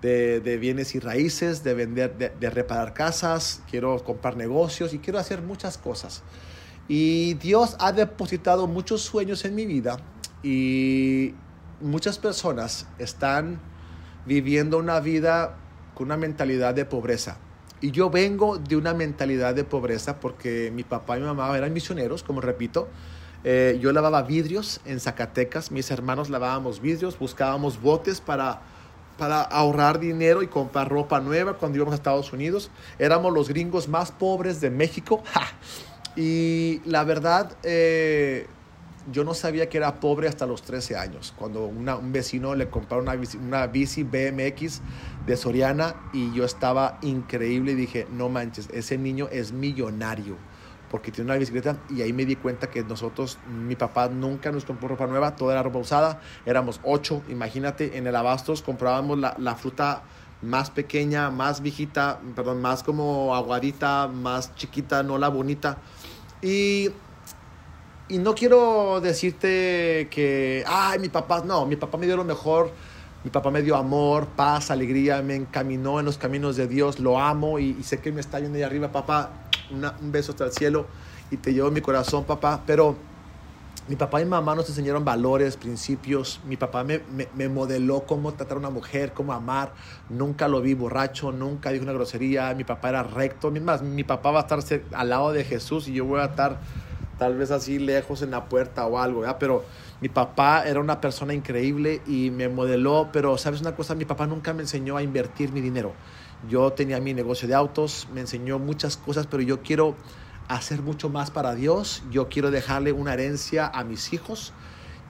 de, 0.00 0.58
bienes 0.58 0.94
y 0.94 1.00
raíces, 1.00 1.62
de 1.62 1.74
vender, 1.74 2.16
de, 2.16 2.50
reparar 2.50 2.94
casas. 2.94 3.62
Quiero 3.70 4.02
comprar 4.04 4.36
negocios 4.36 4.94
y 4.94 4.98
quiero 4.98 5.18
hacer 5.18 5.42
muchas 5.42 5.78
cosas. 5.78 6.22
Y 6.88 7.34
Dios 7.34 7.76
ha 7.78 7.92
depositado 7.92 8.66
muchos 8.66 9.02
sueños 9.02 9.44
en 9.44 9.54
mi 9.54 9.66
vida 9.66 9.98
y 10.42 11.34
muchas 11.80 12.18
personas 12.18 12.86
están 12.98 13.60
viviendo 14.26 14.78
una 14.78 15.00
vida 15.00 15.56
una 16.02 16.16
mentalidad 16.16 16.74
de 16.74 16.84
pobreza. 16.84 17.36
Y 17.80 17.92
yo 17.92 18.10
vengo 18.10 18.58
de 18.58 18.76
una 18.76 18.92
mentalidad 18.94 19.54
de 19.54 19.64
pobreza 19.64 20.20
porque 20.20 20.70
mi 20.74 20.82
papá 20.82 21.16
y 21.16 21.20
mi 21.20 21.26
mamá 21.26 21.56
eran 21.56 21.72
misioneros, 21.72 22.22
como 22.22 22.40
repito. 22.40 22.88
Eh, 23.42 23.78
yo 23.80 23.92
lavaba 23.92 24.22
vidrios 24.22 24.80
en 24.84 25.00
Zacatecas, 25.00 25.70
mis 25.70 25.90
hermanos 25.90 26.28
lavábamos 26.28 26.80
vidrios, 26.80 27.18
buscábamos 27.18 27.80
botes 27.80 28.20
para, 28.20 28.60
para 29.20 29.42
ahorrar 29.42 30.00
dinero 30.00 30.42
y 30.42 30.46
comprar 30.46 30.88
ropa 30.88 31.20
nueva 31.20 31.52
cuando 31.52 31.76
íbamos 31.76 31.92
a 31.92 31.96
Estados 31.96 32.32
Unidos. 32.32 32.70
Éramos 32.98 33.34
los 33.34 33.50
gringos 33.50 33.86
más 33.86 34.10
pobres 34.10 34.60
de 34.60 34.70
México. 34.70 35.22
Y 36.16 36.82
la 36.86 37.04
verdad, 37.04 37.56
eh, 37.62 38.48
yo 39.12 39.22
no 39.22 39.32
sabía 39.32 39.68
que 39.68 39.78
era 39.78 40.00
pobre 40.00 40.26
hasta 40.26 40.44
los 40.44 40.62
13 40.62 40.96
años, 40.96 41.32
cuando 41.38 41.66
un 41.66 42.12
vecino 42.12 42.56
le 42.56 42.68
compró 42.68 42.98
una 42.98 43.14
bici, 43.14 43.38
una 43.38 43.68
bici 43.68 44.02
BMX 44.02 44.80
de 45.24 45.36
Soriana 45.36 45.94
y 46.12 46.34
yo 46.34 46.44
estaba 46.44 46.98
increíble 47.02 47.72
y 47.72 47.74
dije, 47.76 48.08
no 48.10 48.28
manches, 48.28 48.68
ese 48.72 48.98
niño 48.98 49.28
es 49.30 49.52
millonario 49.52 50.36
porque 50.90 51.12
tiene 51.12 51.30
una 51.30 51.38
bicicleta 51.38 51.76
y 51.88 52.02
ahí 52.02 52.12
me 52.12 52.24
di 52.24 52.36
cuenta 52.36 52.68
que 52.68 52.82
nosotros, 52.82 53.38
mi 53.48 53.76
papá 53.76 54.08
nunca 54.08 54.50
nos 54.50 54.64
compró 54.64 54.88
ropa 54.88 55.06
nueva, 55.06 55.36
toda 55.36 55.52
era 55.52 55.62
ropa 55.62 55.78
usada, 55.78 56.20
éramos 56.44 56.80
ocho, 56.82 57.22
imagínate, 57.28 57.96
en 57.96 58.06
el 58.06 58.16
Abastos 58.16 58.60
comprábamos 58.60 59.18
la, 59.18 59.54
fruta 59.54 60.02
más 60.42 60.70
pequeña, 60.70 61.30
más 61.30 61.62
viejita, 61.62 62.20
perdón, 62.34 62.60
más 62.60 62.82
como 62.82 63.34
aguadita, 63.36 64.08
más 64.08 64.54
chiquita, 64.56 65.02
no 65.02 65.16
la 65.16 65.28
bonita. 65.28 65.78
Y, 66.42 66.88
y 68.08 68.18
no 68.18 68.34
quiero 68.34 69.00
decirte 69.00 70.08
que, 70.10 70.64
ay, 70.66 70.98
mi 70.98 71.08
papá, 71.08 71.42
no, 71.44 71.66
mi 71.66 71.76
papá 71.76 71.98
me 71.98 72.06
dio 72.06 72.16
lo 72.16 72.24
mejor, 72.24 72.72
mi 73.22 73.30
papá 73.30 73.50
me 73.52 73.62
dio 73.62 73.76
amor, 73.76 74.26
paz, 74.26 74.72
alegría, 74.72 75.22
me 75.22 75.36
encaminó 75.36 76.00
en 76.00 76.06
los 76.06 76.18
caminos 76.18 76.56
de 76.56 76.66
Dios, 76.66 76.98
lo 76.98 77.20
amo 77.20 77.60
y, 77.60 77.76
y 77.78 77.82
sé 77.84 78.00
que 78.00 78.10
me 78.10 78.20
está 78.20 78.40
yendo 78.40 78.56
ahí 78.56 78.64
arriba, 78.64 78.90
papá, 78.90 79.30
un 79.70 80.12
beso 80.12 80.32
hasta 80.32 80.44
el 80.44 80.52
cielo 80.52 80.86
y 81.30 81.36
te 81.36 81.52
llevo 81.52 81.68
en 81.68 81.74
mi 81.74 81.80
corazón, 81.80 82.24
papá, 82.24 82.62
pero 82.66 82.96
mi 83.90 83.96
papá 83.96 84.20
y 84.20 84.24
mamá 84.24 84.54
nos 84.54 84.68
enseñaron 84.68 85.04
valores, 85.04 85.56
principios. 85.56 86.40
Mi 86.44 86.56
papá 86.56 86.84
me, 86.84 87.00
me, 87.34 87.48
modeló 87.48 88.04
cómo 88.06 88.32
tratar 88.32 88.56
a 88.56 88.60
una 88.60 88.70
mujer, 88.70 89.12
cómo 89.12 89.32
amar. 89.32 89.72
Nunca 90.08 90.46
lo 90.46 90.60
vi 90.60 90.74
borracho, 90.74 91.32
nunca 91.32 91.70
dijo 91.70 91.82
una 91.82 91.92
grosería. 91.92 92.54
Mi 92.54 92.62
papá 92.62 92.90
era 92.90 93.02
recto. 93.02 93.50
Más, 93.50 93.82
mi 93.82 94.04
papá 94.04 94.30
va 94.30 94.40
a 94.40 94.42
estar 94.42 94.60
al 94.92 95.08
lado 95.08 95.32
de 95.32 95.42
Jesús 95.42 95.88
y 95.88 95.94
yo 95.94 96.04
voy 96.04 96.20
a 96.20 96.26
estar 96.26 96.60
tal 97.18 97.36
vez 97.36 97.50
así 97.50 97.80
lejos 97.80 98.22
en 98.22 98.30
la 98.30 98.44
puerta 98.44 98.86
o 98.86 98.96
algo, 98.96 99.24
¿ya? 99.24 99.38
Pero 99.40 99.64
mi 100.00 100.08
papá 100.08 100.68
era 100.68 100.78
una 100.78 101.00
persona 101.00 101.34
increíble 101.34 102.00
y 102.06 102.30
me 102.30 102.48
modeló. 102.48 103.08
Pero, 103.12 103.36
¿sabes 103.38 103.60
una 103.60 103.74
cosa? 103.74 103.96
Mi 103.96 104.04
papá 104.04 104.24
nunca 104.26 104.52
me 104.52 104.62
enseñó 104.62 104.98
a 104.98 105.02
invertir 105.02 105.50
mi 105.50 105.60
dinero. 105.60 105.94
Yo 106.48 106.72
tenía 106.72 107.00
mi 107.00 107.12
negocio 107.12 107.46
de 107.46 107.54
autos, 107.54 108.08
me 108.14 108.20
enseñó 108.20 108.58
muchas 108.58 108.96
cosas, 108.96 109.26
pero 109.26 109.42
yo 109.42 109.62
quiero 109.62 109.94
hacer 110.48 110.82
mucho 110.82 111.08
más 111.08 111.30
para 111.30 111.54
Dios. 111.54 112.02
Yo 112.10 112.28
quiero 112.28 112.50
dejarle 112.50 112.92
una 112.92 113.14
herencia 113.14 113.68
a 113.68 113.84
mis 113.84 114.12
hijos. 114.12 114.52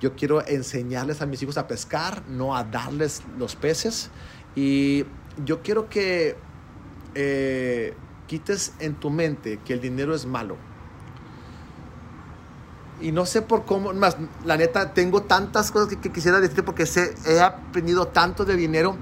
Yo 0.00 0.14
quiero 0.14 0.46
enseñarles 0.46 1.22
a 1.22 1.26
mis 1.26 1.42
hijos 1.42 1.56
a 1.56 1.66
pescar, 1.66 2.22
no 2.28 2.56
a 2.56 2.64
darles 2.64 3.22
los 3.38 3.56
peces. 3.56 4.10
Y 4.54 5.04
yo 5.44 5.62
quiero 5.62 5.88
que 5.88 6.36
eh, 7.14 7.94
quites 8.26 8.74
en 8.80 8.94
tu 8.94 9.10
mente 9.10 9.60
que 9.64 9.72
el 9.72 9.80
dinero 9.80 10.14
es 10.14 10.26
malo. 10.26 10.56
Y 13.00 13.12
no 13.12 13.24
sé 13.24 13.40
por 13.40 13.64
cómo, 13.64 13.94
más, 13.94 14.16
la 14.44 14.56
neta, 14.56 14.92
tengo 14.92 15.22
tantas 15.22 15.70
cosas 15.70 15.96
que, 15.96 16.12
quisiera 16.12 16.38
decir 16.38 16.64
porque 16.64 16.84
he 17.26 17.40
aprendido 17.40 18.08
tanto 18.08 18.44
de 18.44 18.56
dinero 18.56 18.96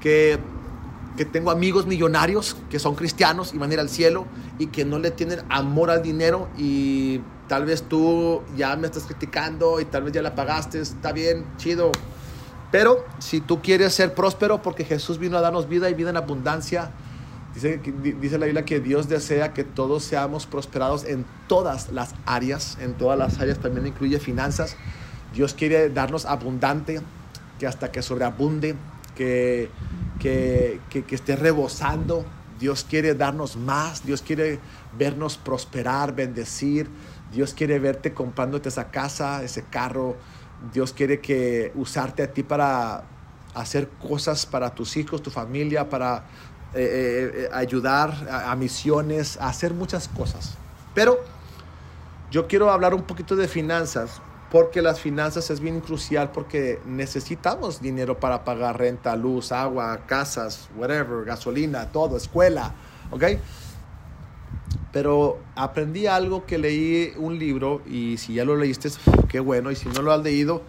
que 0.00 0.38
que 1.16 1.24
tengo 1.24 1.50
amigos 1.50 1.86
millonarios 1.86 2.56
que 2.70 2.78
son 2.78 2.94
cristianos 2.94 3.52
y 3.54 3.58
van 3.58 3.70
a 3.70 3.74
ir 3.74 3.80
al 3.80 3.88
cielo 3.88 4.26
y 4.58 4.68
que 4.68 4.84
no 4.84 4.98
le 4.98 5.10
tienen 5.10 5.40
amor 5.48 5.90
al 5.90 6.02
dinero 6.02 6.48
y 6.56 7.20
tal 7.48 7.66
vez 7.66 7.82
tú 7.82 8.42
ya 8.56 8.76
me 8.76 8.86
estás 8.86 9.04
criticando 9.04 9.80
y 9.80 9.84
tal 9.84 10.04
vez 10.04 10.12
ya 10.12 10.22
la 10.22 10.34
pagaste, 10.34 10.80
está 10.80 11.12
bien, 11.12 11.44
chido. 11.58 11.92
Pero 12.70 13.04
si 13.18 13.40
tú 13.40 13.60
quieres 13.60 13.92
ser 13.92 14.14
próspero 14.14 14.62
porque 14.62 14.84
Jesús 14.84 15.18
vino 15.18 15.36
a 15.36 15.42
darnos 15.42 15.68
vida 15.68 15.90
y 15.90 15.94
vida 15.94 16.08
en 16.08 16.16
abundancia, 16.16 16.90
dice, 17.54 17.78
dice 17.78 18.38
la 18.38 18.46
Biblia 18.46 18.64
que 18.64 18.80
Dios 18.80 19.08
desea 19.08 19.52
que 19.52 19.64
todos 19.64 20.04
seamos 20.04 20.46
prosperados 20.46 21.04
en 21.04 21.26
todas 21.46 21.92
las 21.92 22.14
áreas, 22.24 22.78
en 22.80 22.94
todas 22.94 23.18
las 23.18 23.38
áreas 23.38 23.58
también 23.58 23.86
incluye 23.86 24.18
finanzas. 24.18 24.76
Dios 25.34 25.52
quiere 25.52 25.90
darnos 25.90 26.24
abundante, 26.24 27.02
que 27.58 27.66
hasta 27.66 27.92
que 27.92 28.00
sobreabunde, 28.00 28.76
que 29.14 29.70
que, 30.22 31.04
esté 31.10 31.36
rebosando. 31.36 32.24
Dios 32.58 32.86
quiere 32.88 33.14
darnos 33.14 33.56
más, 33.56 34.04
Dios 34.06 34.22
quiere 34.22 34.60
vernos 34.96 35.36
prosperar, 35.36 36.14
bendecir. 36.14 36.88
Dios 37.32 37.54
quiere 37.54 37.78
verte 37.78 38.12
comprándote 38.12 38.68
esa 38.68 38.90
casa, 38.90 39.42
ese 39.42 39.64
carro. 39.64 40.16
Dios 40.72 40.92
quiere 40.92 41.20
que 41.20 41.72
usarte 41.74 42.22
a 42.22 42.32
ti 42.32 42.42
para 42.42 43.04
hacer 43.54 43.88
cosas 43.88 44.46
para 44.46 44.74
tus 44.74 44.96
hijos, 44.96 45.22
tu 45.22 45.30
familia, 45.30 45.88
para 45.88 46.24
eh, 46.74 46.82
eh, 46.82 47.32
eh, 47.34 47.48
ayudar 47.52 48.28
a, 48.30 48.52
a, 48.52 48.56
misiones, 48.56 49.38
a 49.38 49.48
hacer 49.48 49.74
muchas 49.74 50.06
cosas. 50.06 50.56
Pero 50.94 51.18
yo 52.30 52.46
quiero 52.46 52.70
hablar 52.70 52.94
un 52.94 53.02
poquito 53.02 53.34
de 53.34 53.48
finanzas 53.48 54.22
porque 54.52 54.82
las 54.82 55.00
finanzas 55.00 55.48
es 55.48 55.60
bien 55.60 55.80
crucial 55.80 56.30
porque 56.30 56.78
necesitamos 56.84 57.80
dinero 57.80 58.20
para 58.20 58.44
pagar 58.44 58.78
renta, 58.78 59.16
luz, 59.16 59.50
agua, 59.50 60.00
casas, 60.06 60.68
whatever, 60.76 61.24
gasolina, 61.24 61.86
todo, 61.90 62.18
escuela, 62.18 62.74
¿ok? 63.10 63.24
Pero 64.92 65.38
aprendí 65.56 66.06
algo 66.06 66.44
que 66.44 66.58
leí 66.58 67.14
un 67.16 67.38
libro 67.38 67.80
y 67.86 68.18
si 68.18 68.34
ya 68.34 68.44
lo 68.44 68.54
leíste, 68.54 68.90
qué 69.30 69.40
bueno, 69.40 69.70
y 69.70 69.76
si 69.76 69.88
no 69.88 70.02
lo 70.02 70.12
has 70.12 70.22
leído, 70.22 70.60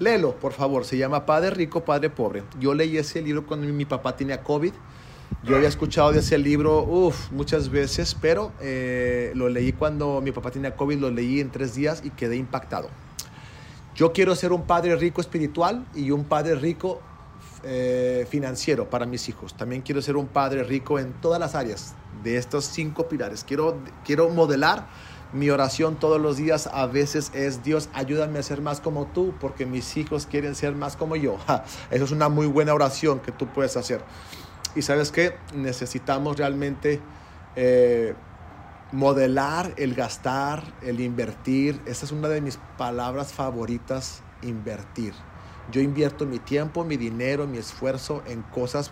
léelo, 0.00 0.34
por 0.34 0.52
favor. 0.52 0.84
Se 0.84 0.98
llama 0.98 1.24
Padre 1.24 1.48
Rico, 1.48 1.82
Padre 1.82 2.10
Pobre. 2.10 2.42
Yo 2.60 2.74
leí 2.74 2.98
ese 2.98 3.22
libro 3.22 3.46
cuando 3.46 3.66
mi 3.68 3.86
papá 3.86 4.16
tenía 4.16 4.42
COVID. 4.42 4.74
Yo 5.44 5.56
había 5.56 5.68
escuchado 5.68 6.12
de 6.12 6.18
ese 6.18 6.36
libro, 6.36 6.82
uff, 6.82 7.30
muchas 7.32 7.70
veces, 7.70 8.14
pero 8.20 8.52
eh, 8.60 9.32
lo 9.34 9.48
leí 9.48 9.72
cuando 9.72 10.20
mi 10.20 10.30
papá 10.30 10.50
tenía 10.50 10.76
COVID, 10.76 10.98
lo 10.98 11.10
leí 11.10 11.40
en 11.40 11.48
tres 11.48 11.74
días 11.74 12.02
y 12.04 12.10
quedé 12.10 12.36
impactado. 12.36 12.90
Yo 13.94 14.12
quiero 14.12 14.34
ser 14.34 14.52
un 14.52 14.62
padre 14.62 14.96
rico 14.96 15.20
espiritual 15.20 15.86
y 15.94 16.10
un 16.10 16.24
padre 16.24 16.54
rico 16.54 17.00
eh, 17.62 18.26
financiero 18.30 18.88
para 18.88 19.04
mis 19.04 19.28
hijos. 19.28 19.54
También 19.54 19.82
quiero 19.82 20.00
ser 20.00 20.16
un 20.16 20.26
padre 20.26 20.62
rico 20.64 20.98
en 20.98 21.12
todas 21.14 21.38
las 21.38 21.54
áreas 21.54 21.94
de 22.22 22.36
estos 22.36 22.64
cinco 22.64 23.08
pilares. 23.08 23.44
Quiero, 23.44 23.78
quiero 24.04 24.30
modelar 24.30 24.86
mi 25.32 25.50
oración 25.50 25.96
todos 25.96 26.20
los 26.20 26.36
días. 26.36 26.68
A 26.72 26.86
veces 26.86 27.30
es 27.34 27.62
Dios, 27.62 27.90
ayúdame 27.92 28.38
a 28.38 28.42
ser 28.42 28.62
más 28.62 28.80
como 28.80 29.06
tú 29.06 29.34
porque 29.40 29.66
mis 29.66 29.96
hijos 29.96 30.26
quieren 30.26 30.54
ser 30.54 30.74
más 30.74 30.96
como 30.96 31.16
yo. 31.16 31.36
Eso 31.90 32.04
es 32.04 32.10
una 32.12 32.28
muy 32.28 32.46
buena 32.46 32.72
oración 32.72 33.20
que 33.20 33.32
tú 33.32 33.46
puedes 33.48 33.76
hacer. 33.76 34.00
Y 34.74 34.82
sabes 34.82 35.10
qué? 35.10 35.36
Necesitamos 35.54 36.36
realmente... 36.38 37.00
Eh, 37.56 38.14
modelar 38.92 39.72
el 39.76 39.94
gastar, 39.94 40.62
el 40.82 41.00
invertir. 41.00 41.80
Esa 41.86 42.06
es 42.06 42.12
una 42.12 42.28
de 42.28 42.40
mis 42.40 42.58
palabras 42.76 43.32
favoritas, 43.32 44.22
invertir. 44.42 45.14
Yo 45.70 45.80
invierto 45.80 46.26
mi 46.26 46.38
tiempo, 46.38 46.84
mi 46.84 46.96
dinero, 46.96 47.46
mi 47.46 47.58
esfuerzo 47.58 48.22
en 48.26 48.42
cosas 48.42 48.90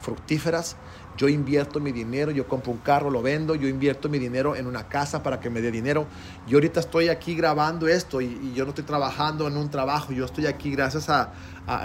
fructíferas. 0.00 0.76
Yo 1.16 1.28
invierto 1.28 1.80
mi 1.80 1.92
dinero, 1.92 2.30
yo 2.30 2.48
compro 2.48 2.72
un 2.72 2.78
carro, 2.78 3.10
lo 3.10 3.20
vendo, 3.20 3.54
yo 3.54 3.68
invierto 3.68 4.08
mi 4.08 4.18
dinero 4.18 4.56
en 4.56 4.66
una 4.66 4.88
casa 4.88 5.22
para 5.22 5.40
que 5.40 5.50
me 5.50 5.60
dé 5.60 5.70
dinero. 5.70 6.06
Yo 6.46 6.56
ahorita 6.56 6.80
estoy 6.80 7.08
aquí 7.08 7.34
grabando 7.34 7.88
esto 7.88 8.20
y, 8.20 8.52
yo 8.54 8.64
no 8.64 8.70
estoy 8.70 8.84
trabajando 8.84 9.46
en 9.46 9.56
un 9.56 9.68
trabajo, 9.68 10.12
yo 10.12 10.24
estoy 10.24 10.46
aquí 10.46 10.70
gracias 10.70 11.08
a, 11.10 11.32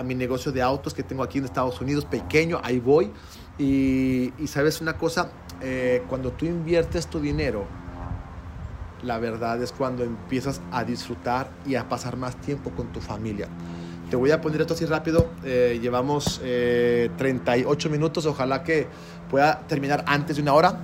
mi 0.03 0.15
negocio 0.15 0.51
de 0.51 0.63
autos 0.63 0.93
que 0.93 1.03
tengo 1.03 1.21
aquí 1.21 1.37
en 1.37 1.45
Estados 1.45 1.79
Unidos, 1.81 2.05
pequeño, 2.05 2.59
ahí 2.63 2.79
voy. 2.79 3.11
Y, 3.57 4.33
y 4.37 4.47
sabes 4.47 4.81
una 4.81 4.97
cosa, 4.97 5.29
eh, 5.61 6.03
cuando 6.09 6.31
tú 6.31 6.45
inviertes 6.45 7.07
tu 7.07 7.19
dinero, 7.19 7.65
la 9.03 9.19
verdad 9.19 9.61
es 9.61 9.71
cuando 9.71 10.03
empiezas 10.03 10.61
a 10.71 10.83
disfrutar 10.83 11.49
y 11.65 11.75
a 11.75 11.87
pasar 11.87 12.17
más 12.17 12.35
tiempo 12.37 12.71
con 12.71 12.87
tu 12.87 12.99
familia. 12.99 13.47
Te 14.09 14.15
voy 14.15 14.31
a 14.31 14.39
poner 14.39 14.61
esto 14.61 14.75
así 14.75 14.85
rápido. 14.85 15.31
Eh, 15.43 15.79
llevamos 15.81 16.39
38 16.39 17.87
eh, 17.87 17.91
minutos. 17.91 18.25
Ojalá 18.27 18.63
que 18.63 18.87
pueda 19.29 19.61
terminar 19.67 20.05
antes 20.07 20.35
de 20.35 20.43
una 20.43 20.53
hora. 20.53 20.79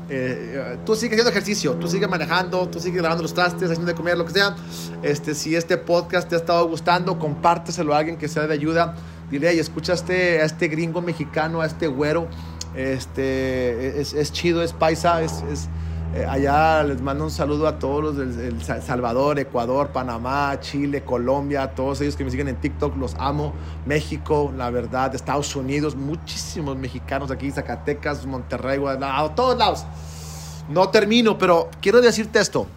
tú 0.86 0.96
sigue 0.96 1.14
haciendo 1.14 1.30
ejercicio, 1.30 1.74
tú 1.74 1.88
sigue 1.88 2.08
manejando, 2.08 2.68
tú 2.68 2.80
sigue 2.80 3.00
lavando 3.00 3.22
los 3.22 3.34
trastes, 3.34 3.70
haciendo 3.70 3.86
de 3.86 3.96
comer, 3.96 4.18
lo 4.18 4.26
que 4.26 4.34
sea. 4.34 4.56
Este, 5.04 5.36
si 5.36 5.56
este 5.56 5.78
podcast 5.78 6.28
te 6.28 6.36
ha 6.36 6.40
estado 6.40 6.68
gustando, 6.68 7.20
compárteselo 7.20 7.94
a 7.94 8.00
alguien 8.00 8.18
que 8.18 8.28
sea 8.28 8.48
de 8.48 8.54
ayuda. 8.54 8.96
Dile, 9.30 9.54
y 9.54 9.60
escucha 9.60 9.94
este, 9.94 10.42
a 10.42 10.46
este 10.46 10.68
gringo 10.68 11.02
mexicano, 11.02 11.62
a 11.62 11.68
este 11.68 11.88
güero 11.88 12.28
este, 12.76 14.00
es, 14.00 14.32
chido, 14.32 14.64
es 14.64 14.74
paisa, 14.74 15.22
es, 15.22 15.44
eh, 16.14 16.26
allá 16.26 16.84
les 16.84 17.02
mando 17.02 17.24
un 17.24 17.32
saludo 17.32 17.68
a 17.68 17.80
todos 17.80 18.04
los 18.04 18.18
del 18.18 18.62
Salvador, 18.64 19.40
Ecuador, 19.40 19.90
Panamá, 19.90 20.60
Chile, 20.60 21.04
Colombia, 21.04 21.74
todos 21.74 22.02
ellos 22.02 22.18
que 22.18 22.26
me 22.26 22.32
siguen 22.32 22.50
en 22.50 22.58
TikTok, 22.58 22.98
los 22.98 23.16
amo. 23.18 23.54
México, 23.86 24.52
la 24.58 24.70
verdad, 24.70 25.16
Estados 25.16 25.56
Unidos, 25.56 25.96
muchísimos 25.96 26.76
mexicanos 26.76 27.32
aquí, 27.32 27.50
Zacatecas, 27.50 28.26
Monterrey, 28.26 28.78
Guadalajara, 28.78 29.36
todos 29.36 29.58
lados. 29.58 29.86
No 30.70 30.90
termino, 30.90 31.38
pero 31.38 31.70
quiero 31.82 32.02
decirte 32.02 32.40
esto. 32.40 32.68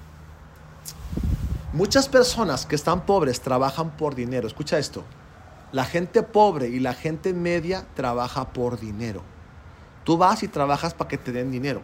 Muchas 1.72 2.08
personas 2.08 2.66
que 2.66 2.76
están 2.76 3.04
pobres 3.04 3.40
trabajan 3.40 3.90
por 3.96 4.14
dinero. 4.14 4.46
Escucha 4.46 4.78
esto. 4.78 5.02
La 5.72 5.84
gente 5.84 6.22
pobre 6.22 6.68
y 6.68 6.78
la 6.78 6.94
gente 6.94 7.34
media 7.34 7.84
trabaja 7.96 8.52
por 8.52 8.78
dinero. 8.78 9.33
Tú 10.04 10.16
vas 10.16 10.42
y 10.42 10.48
trabajas 10.48 10.94
para 10.94 11.08
que 11.08 11.18
te 11.18 11.32
den 11.32 11.50
dinero. 11.50 11.80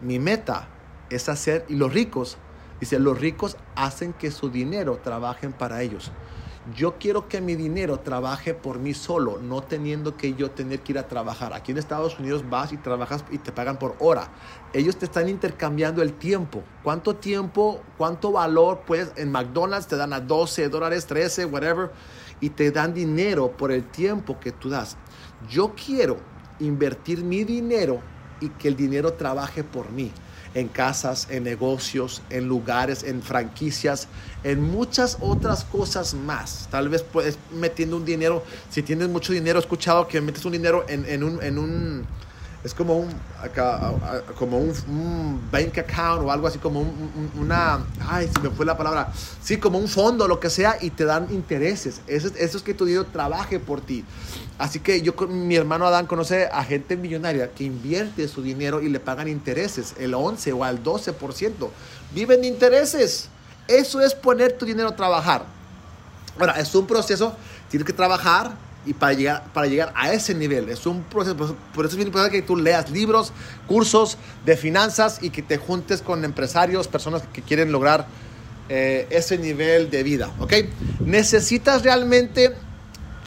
Mi 0.00 0.18
meta 0.18 0.68
es 1.10 1.28
hacer, 1.28 1.64
y 1.68 1.74
los 1.74 1.92
ricos 1.92 2.38
Dice, 2.80 2.98
los 3.00 3.18
ricos 3.18 3.56
hacen 3.74 4.12
que 4.12 4.30
su 4.30 4.50
dinero 4.50 5.00
trabajen 5.02 5.52
para 5.52 5.82
ellos. 5.82 6.12
Yo 6.76 6.96
quiero 6.98 7.28
que 7.28 7.40
mi 7.40 7.56
dinero 7.56 8.00
trabaje 8.00 8.52
por 8.52 8.78
mí 8.78 8.92
solo, 8.92 9.38
no 9.38 9.62
teniendo 9.62 10.16
que 10.16 10.34
yo 10.34 10.50
tener 10.50 10.80
que 10.80 10.92
ir 10.92 10.98
a 10.98 11.08
trabajar. 11.08 11.54
Aquí 11.54 11.72
en 11.72 11.78
Estados 11.78 12.18
Unidos 12.18 12.44
vas 12.48 12.72
y 12.72 12.76
trabajas 12.76 13.24
y 13.30 13.38
te 13.38 13.52
pagan 13.52 13.78
por 13.78 13.96
hora. 14.00 14.28
Ellos 14.74 14.96
te 14.96 15.06
están 15.06 15.28
intercambiando 15.28 16.02
el 16.02 16.12
tiempo. 16.12 16.62
¿Cuánto 16.82 17.16
tiempo, 17.16 17.80
cuánto 17.96 18.32
valor? 18.32 18.82
Pues 18.86 19.12
en 19.16 19.32
McDonald's 19.32 19.88
te 19.88 19.96
dan 19.96 20.12
a 20.12 20.20
12 20.20 20.68
dólares, 20.68 21.06
13, 21.06 21.46
whatever, 21.46 21.90
y 22.40 22.50
te 22.50 22.70
dan 22.70 22.92
dinero 22.92 23.50
por 23.50 23.72
el 23.72 23.84
tiempo 23.84 24.38
que 24.38 24.52
tú 24.52 24.68
das. 24.68 24.98
Yo 25.48 25.72
quiero 25.74 26.18
invertir 26.60 27.22
mi 27.22 27.44
dinero 27.44 28.00
y 28.40 28.48
que 28.50 28.68
el 28.68 28.76
dinero 28.76 29.14
trabaje 29.14 29.64
por 29.64 29.90
mí 29.90 30.12
en 30.54 30.68
casas, 30.68 31.28
en 31.30 31.44
negocios, 31.44 32.22
en 32.30 32.48
lugares, 32.48 33.02
en 33.02 33.22
franquicias, 33.22 34.08
en 34.44 34.62
muchas 34.62 35.18
otras 35.20 35.64
cosas 35.64 36.14
más. 36.14 36.68
Tal 36.70 36.88
vez 36.88 37.02
puedes 37.02 37.38
metiendo 37.52 37.96
un 37.96 38.04
dinero, 38.04 38.42
si 38.70 38.82
tienes 38.82 39.08
mucho 39.08 39.32
dinero, 39.32 39.58
he 39.58 39.62
escuchado 39.62 40.08
que 40.08 40.20
metes 40.20 40.44
un 40.44 40.52
dinero 40.52 40.84
en, 40.88 41.22
un, 41.22 41.42
en 41.42 41.58
un, 41.58 42.06
es 42.64 42.74
como 42.74 42.96
un, 42.96 43.08
como 44.36 44.58
un, 44.58 45.40
bank 45.50 45.78
account 45.78 46.24
o 46.24 46.32
algo 46.32 46.48
así 46.48 46.58
como 46.58 46.84
una, 47.38 47.84
ay, 48.06 48.28
se 48.32 48.40
me 48.40 48.50
fue 48.50 48.66
la 48.66 48.76
palabra, 48.76 49.12
sí, 49.40 49.58
como 49.58 49.78
un 49.78 49.88
fondo, 49.88 50.26
lo 50.26 50.40
que 50.40 50.50
sea, 50.50 50.76
y 50.80 50.90
te 50.90 51.04
dan 51.04 51.28
intereses. 51.30 52.00
Eso, 52.06 52.28
eso 52.36 52.56
es 52.56 52.62
que 52.62 52.74
tu 52.74 52.84
dinero 52.84 53.06
trabaje 53.06 53.60
por 53.60 53.80
ti. 53.80 54.04
Así 54.58 54.80
que 54.80 55.02
yo, 55.02 55.14
mi 55.28 55.54
hermano 55.54 55.86
Adán 55.86 56.06
conoce 56.06 56.46
a 56.46 56.64
gente 56.64 56.96
millonaria 56.96 57.52
que 57.52 57.62
invierte 57.62 58.26
su 58.26 58.42
dinero 58.42 58.82
y 58.82 58.88
le 58.88 58.98
pagan 58.98 59.28
intereses, 59.28 59.94
el 59.98 60.14
11 60.14 60.52
o 60.52 60.64
al 60.64 60.82
12%. 60.82 61.70
Viven 62.12 62.40
de 62.40 62.48
intereses. 62.48 63.28
Eso 63.68 64.00
es 64.00 64.14
poner 64.14 64.54
tu 64.54 64.66
dinero 64.66 64.88
a 64.88 64.96
trabajar. 64.96 65.44
Ahora, 66.40 66.58
es 66.58 66.74
un 66.74 66.86
proceso, 66.86 67.36
tienes 67.68 67.86
que 67.86 67.92
trabajar 67.92 68.67
y 68.88 68.94
para 68.94 69.12
llegar, 69.12 69.44
para 69.52 69.66
llegar 69.66 69.92
a 69.94 70.12
ese 70.12 70.34
nivel. 70.34 70.70
Es 70.70 70.86
un 70.86 71.02
proceso, 71.02 71.36
por 71.36 71.84
eso 71.84 71.92
es 71.92 71.96
bien 71.96 72.08
importante 72.08 72.40
que 72.40 72.46
tú 72.46 72.56
leas 72.56 72.90
libros, 72.90 73.34
cursos 73.66 74.16
de 74.46 74.56
finanzas 74.56 75.18
y 75.20 75.28
que 75.28 75.42
te 75.42 75.58
juntes 75.58 76.00
con 76.00 76.24
empresarios, 76.24 76.88
personas 76.88 77.22
que 77.32 77.42
quieren 77.42 77.70
lograr 77.70 78.06
eh, 78.70 79.06
ese 79.10 79.36
nivel 79.36 79.90
de 79.90 80.02
vida, 80.02 80.32
¿ok? 80.38 80.54
Necesitas 81.00 81.82
realmente 81.82 82.54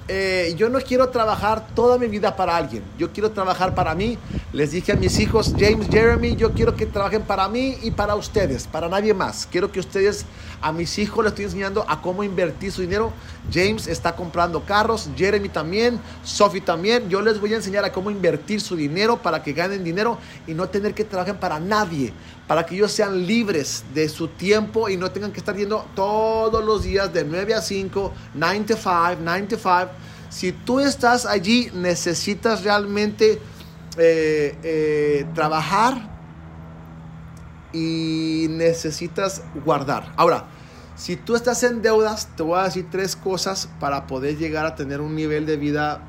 eh, 0.08 0.54
yo 0.58 0.70
no 0.70 0.80
quiero 0.80 1.10
trabajar 1.10 1.68
toda 1.76 1.98
mi 1.98 2.08
vida 2.08 2.36
para 2.36 2.56
alguien. 2.58 2.84
Yo 2.98 3.12
quiero 3.12 3.32
trabajar 3.32 3.76
para 3.76 3.96
mí. 3.96 4.18
Les 4.52 4.72
dije 4.72 4.92
a 4.92 4.96
mis 4.96 5.20
hijos, 5.20 5.54
James, 5.58 5.88
Jeremy, 5.90 6.36
yo 6.36 6.52
quiero 6.52 6.76
que 6.76 6.86
trabajen 6.86 7.22
para 7.22 7.48
mí 7.48 7.78
y 7.82 7.92
para 7.92 8.16
ustedes, 8.16 8.68
para 8.68 8.90
nadie 8.90 9.14
más. 9.14 9.48
Quiero 9.50 9.72
que 9.72 9.80
ustedes, 9.80 10.26
a 10.62 10.72
mis 10.72 10.98
hijos 11.00 11.24
les 11.24 11.32
estoy 11.32 11.46
enseñando 11.46 11.86
a 11.88 12.02
cómo 12.02 12.24
invertir 12.24 12.72
su 12.72 12.82
dinero. 12.82 13.14
James 13.52 13.88
está 13.88 14.16
comprando 14.16 14.66
carros, 14.66 15.10
Jeremy 15.16 15.50
también, 15.50 16.00
Sophie 16.24 16.62
también. 16.62 17.08
Yo 17.08 17.22
les 17.22 17.40
voy 17.40 17.54
a 17.54 17.58
enseñar 17.58 17.86
a 17.86 17.92
cómo 17.92 18.12
invertir 18.12 18.60
su 18.60 18.76
dinero 18.76 19.22
para 19.22 19.42
que 19.42 19.54
ganen 19.54 19.84
dinero 19.84 20.18
y 20.48 20.54
no 20.54 20.68
tener 20.68 20.94
que 20.94 21.06
trabajar 21.06 21.40
para 21.40 21.60
nadie. 21.60 22.14
Para 22.48 22.66
que 22.66 22.76
ellos 22.76 22.92
sean 22.92 23.26
libres 23.26 23.84
de 23.94 24.10
su 24.10 24.28
tiempo 24.28 24.90
y 24.90 24.98
no 24.98 25.12
tengan 25.12 25.32
que 25.32 25.40
estar 25.40 25.56
yendo 25.56 25.86
todos 25.96 26.64
los 26.64 26.84
días 26.84 27.14
de 27.14 27.24
9 27.24 27.54
a 27.54 27.62
5, 27.62 28.14
9 28.34 28.66
to 28.68 28.76
5, 28.76 29.18
9 29.22 29.48
to 29.48 29.58
5 29.58 29.92
si 30.32 30.54
tú 30.54 30.80
estás 30.80 31.26
allí, 31.26 31.70
necesitas 31.74 32.64
realmente 32.64 33.42
eh, 33.98 34.58
eh, 34.64 35.26
trabajar 35.36 36.10
y 37.74 38.48
necesitas 38.50 39.44
guardar. 39.66 40.14
Ahora, 40.16 40.46
si 40.96 41.18
tú 41.18 41.36
estás 41.36 41.64
en 41.64 41.82
deudas, 41.82 42.30
te 42.38 42.44
voy 42.44 42.60
a 42.60 42.64
decir 42.64 42.88
tres 42.90 43.18
cosas 43.18 43.68
para 43.82 44.08
poder 44.08 44.38
llegar 44.38 44.66
a 44.66 44.76
tener 44.76 45.02
un 45.02 45.16
nivel 45.16 45.46
de 45.46 45.58
vida 45.58 46.02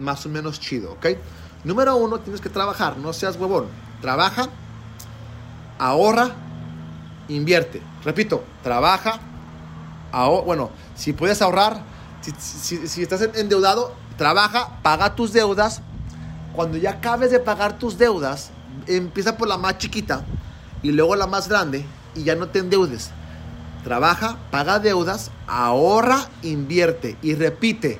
más 0.00 0.26
o 0.26 0.28
menos 0.28 0.58
chido, 0.58 0.94
¿ok? 0.94 1.06
Número 1.62 1.94
uno, 1.94 2.18
tienes 2.18 2.40
que 2.40 2.48
trabajar, 2.48 2.96
no 2.96 3.12
seas 3.12 3.36
huevón. 3.36 3.66
Trabaja, 4.00 4.48
ahorra, 5.80 6.30
invierte. 7.28 7.80
Repito, 8.04 8.44
trabaja, 8.62 9.18
ahorra, 10.12 10.44
bueno, 10.44 10.70
si 10.94 11.12
puedes 11.12 11.40
ahorrar, 11.42 11.82
si, 12.38 13.02
estás 13.02 13.22
endeudado, 13.34 13.94
trabaja, 14.16 14.78
paga 14.82 15.16
tus 15.16 15.32
deudas. 15.32 15.80
Cuando 16.52 16.76
ya 16.76 16.90
acabes 16.90 17.30
de 17.30 17.40
pagar 17.40 17.78
tus 17.78 17.96
deudas, 17.96 18.50
empieza 18.86 19.36
por 19.36 19.48
la 19.48 19.56
más 19.56 19.78
chiquita 19.78 20.24
y 20.82 20.92
luego 20.92 21.16
la 21.16 21.26
más 21.26 21.48
grande 21.48 21.84
y 22.14 22.24
ya 22.24 22.34
no 22.34 22.48
te 22.48 22.58
endeudes. 22.58 23.10
Trabaja, 23.82 24.36
paga 24.50 24.78
deudas, 24.78 25.30
ahorra, 25.46 26.28
invierte 26.42 27.16
y 27.22 27.34
repite. 27.34 27.98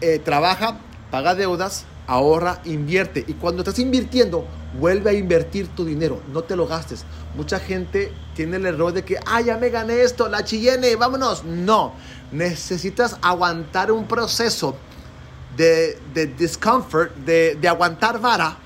Eh, 0.00 0.20
trabaja, 0.20 0.78
paga 1.10 1.34
deudas, 1.34 1.86
ahorra, 2.10 2.60
invierte. 2.64 3.24
Y 3.28 3.34
cuando 3.34 3.62
estás 3.62 3.78
invirtiendo, 3.78 4.44
vuelve 4.78 5.10
a 5.10 5.12
invertir 5.12 5.68
tu 5.68 5.84
dinero, 5.84 6.20
no 6.32 6.42
te 6.42 6.56
lo 6.56 6.66
gastes. 6.66 7.04
Mucha 7.36 7.60
gente 7.60 8.12
tiene 8.34 8.56
el 8.56 8.66
error 8.66 8.92
de 8.92 9.04
que, 9.04 9.16
ah, 9.26 9.40
ya 9.40 9.56
me 9.56 9.70
gané 9.70 10.02
esto, 10.02 10.28
la 10.28 10.44
chillene, 10.44 10.96
vámonos. 10.96 11.44
No, 11.44 11.94
necesitas 12.32 13.16
aguantar 13.22 13.92
un 13.92 14.06
proceso 14.06 14.74
de, 15.56 16.00
de 16.12 16.26
discomfort, 16.26 17.14
de, 17.14 17.54
de, 17.54 17.68
aguantar 17.68 18.20
vara 18.20 18.56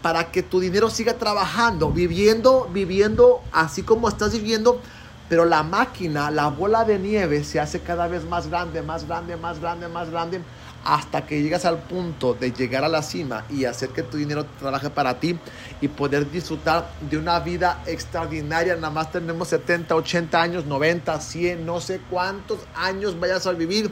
para 0.00 0.30
que 0.30 0.44
tu 0.44 0.60
dinero 0.60 0.88
siga 0.88 1.14
trabajando, 1.14 1.90
viviendo, 1.90 2.70
viviendo 2.72 3.40
así 3.52 3.82
como 3.82 4.08
estás 4.08 4.32
viviendo, 4.32 4.80
pero 5.28 5.44
la 5.44 5.64
máquina, 5.64 6.30
la 6.30 6.48
bola 6.48 6.84
de 6.84 7.00
nieve 7.00 7.42
se 7.42 7.58
hace 7.58 7.80
cada 7.80 8.06
vez 8.06 8.24
más 8.24 8.48
grande, 8.48 8.80
más 8.82 9.08
grande, 9.08 9.36
más 9.36 9.60
grande, 9.60 9.88
más 9.88 10.10
grande, 10.10 10.40
hasta 10.84 11.26
que 11.26 11.42
llegas 11.42 11.64
al 11.64 11.78
punto 11.78 12.34
de 12.34 12.52
llegar 12.52 12.84
a 12.84 12.88
la 12.88 13.02
cima 13.02 13.44
y 13.48 13.64
hacer 13.64 13.90
que 13.90 14.02
tu 14.02 14.16
dinero 14.16 14.46
trabaje 14.58 14.90
para 14.90 15.20
ti 15.20 15.38
y 15.80 15.88
poder 15.88 16.30
disfrutar 16.30 16.90
de 17.08 17.16
una 17.16 17.38
vida 17.40 17.82
extraordinaria. 17.86 18.74
Nada 18.76 18.90
más 18.90 19.12
tenemos 19.12 19.48
70, 19.48 19.94
80 19.94 20.42
años, 20.42 20.66
90, 20.66 21.20
100, 21.20 21.64
no 21.66 21.80
sé 21.80 22.00
cuántos 22.10 22.60
años 22.74 23.18
vayas 23.18 23.46
a 23.46 23.52
vivir. 23.52 23.90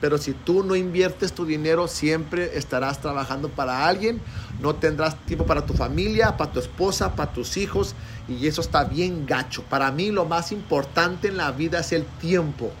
Pero 0.00 0.16
si 0.16 0.32
tú 0.32 0.64
no 0.64 0.74
inviertes 0.74 1.34
tu 1.34 1.44
dinero, 1.44 1.86
siempre 1.86 2.56
estarás 2.56 3.00
trabajando 3.00 3.50
para 3.50 3.86
alguien. 3.86 4.20
No 4.60 4.74
tendrás 4.74 5.14
tiempo 5.26 5.44
para 5.44 5.66
tu 5.66 5.74
familia, 5.74 6.38
para 6.38 6.50
tu 6.52 6.58
esposa, 6.58 7.14
para 7.14 7.32
tus 7.32 7.58
hijos. 7.58 7.94
Y 8.26 8.46
eso 8.46 8.62
está 8.62 8.84
bien 8.84 9.26
gacho. 9.26 9.62
Para 9.64 9.90
mí 9.92 10.10
lo 10.10 10.24
más 10.24 10.52
importante 10.52 11.28
en 11.28 11.36
la 11.36 11.52
vida 11.52 11.80
es 11.80 11.92
el 11.92 12.04
tiempo. 12.04 12.72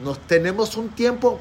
Nos 0.00 0.18
tenemos 0.20 0.76
un 0.76 0.90
tiempo. 0.90 1.40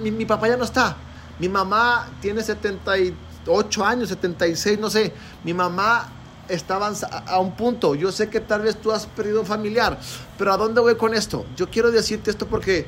mi, 0.00 0.24
papá 0.24 0.48
ya 0.48 0.56
no 0.56 0.64
está. 0.64 0.96
Mi 1.38 1.48
mamá 1.48 2.08
tiene 2.20 2.42
78 2.42 3.28
8 3.48 3.84
años, 3.84 4.08
76, 4.10 4.78
no 4.78 4.90
sé. 4.90 5.12
Mi 5.44 5.54
mamá 5.54 6.08
estaba 6.48 6.92
a 7.26 7.38
un 7.38 7.56
punto. 7.56 7.94
Yo 7.94 8.12
sé 8.12 8.28
que 8.28 8.40
tal 8.40 8.62
vez 8.62 8.80
tú 8.80 8.92
has 8.92 9.06
perdido 9.06 9.40
un 9.40 9.46
familiar, 9.46 9.98
pero 10.36 10.52
¿a 10.52 10.56
dónde 10.56 10.80
voy 10.80 10.96
con 10.96 11.14
esto? 11.14 11.46
Yo 11.56 11.68
quiero 11.68 11.90
decirte 11.90 12.30
esto 12.30 12.46
porque 12.46 12.86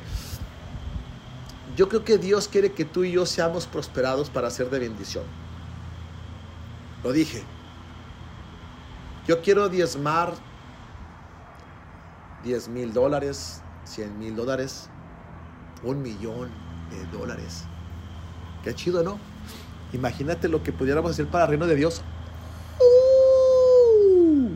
yo 1.75 1.89
creo 1.89 2.03
que 2.03 2.17
Dios 2.17 2.47
quiere 2.47 2.71
que 2.71 2.85
tú 2.85 3.03
y 3.03 3.11
yo 3.11 3.25
seamos 3.25 3.65
prosperados 3.65 4.29
para 4.29 4.49
ser 4.49 4.69
de 4.69 4.79
bendición. 4.79 5.23
Lo 7.03 7.11
dije. 7.11 7.43
Yo 9.27 9.41
quiero 9.41 9.69
diezmar 9.69 10.33
10 12.43 12.69
mil 12.69 12.91
dólares, 12.91 13.61
100 13.85 14.17
mil 14.17 14.35
dólares, 14.35 14.89
un 15.83 16.01
millón 16.01 16.49
de 16.91 17.17
dólares. 17.17 17.63
Qué 18.63 18.73
chido, 18.73 19.03
¿no? 19.03 19.19
Imagínate 19.93 20.47
lo 20.47 20.63
que 20.63 20.71
pudiéramos 20.71 21.11
hacer 21.11 21.27
para 21.27 21.45
el 21.45 21.49
reino 21.49 21.67
de 21.67 21.75
Dios. 21.75 22.01
Uh. 22.79 24.49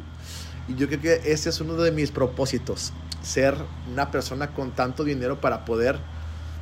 y 0.68 0.76
yo 0.76 0.88
creo 0.88 1.02
que 1.02 1.32
ese 1.32 1.50
es 1.50 1.62
uno 1.62 1.76
de 1.76 1.92
mis 1.92 2.12
propósitos, 2.12 2.94
ser 3.22 3.56
una 3.92 4.10
persona 4.12 4.54
con 4.54 4.72
tanto 4.72 5.04
dinero 5.04 5.40
para 5.42 5.66
poder 5.66 6.00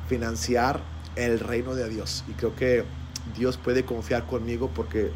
financiar 0.08 0.80
el 1.16 1.40
reino 1.40 1.74
de 1.74 1.88
Dios. 1.88 2.24
Y 2.28 2.32
creo 2.32 2.54
que 2.54 2.84
Dios 3.36 3.56
puede 3.56 3.84
confiar 3.84 4.26
conmigo 4.26 4.70
porque 4.74 5.10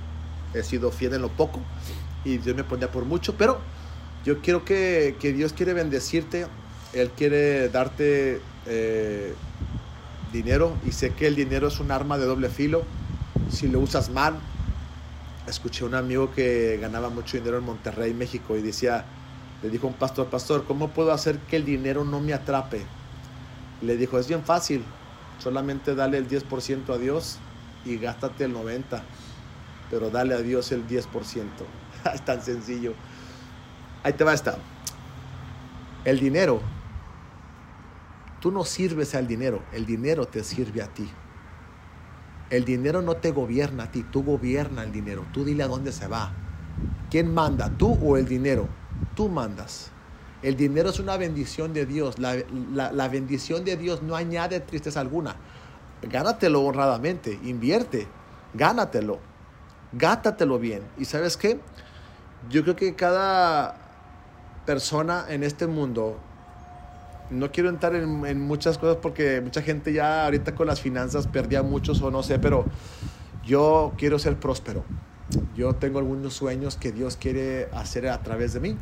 he 0.54 0.62
sido 0.62 0.90
fiel 0.90 1.14
en 1.14 1.22
lo 1.22 1.28
poco 1.28 1.60
y 2.24 2.38
Dios 2.38 2.56
me 2.56 2.64
pondría 2.64 2.90
por 2.90 3.04
mucho, 3.04 3.36
pero 3.36 3.58
yo 4.24 4.40
quiero 4.40 4.64
que, 4.64 5.16
Dios 5.20 5.52
quiere 5.52 5.72
bendecirte, 5.74 6.46
Él 6.92 7.10
quiere 7.16 7.68
darte 7.68 8.40
eh, 8.68 9.34
dinero 10.32 10.76
y 10.86 10.92
sé 10.92 11.10
que 11.10 11.26
el 11.26 11.34
dinero 11.34 11.68
es 11.68 11.80
un 11.80 11.90
arma 11.90 12.18
de 12.18 12.26
doble 12.26 12.48
filo 12.48 12.84
si 13.50 13.68
lo 13.68 13.80
usas 13.80 14.10
mal. 14.10 14.38
Escuché 15.46 15.84
a 15.84 15.86
un 15.86 15.94
amigo 15.94 16.30
que 16.32 16.78
ganaba 16.80 17.08
mucho 17.08 17.38
dinero 17.38 17.58
en 17.58 17.64
Monterrey, 17.64 18.12
México, 18.12 18.56
y 18.56 18.62
decía, 18.62 19.06
le 19.62 19.70
dijo 19.70 19.86
un 19.86 19.94
pastor, 19.94 20.26
pastor, 20.26 20.64
¿cómo 20.66 20.88
puedo 20.88 21.12
hacer 21.12 21.38
que 21.38 21.56
el 21.56 21.64
dinero 21.64 22.04
no 22.04 22.20
me 22.20 22.34
atrape? 22.34 22.82
Le 23.80 23.96
dijo, 23.96 24.18
es 24.18 24.28
bien 24.28 24.44
fácil, 24.44 24.84
solamente 25.38 25.94
dale 25.94 26.18
el 26.18 26.28
10% 26.28 26.94
a 26.94 26.98
Dios 26.98 27.38
y 27.86 27.96
gástate 27.96 28.44
el 28.44 28.54
90%, 28.54 29.00
pero 29.90 30.10
dale 30.10 30.34
a 30.34 30.38
Dios 30.38 30.70
el 30.72 30.86
10%. 30.86 31.06
es 32.14 32.24
tan 32.24 32.42
sencillo. 32.42 32.92
Ahí 34.02 34.12
te 34.12 34.24
va 34.24 34.34
esta. 34.34 34.58
El 36.04 36.20
dinero, 36.20 36.60
tú 38.40 38.50
no 38.50 38.64
sirves 38.64 39.14
al 39.14 39.26
dinero, 39.26 39.62
el 39.72 39.86
dinero 39.86 40.26
te 40.26 40.44
sirve 40.44 40.82
a 40.82 40.88
ti. 40.88 41.08
El 42.50 42.64
dinero 42.64 43.02
no 43.02 43.16
te 43.16 43.30
gobierna 43.30 43.84
a 43.84 43.90
ti, 43.90 44.04
tú 44.04 44.22
gobierna 44.22 44.82
el 44.82 44.92
dinero. 44.92 45.26
Tú 45.32 45.44
dile 45.44 45.64
a 45.64 45.68
dónde 45.68 45.92
se 45.92 46.06
va. 46.06 46.32
¿Quién 47.10 47.32
manda, 47.32 47.70
tú 47.76 47.98
o 48.02 48.16
el 48.16 48.26
dinero? 48.26 48.68
Tú 49.14 49.28
mandas. 49.28 49.90
El 50.42 50.56
dinero 50.56 50.90
es 50.90 50.98
una 50.98 51.16
bendición 51.16 51.74
de 51.74 51.84
Dios. 51.84 52.18
La, 52.18 52.36
la 52.92 53.08
bendición 53.08 53.64
de 53.64 53.76
Dios 53.76 54.02
no 54.02 54.16
añade 54.16 54.60
tristeza 54.60 55.00
alguna. 55.00 55.36
Gánatelo 56.02 56.62
honradamente, 56.62 57.38
invierte, 57.42 58.06
gánatelo, 58.54 59.18
gátatelo 59.92 60.58
bien. 60.58 60.82
¿Y 60.96 61.04
sabes 61.04 61.36
qué? 61.36 61.60
Yo 62.48 62.62
creo 62.62 62.76
que 62.76 62.94
cada 62.94 63.74
persona 64.64 65.26
en 65.28 65.42
este 65.42 65.66
mundo 65.66 66.18
no 67.30 67.50
quiero 67.52 67.68
entrar 67.68 67.94
en, 67.94 68.40
muchas 68.40 68.78
cosas 68.78 68.98
porque 69.02 69.40
mucha 69.40 69.62
gente 69.62 69.92
ya 69.92 70.24
ahorita 70.24 70.54
con 70.54 70.66
las 70.66 70.80
finanzas 70.80 71.26
perdía 71.26 71.62
muchos 71.62 72.00
o 72.02 72.10
no 72.10 72.22
sé, 72.22 72.38
pero 72.38 72.64
yo 73.44 73.92
quiero 73.96 74.18
ser 74.18 74.38
próspero. 74.38 74.84
Yo 75.54 75.74
tengo 75.74 75.98
algunos 75.98 76.34
sueños 76.34 76.76
que 76.76 76.90
Dios 76.90 77.16
quiere 77.16 77.68
hacer 77.72 78.08
a 78.08 78.22
través 78.22 78.54
de 78.54 78.60
mí 78.60 78.76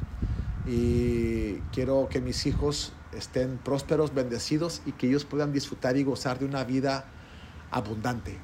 y 0.66 1.54
quiero 1.72 2.08
que 2.08 2.20
mis 2.20 2.46
hijos 2.46 2.92
estén 3.12 3.58
prósperos, 3.58 4.14
bendecidos 4.14 4.82
y 4.86 4.92
que 4.92 5.08
ellos 5.08 5.24
puedan 5.24 5.52
disfrutar 5.52 5.96
y 5.96 6.04
gozar 6.04 6.38
de 6.38 6.44
una 6.44 6.62
vida 6.64 7.06
abundante 7.70 8.38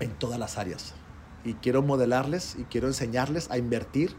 en 0.00 0.10
todas 0.10 0.38
las 0.38 0.56
áreas. 0.56 0.94
Y 1.44 1.54
quiero 1.54 1.82
modelarles 1.82 2.56
y 2.58 2.64
quiero 2.64 2.86
enseñarles 2.86 3.50
a 3.50 3.58
invertir, 3.58 4.14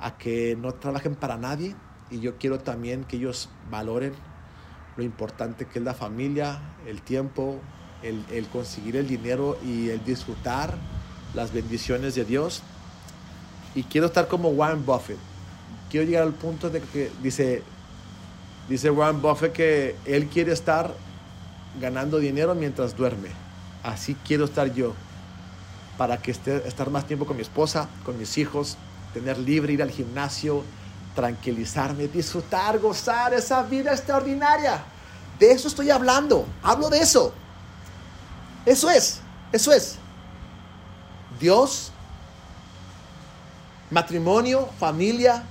a 0.00 0.16
que 0.16 0.56
no 0.56 0.72
trabajen 0.74 1.14
para 1.14 1.36
nadie, 1.36 1.76
y 2.10 2.20
yo 2.20 2.36
quiero 2.38 2.60
también 2.60 3.04
que 3.04 3.16
ellos 3.16 3.48
valoren 3.70 4.12
lo 4.96 5.02
importante 5.02 5.66
que 5.66 5.78
es 5.78 5.84
la 5.84 5.94
familia, 5.94 6.60
el 6.86 7.02
tiempo, 7.02 7.58
el, 8.02 8.46
conseguir 8.48 8.96
el 8.96 9.08
dinero 9.08 9.58
y 9.64 9.88
el 9.88 10.04
disfrutar 10.04 10.74
las 11.34 11.52
bendiciones 11.52 12.14
de 12.14 12.24
Dios. 12.24 12.62
Y 13.74 13.82
quiero 13.84 14.06
estar 14.06 14.28
como 14.28 14.50
Warren 14.50 14.84
Buffett. 14.84 15.18
Quiero 15.90 16.06
llegar 16.06 16.22
al 16.22 16.34
punto 16.34 16.70
de 16.70 16.80
que 16.80 17.10
dice, 17.22 17.62
dice 18.68 18.90
Warren 18.90 19.20
Buffett 19.20 19.52
que 19.52 19.96
él 20.04 20.26
quiere 20.26 20.52
estar 20.52 20.94
ganando 21.80 22.18
dinero 22.18 22.54
mientras 22.54 22.96
duerme. 22.96 23.30
Así 23.82 24.16
quiero 24.26 24.44
estar 24.44 24.72
yo. 24.72 24.94
Para 25.98 26.18
que 26.18 26.30
esté, 26.30 26.66
estar 26.68 26.90
más 26.90 27.06
tiempo 27.06 27.26
con 27.26 27.36
mi 27.36 27.42
esposa, 27.42 27.88
con 28.04 28.18
mis 28.18 28.38
hijos, 28.38 28.76
tener 29.12 29.38
libre, 29.38 29.72
ir 29.72 29.82
al 29.82 29.90
gimnasio, 29.90 30.64
tranquilizarme, 31.14 32.08
disfrutar, 32.08 32.78
gozar 32.78 33.32
esa 33.34 33.62
vida 33.62 33.92
extraordinaria. 33.92 34.82
De 35.38 35.50
eso 35.50 35.68
estoy 35.68 35.90
hablando. 35.90 36.46
Hablo 36.62 36.88
de 36.90 36.98
eso. 36.98 37.32
Eso 38.66 38.90
es. 38.90 39.20
Eso 39.52 39.72
es. 39.72 39.96
Dios, 41.38 41.90
matrimonio, 43.90 44.68
familia, 44.78 45.44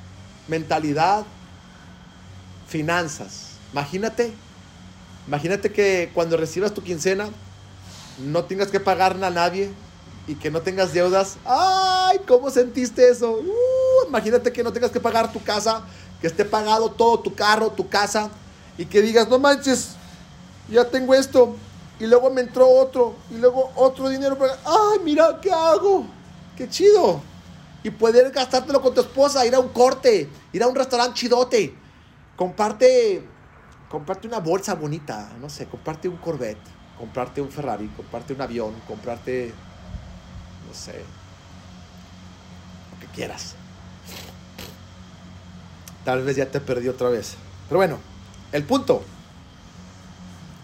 mentalidad, 0.47 1.23
finanzas. 2.67 3.51
Imagínate. 3.71 4.33
Imagínate 5.27 5.71
que 5.71 6.11
cuando 6.13 6.35
recibas 6.35 6.73
tu 6.73 6.83
quincena 6.83 7.29
no 8.19 8.43
tengas 8.43 8.69
que 8.69 8.79
pagarle 8.79 9.25
a 9.25 9.29
nadie 9.29 9.71
y 10.27 10.35
que 10.35 10.51
no 10.51 10.61
tengas 10.61 10.93
deudas. 10.93 11.37
¡Ay! 11.45 12.19
¿Cómo 12.27 12.49
sentiste 12.49 13.09
eso? 13.09 13.31
Uh, 13.31 13.82
imagínate 14.07 14.51
que 14.51 14.63
no 14.63 14.71
tengas 14.71 14.91
que 14.91 14.99
pagar 14.99 15.31
tu 15.31 15.41
casa, 15.43 15.83
que 16.21 16.27
esté 16.27 16.45
pagado 16.45 16.91
todo 16.91 17.19
tu 17.19 17.33
carro, 17.33 17.71
tu 17.71 17.89
casa, 17.89 18.29
y 18.77 18.85
que 18.85 19.01
digas, 19.01 19.27
no 19.27 19.39
manches, 19.39 19.95
ya 20.69 20.85
tengo 20.89 21.13
esto, 21.13 21.55
y 21.99 22.05
luego 22.05 22.29
me 22.29 22.41
entró 22.41 22.67
otro, 22.67 23.15
y 23.29 23.35
luego 23.35 23.71
otro 23.75 24.09
dinero 24.09 24.37
para... 24.37 24.53
¡Ay, 24.65 24.99
mira, 25.03 25.39
qué 25.41 25.51
hago! 25.51 26.05
¡Qué 26.55 26.69
chido! 26.69 27.21
Y 27.83 27.89
poder 27.89 28.31
gastártelo 28.31 28.81
con 28.81 28.93
tu 28.93 29.01
esposa, 29.01 29.45
ir 29.45 29.53
a 29.55 29.59
un 29.59 29.69
corte, 29.69 30.29
ir 30.53 30.63
a 30.63 30.67
un 30.67 30.75
restaurante 30.75 31.19
chidote, 31.19 31.75
comparte, 32.35 33.27
comparte 33.89 34.27
una 34.27 34.39
bolsa 34.39 34.73
bonita, 34.73 35.29
no 35.39 35.49
sé, 35.49 35.67
comparte 35.67 36.07
un 36.07 36.17
Corvette, 36.17 36.61
comprarte 36.97 37.41
un 37.41 37.51
Ferrari, 37.51 37.87
comprarte 37.89 38.33
un 38.33 38.41
avión, 38.41 38.73
comprarte, 38.87 39.53
no 40.67 40.73
sé, 40.73 41.03
lo 42.91 42.99
que 43.01 43.07
quieras. 43.07 43.55
Tal 46.05 46.23
vez 46.23 46.35
ya 46.35 46.45
te 46.45 46.59
perdí 46.59 46.89
otra 46.89 47.09
vez. 47.09 47.35
Pero 47.67 47.77
bueno, 47.77 47.97
el 48.51 48.63
punto. 48.63 49.03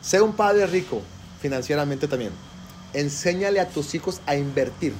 Sé 0.02 0.22
un 0.22 0.34
padre 0.34 0.66
rico 0.68 1.02
financieramente 1.42 2.08
también. 2.08 2.32
Enséñale 2.94 3.60
a 3.60 3.70
tus 3.70 3.94
hijos 3.96 4.22
a 4.26 4.36
invertir, 4.36 4.94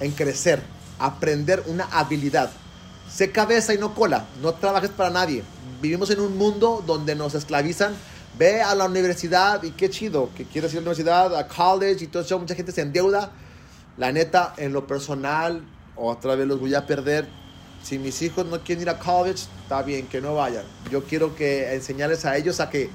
en 0.00 0.12
crecer, 0.12 0.62
aprender 0.98 1.62
una 1.66 1.84
habilidad. 1.84 2.50
Sé 3.10 3.30
cabeza 3.32 3.74
y 3.74 3.78
no 3.78 3.94
cola. 3.94 4.26
No 4.42 4.54
trabajes 4.54 4.90
para 4.90 5.10
nadie. 5.10 5.42
Vivimos 5.80 6.10
en 6.10 6.20
un 6.20 6.36
mundo 6.36 6.82
donde 6.86 7.14
nos 7.14 7.34
esclavizan. 7.34 7.94
Ve 8.38 8.62
a 8.62 8.74
la 8.74 8.86
universidad 8.86 9.62
y 9.62 9.70
qué 9.72 9.90
chido 9.90 10.30
que 10.36 10.44
quieres 10.44 10.72
ir 10.72 10.78
a 10.78 10.80
la 10.80 10.90
universidad, 10.90 11.36
a 11.36 11.46
college 11.46 12.04
y 12.04 12.06
todo 12.08 12.22
eso. 12.22 12.38
Mucha 12.38 12.54
gente 12.54 12.72
se 12.72 12.80
endeuda. 12.80 13.30
La 13.96 14.10
neta, 14.10 14.54
en 14.56 14.72
lo 14.72 14.86
personal, 14.86 15.62
otra 15.94 16.34
vez 16.34 16.46
los 16.48 16.58
voy 16.58 16.74
a 16.74 16.86
perder 16.86 17.28
si 17.84 17.98
mis 17.98 18.22
hijos 18.22 18.46
no 18.46 18.60
quieren 18.60 18.82
ir 18.82 18.88
a 18.88 18.98
college, 18.98 19.44
está 19.62 19.82
bien, 19.82 20.06
que 20.06 20.20
no 20.20 20.34
vayan. 20.34 20.64
Yo 20.90 21.04
quiero 21.04 21.36
que 21.36 21.74
enseñarles 21.74 22.24
a 22.24 22.36
ellos 22.36 22.58
a 22.60 22.70
que 22.70 22.88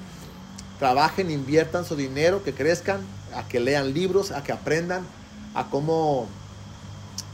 trabajen, 0.78 1.30
inviertan 1.30 1.84
su 1.84 1.94
dinero, 1.94 2.42
que 2.42 2.52
crezcan, 2.52 3.00
a 3.34 3.46
que 3.46 3.60
lean 3.60 3.94
libros, 3.94 4.32
a 4.32 4.42
que 4.42 4.50
aprendan 4.50 5.06
a 5.54 5.70
cómo 5.70 6.26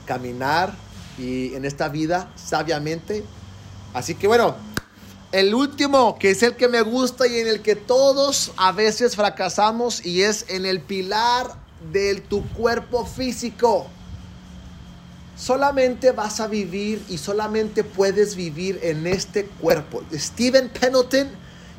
caminar 0.04 0.74
y 1.18 1.54
en 1.54 1.64
esta 1.64 1.88
vida 1.88 2.30
sabiamente. 2.36 3.24
Así 3.94 4.14
que 4.14 4.26
bueno, 4.26 4.54
el 5.32 5.54
último, 5.54 6.18
que 6.18 6.30
es 6.30 6.42
el 6.42 6.56
que 6.56 6.68
me 6.68 6.82
gusta 6.82 7.26
y 7.26 7.38
en 7.38 7.48
el 7.48 7.62
que 7.62 7.74
todos 7.74 8.52
a 8.58 8.72
veces 8.72 9.16
fracasamos 9.16 10.04
y 10.04 10.22
es 10.22 10.44
en 10.48 10.66
el 10.66 10.80
pilar 10.80 11.54
de 11.90 12.20
tu 12.20 12.46
cuerpo 12.50 13.06
físico. 13.06 13.86
Solamente 15.36 16.12
vas 16.12 16.40
a 16.40 16.46
vivir 16.46 17.04
y 17.10 17.18
solamente 17.18 17.84
puedes 17.84 18.36
vivir 18.36 18.80
en 18.82 19.06
este 19.06 19.44
cuerpo. 19.44 20.02
Steven 20.10 20.70
Pendleton 20.70 21.28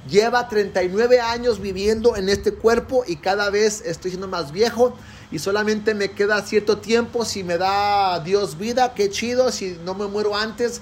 lleva 0.08 0.47
39 0.47 1.20
años 1.20 1.60
viviendo 1.60 2.16
en 2.16 2.30
este 2.30 2.53
cuerpo 2.53 3.03
y 3.08 3.16
cada 3.16 3.49
vez 3.49 3.82
estoy 3.84 4.12
siendo 4.12 4.28
más 4.28 4.51
viejo 4.51 4.95
y 5.32 5.39
solamente 5.39 5.95
me 5.95 6.12
queda 6.12 6.41
cierto 6.43 6.78
tiempo 6.78 7.26
si 7.26 7.43
me 7.43 7.58
da 7.58 8.20
Dios 8.20 8.60
vida, 8.60 8.93
qué 8.93 9.10
chido, 9.10 9.51
si 9.51 9.76
no 9.84 9.95
me 9.95 10.05
muero 10.05 10.36
antes. 10.36 10.82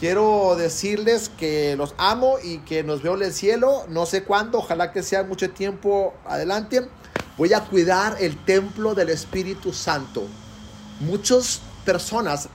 Quiero 0.00 0.56
decirles 0.56 1.30
que 1.38 1.76
los 1.76 1.94
amo 1.98 2.38
y 2.42 2.58
que 2.60 2.82
nos 2.82 3.02
veo 3.02 3.16
en 3.16 3.22
el 3.22 3.32
cielo, 3.34 3.84
no 3.88 4.06
sé 4.06 4.24
cuándo, 4.24 4.58
ojalá 4.58 4.92
que 4.92 5.02
sea 5.02 5.24
mucho 5.24 5.50
tiempo 5.50 6.14
adelante. 6.26 6.88
Voy 7.36 7.52
a 7.52 7.60
cuidar 7.60 8.16
el 8.18 8.42
templo 8.44 8.94
del 8.94 9.10
Espíritu 9.10 9.72
Santo. 9.72 10.26
Muchos 11.00 11.60
personas, 11.84 12.48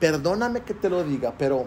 perdóname 0.00 0.62
que 0.62 0.74
te 0.74 0.88
lo 0.88 1.04
diga, 1.04 1.34
pero... 1.36 1.66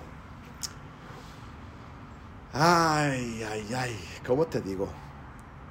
Ay, 2.53 3.43
ay, 3.49 3.73
ay, 3.73 3.95
¿cómo 4.25 4.45
te 4.45 4.59
digo? 4.59 4.89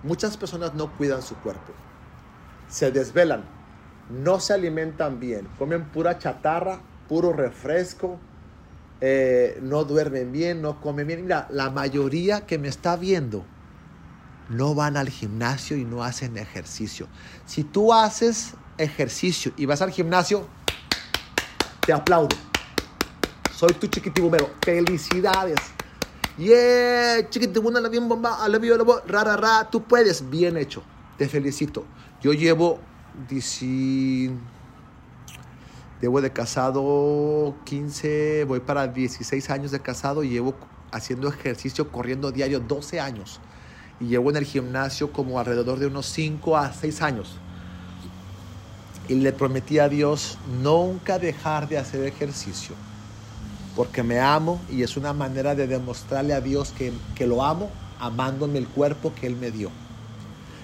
Muchas 0.02 0.36
personas 0.36 0.74
no 0.74 0.96
cuidan 0.96 1.20
su 1.20 1.34
cuerpo. 1.36 1.72
Se 2.68 2.90
desvelan, 2.90 3.44
no 4.08 4.40
se 4.40 4.54
alimentan 4.54 5.20
bien, 5.20 5.48
comen 5.58 5.84
pura 5.90 6.18
chatarra, 6.18 6.80
puro 7.08 7.32
refresco, 7.32 8.18
eh, 9.00 9.58
no 9.62 9.84
duermen 9.84 10.32
bien, 10.32 10.62
no 10.62 10.80
comen 10.80 11.06
bien. 11.06 11.22
Mira, 11.22 11.48
la 11.50 11.70
mayoría 11.70 12.46
que 12.46 12.58
me 12.58 12.68
está 12.68 12.96
viendo 12.96 13.44
no 14.50 14.74
van 14.74 14.96
al 14.96 15.08
gimnasio 15.08 15.76
y 15.76 15.84
no 15.84 16.02
hacen 16.02 16.36
ejercicio. 16.36 17.08
Si 17.46 17.64
tú 17.64 17.92
haces 17.94 18.54
ejercicio 18.78 19.52
y 19.56 19.66
vas 19.66 19.80
al 19.80 19.90
gimnasio, 19.90 20.46
te 21.84 21.92
aplaudo. 21.92 22.36
Soy 23.54 23.72
tu 23.74 23.86
chiquitibumero. 23.86 24.50
Felicidades. 24.62 25.58
Yeah, 26.38 27.28
chiquitibuna, 27.28 27.80
la 27.80 27.88
bien 27.88 28.08
bomba, 28.08 28.48
la 28.48 28.58
ra, 29.06 29.24
ra, 29.24 29.36
ra. 29.36 29.68
Tú 29.70 29.82
puedes. 29.82 30.28
Bien 30.30 30.56
hecho. 30.56 30.82
Te 31.18 31.28
felicito. 31.28 31.84
Yo 32.22 32.32
llevo, 32.32 32.78
debo 36.00 36.20
de 36.20 36.32
casado 36.32 37.54
15, 37.64 38.44
voy 38.44 38.60
para 38.60 38.86
16 38.86 39.50
años 39.50 39.70
de 39.70 39.80
casado 39.80 40.22
y 40.22 40.30
llevo 40.30 40.54
haciendo 40.92 41.28
ejercicio, 41.28 41.90
corriendo 41.90 42.32
diario 42.32 42.60
12 42.60 43.00
años. 43.00 43.40
Y 44.00 44.06
llevo 44.06 44.30
en 44.30 44.36
el 44.36 44.44
gimnasio 44.44 45.12
como 45.12 45.38
alrededor 45.38 45.78
de 45.78 45.86
unos 45.86 46.06
5 46.06 46.56
a 46.56 46.72
6 46.72 47.02
años 47.02 47.40
y 49.10 49.16
le 49.16 49.32
prometí 49.32 49.80
a 49.80 49.88
Dios 49.88 50.38
nunca 50.62 51.18
dejar 51.18 51.68
de 51.68 51.78
hacer 51.78 52.06
ejercicio. 52.06 52.76
porque 53.76 54.02
me 54.02 54.18
amo 54.20 54.60
y 54.68 54.82
es 54.82 54.96
una 54.96 55.12
manera 55.12 55.54
de 55.54 55.66
demostrarle 55.66 56.34
a 56.34 56.40
Dios 56.40 56.72
que, 56.76 56.92
que 57.14 57.26
lo 57.26 57.42
amo, 57.42 57.70
amándome 57.98 58.58
el 58.58 58.66
cuerpo 58.66 59.12
que 59.14 59.26
Él 59.26 59.36
me 59.36 59.50
dio. 59.50 59.70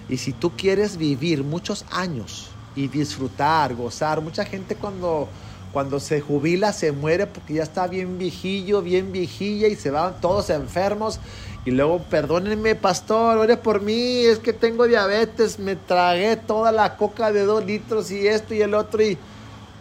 Y 0.09 0.19
si 0.19 0.33
tú 0.33 0.51
quieres 0.57 0.97
vivir 0.97 1.43
muchos 1.43 1.85
años 1.91 2.49
y 2.75 2.89
disfrutar, 2.89 3.75
gozar, 3.75 4.21
mucha 4.21 4.45
gente 4.45 4.75
cuando, 4.75 5.29
cuando 5.73 5.99
se 5.99 6.21
jubila 6.21 6.73
se 6.73 6.93
muere 6.93 7.27
porque 7.27 7.55
ya 7.55 7.63
está 7.63 7.87
bien 7.87 8.19
viejillo, 8.19 8.83
bien 8.83 9.13
viejilla 9.13 9.69
y 9.69 9.77
se 9.77 9.91
van 9.91 10.21
todos 10.21 10.51
enfermos. 10.51 11.19
Y 11.67 11.73
luego, 11.73 11.99
perdónenme, 11.99 12.77
pastor, 12.77 13.39
ore 13.39 13.57
por 13.57 13.83
mí, 13.83 14.25
es 14.25 14.39
que 14.39 14.53
tengo 14.53 14.87
diabetes, 14.87 15.59
me 15.59 15.75
tragué 15.75 16.37
toda 16.37 16.71
la 16.71 16.97
coca 16.97 17.33
de 17.33 17.45
dos 17.45 17.65
litros 17.65 18.13
y 18.13 18.29
esto 18.29 18.55
y 18.55 18.63
el 18.63 18.73
otro 18.73 19.03
y... 19.03 19.19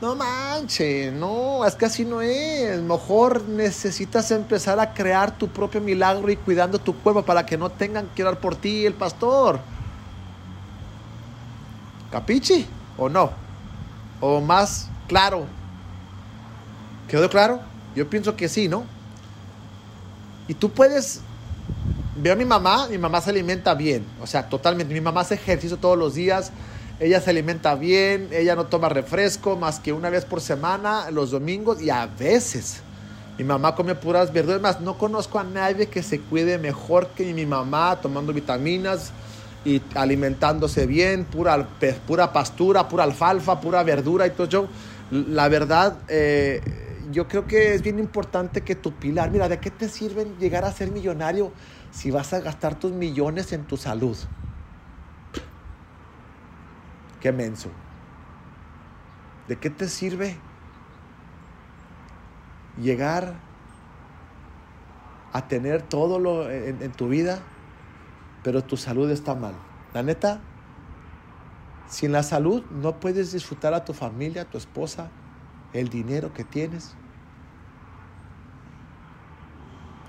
No 0.02 0.16
manches, 0.16 1.14
no, 1.14 1.64
es 1.66 1.76
que 1.76 1.86
así 1.86 2.04
no 2.04 2.22
es. 2.22 2.82
Mejor 2.82 3.44
necesitas 3.44 4.30
empezar 4.32 4.80
a 4.80 4.94
crear 4.94 5.38
tu 5.38 5.48
propio 5.48 5.80
milagro 5.80 6.30
y 6.30 6.36
cuidando 6.36 6.80
tu 6.80 6.94
cuerpo 6.96 7.24
para 7.24 7.46
que 7.46 7.58
no 7.58 7.70
tengan 7.70 8.08
que 8.14 8.24
orar 8.24 8.40
por 8.40 8.56
ti 8.56 8.86
el 8.86 8.94
pastor. 8.94 9.60
¿Capichi? 12.12 12.66
¿O 12.98 13.08
no? 13.08 13.30
¿O 14.20 14.42
más 14.42 14.90
claro? 15.08 15.46
¿Quedó 17.08 17.30
claro? 17.30 17.62
Yo 17.96 18.10
pienso 18.10 18.36
que 18.36 18.50
sí, 18.50 18.68
¿no? 18.68 18.86
Y 20.48 20.56
tú 20.56 20.72
puedes... 20.72 21.22
Veo 22.18 22.32
a 22.32 22.36
mi 22.38 22.45
mamá, 22.45 22.88
mi 22.88 22.97
mamá 22.97 23.20
se 23.20 23.32
alimenta 23.32 23.74
bien, 23.74 24.05
o 24.22 24.28
sea, 24.28 24.47
totalmente. 24.47 24.93
Mi 24.93 25.01
mamá 25.01 25.22
hace 25.22 25.36
ejercicio 25.36 25.76
todos 25.76 25.97
los 25.97 26.16
días, 26.16 26.51
ella 26.97 27.20
se 27.20 27.30
alimenta 27.30 27.76
bien, 27.76 28.30
ella 28.32 28.55
no 28.55 28.68
toma 28.68 28.88
refresco 28.88 29.57
más 29.57 29.82
que 29.82 29.91
una 29.91 30.09
vez 30.09 30.24
por 30.24 30.39
semana, 30.39 31.11
los 31.11 31.32
domingos 31.32 31.82
y 31.82 31.89
a 31.89 32.05
veces. 32.05 32.82
Mi 33.38 33.43
mamá 33.43 33.76
come 33.76 33.95
puras 33.95 34.32
verduras, 34.32 34.61
más 34.61 34.80
no 34.80 34.97
conozco 34.97 35.39
a 35.39 35.43
nadie 35.43 35.88
que 35.88 36.01
se 36.01 36.22
cuide 36.22 36.57
mejor 36.57 37.07
que 37.09 37.34
mi 37.34 37.45
mamá, 37.45 37.99
tomando 38.01 38.32
vitaminas, 38.32 39.11
y 39.66 39.82
alimentándose 39.95 40.86
bien, 40.86 41.26
pura, 41.26 41.68
pura 42.07 42.32
pastura, 42.32 42.88
pura 42.88 43.03
alfalfa, 43.03 43.59
pura 43.59 43.84
verdura 43.84 44.26
y 44.26 44.30
todo 44.30 44.47
eso. 44.47 44.68
La 45.11 45.49
verdad, 45.49 45.97
eh, 46.07 46.61
yo 47.11 47.28
creo 47.28 47.45
que 47.45 47.74
es 47.74 47.82
bien 47.82 47.99
importante 47.99 48.61
que 48.61 48.76
tu 48.76 48.93
pilar, 48.93 49.32
mira, 49.32 49.49
¿de 49.49 49.59
qué 49.59 49.72
te 49.72 49.89
sirven 49.89 50.38
llegar 50.39 50.63
a 50.63 50.72
ser 50.72 50.91
millonario 50.91 51.51
si 51.96 52.12
vas 52.12 52.34
a 52.34 52.41
gastar 52.41 52.76
tus 52.76 52.91
millones 52.91 53.54
en 53.54 53.64
tu 53.64 53.78
salud? 53.78 54.18
Qué 57.22 57.32
menso. 57.32 57.70
¿De 59.48 59.58
qué 59.58 59.70
te 59.70 59.88
sirve 59.88 60.36
llegar 62.82 63.36
a 65.32 65.48
tener 65.48 65.82
todo 65.82 66.20
lo 66.20 66.52
en, 66.52 66.82
en 66.82 66.91
tu 66.91 67.08
vida 67.08 67.41
pero 68.46 68.64
tu 68.64 68.78
salud 68.78 69.10
está 69.10 69.34
mal. 69.34 69.56
La 69.91 70.04
neta, 70.04 70.39
sin 71.89 72.12
la 72.12 72.22
salud 72.22 72.64
no 72.70 73.00
puedes 73.00 73.32
disfrutar 73.32 73.74
a 73.74 73.84
tu 73.86 73.93
familia, 73.93 74.43
a 74.43 74.46
tu 74.46 74.60
esposa, 74.60 75.10
el 75.74 75.89
dinero 75.89 76.32
que 76.32 76.43
tienes. 76.43 76.96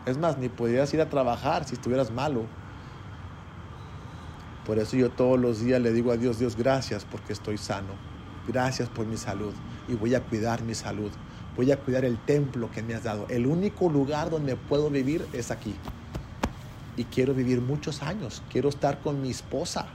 Es 0.07 0.17
más, 0.19 0.39
ni 0.39 0.49
podrías 0.49 0.93
ir 0.95 1.01
a 1.01 1.09
trabajar 1.09 1.65
si 1.65 1.75
estuvieras 1.75 2.11
malo. 2.11 2.45
Por 4.65 4.79
eso 4.79 4.97
yo 4.97 5.11
todos 5.11 5.39
los 5.39 5.61
días 5.61 5.81
le 5.81 5.93
digo 5.93 6.13
a 6.13 6.17
Dios, 6.17 6.39
Dios, 6.39 6.57
gracias 6.57 7.05
porque 7.05 7.33
estoy 7.33 7.59
sano. 7.59 7.93
Gracias 8.49 8.89
por 8.89 9.07
mi 9.07 9.17
salud. 9.17 9.53
Y 9.89 9.95
voy 9.95 10.15
a 10.15 10.23
cuidar 10.23 10.63
mi 10.63 10.75
salud. 10.75 11.11
Voy 11.57 11.73
a 11.73 11.79
cuidar 11.79 12.05
el 12.05 12.19
templo 12.19 12.71
que 12.71 12.83
me 12.83 12.95
has 12.95 13.03
dado. 13.03 13.27
El 13.29 13.47
único 13.47 13.89
lugar 13.91 14.31
donde 14.31 14.57
puedo 14.57 14.91
vivir 14.91 15.27
es 15.33 15.51
aquí 15.51 15.75
y 16.97 17.05
quiero 17.05 17.35
vivir 17.35 17.61
muchos 17.61 18.03
años, 18.03 18.43
quiero 18.51 18.69
estar 18.69 19.01
con 19.01 19.21
mi 19.21 19.31
esposa. 19.31 19.87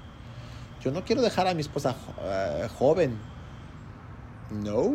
Yo 0.83 0.91
no 0.91 1.03
quiero 1.03 1.21
dejar 1.21 1.47
a 1.47 1.53
mi 1.53 1.61
esposa 1.61 1.95
uh, 2.17 2.67
joven. 2.77 3.17
No. 4.51 4.91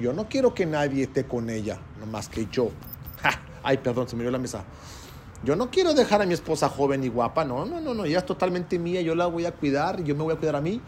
Yo 0.00 0.12
no 0.12 0.28
quiero 0.28 0.54
que 0.54 0.66
nadie 0.66 1.04
esté 1.04 1.24
con 1.24 1.50
ella, 1.50 1.78
no 2.00 2.06
más 2.06 2.28
que 2.28 2.46
yo. 2.50 2.70
Ay, 3.62 3.78
perdón, 3.78 4.08
se 4.08 4.16
me 4.16 4.22
dio 4.22 4.30
la 4.30 4.38
mesa. 4.38 4.64
Yo 5.44 5.56
no 5.56 5.70
quiero 5.70 5.92
dejar 5.92 6.22
a 6.22 6.26
mi 6.26 6.34
esposa 6.34 6.68
joven 6.68 7.02
y 7.02 7.08
guapa, 7.08 7.44
no, 7.44 7.64
no, 7.64 7.80
no, 7.80 7.94
no, 7.94 8.04
ella 8.04 8.18
es 8.18 8.26
totalmente 8.26 8.78
mía, 8.78 9.00
yo 9.00 9.16
la 9.16 9.26
voy 9.26 9.44
a 9.44 9.52
cuidar, 9.52 10.04
yo 10.04 10.14
me 10.14 10.22
voy 10.22 10.34
a 10.34 10.36
cuidar 10.36 10.54
a 10.54 10.60
mí, 10.60 10.80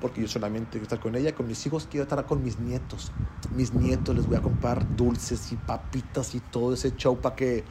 porque 0.00 0.22
yo 0.22 0.28
solamente 0.28 0.70
quiero 0.70 0.84
estar 0.84 1.00
con 1.00 1.14
ella, 1.16 1.34
con 1.34 1.46
mis 1.46 1.66
hijos, 1.66 1.86
quiero 1.90 2.04
estar 2.04 2.24
con 2.24 2.42
mis 2.42 2.58
nietos. 2.58 3.12
Mis 3.54 3.74
nietos 3.74 4.16
les 4.16 4.26
voy 4.26 4.36
a 4.36 4.40
comprar 4.40 4.96
dulces 4.96 5.52
y 5.52 5.56
papitas 5.56 6.34
y 6.34 6.40
todo 6.40 6.72
ese 6.72 6.96
show 6.96 7.18
para 7.18 7.36
que 7.36 7.62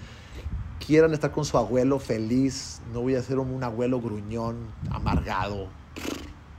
quieran 0.86 1.14
estar 1.14 1.32
con 1.32 1.46
su 1.46 1.58
abuelo 1.58 1.98
feliz, 1.98 2.82
no 2.94 3.02
voy 3.02 3.16
a 3.16 3.24
ser 3.24 3.40
un 3.40 3.64
abuelo 3.64 4.00
gruñón, 4.00 4.68
amargado, 4.92 5.68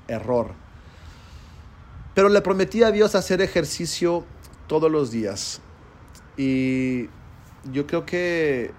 error. 0.08 0.52
Pero 2.14 2.28
le 2.28 2.40
prometí 2.40 2.82
a 2.82 2.90
Dios 2.90 3.14
hacer 3.14 3.40
ejercicio 3.40 4.24
todos 4.66 4.90
los 4.90 5.12
días. 5.12 5.60
Y 6.36 7.08
yo 7.64 7.86
creo 7.86 8.06
que 8.06 8.72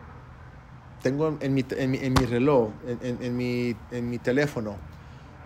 tengo 1.02 1.38
en 1.42 1.54
mi, 1.54 1.66
en 1.72 1.92
mi, 1.92 1.98
en 1.98 2.14
mi 2.14 2.26
reloj, 2.26 2.72
en, 2.86 3.24
en, 3.24 3.38
mi, 3.38 3.76
en 3.92 4.10
mi 4.10 4.18
teléfono, 4.20 4.78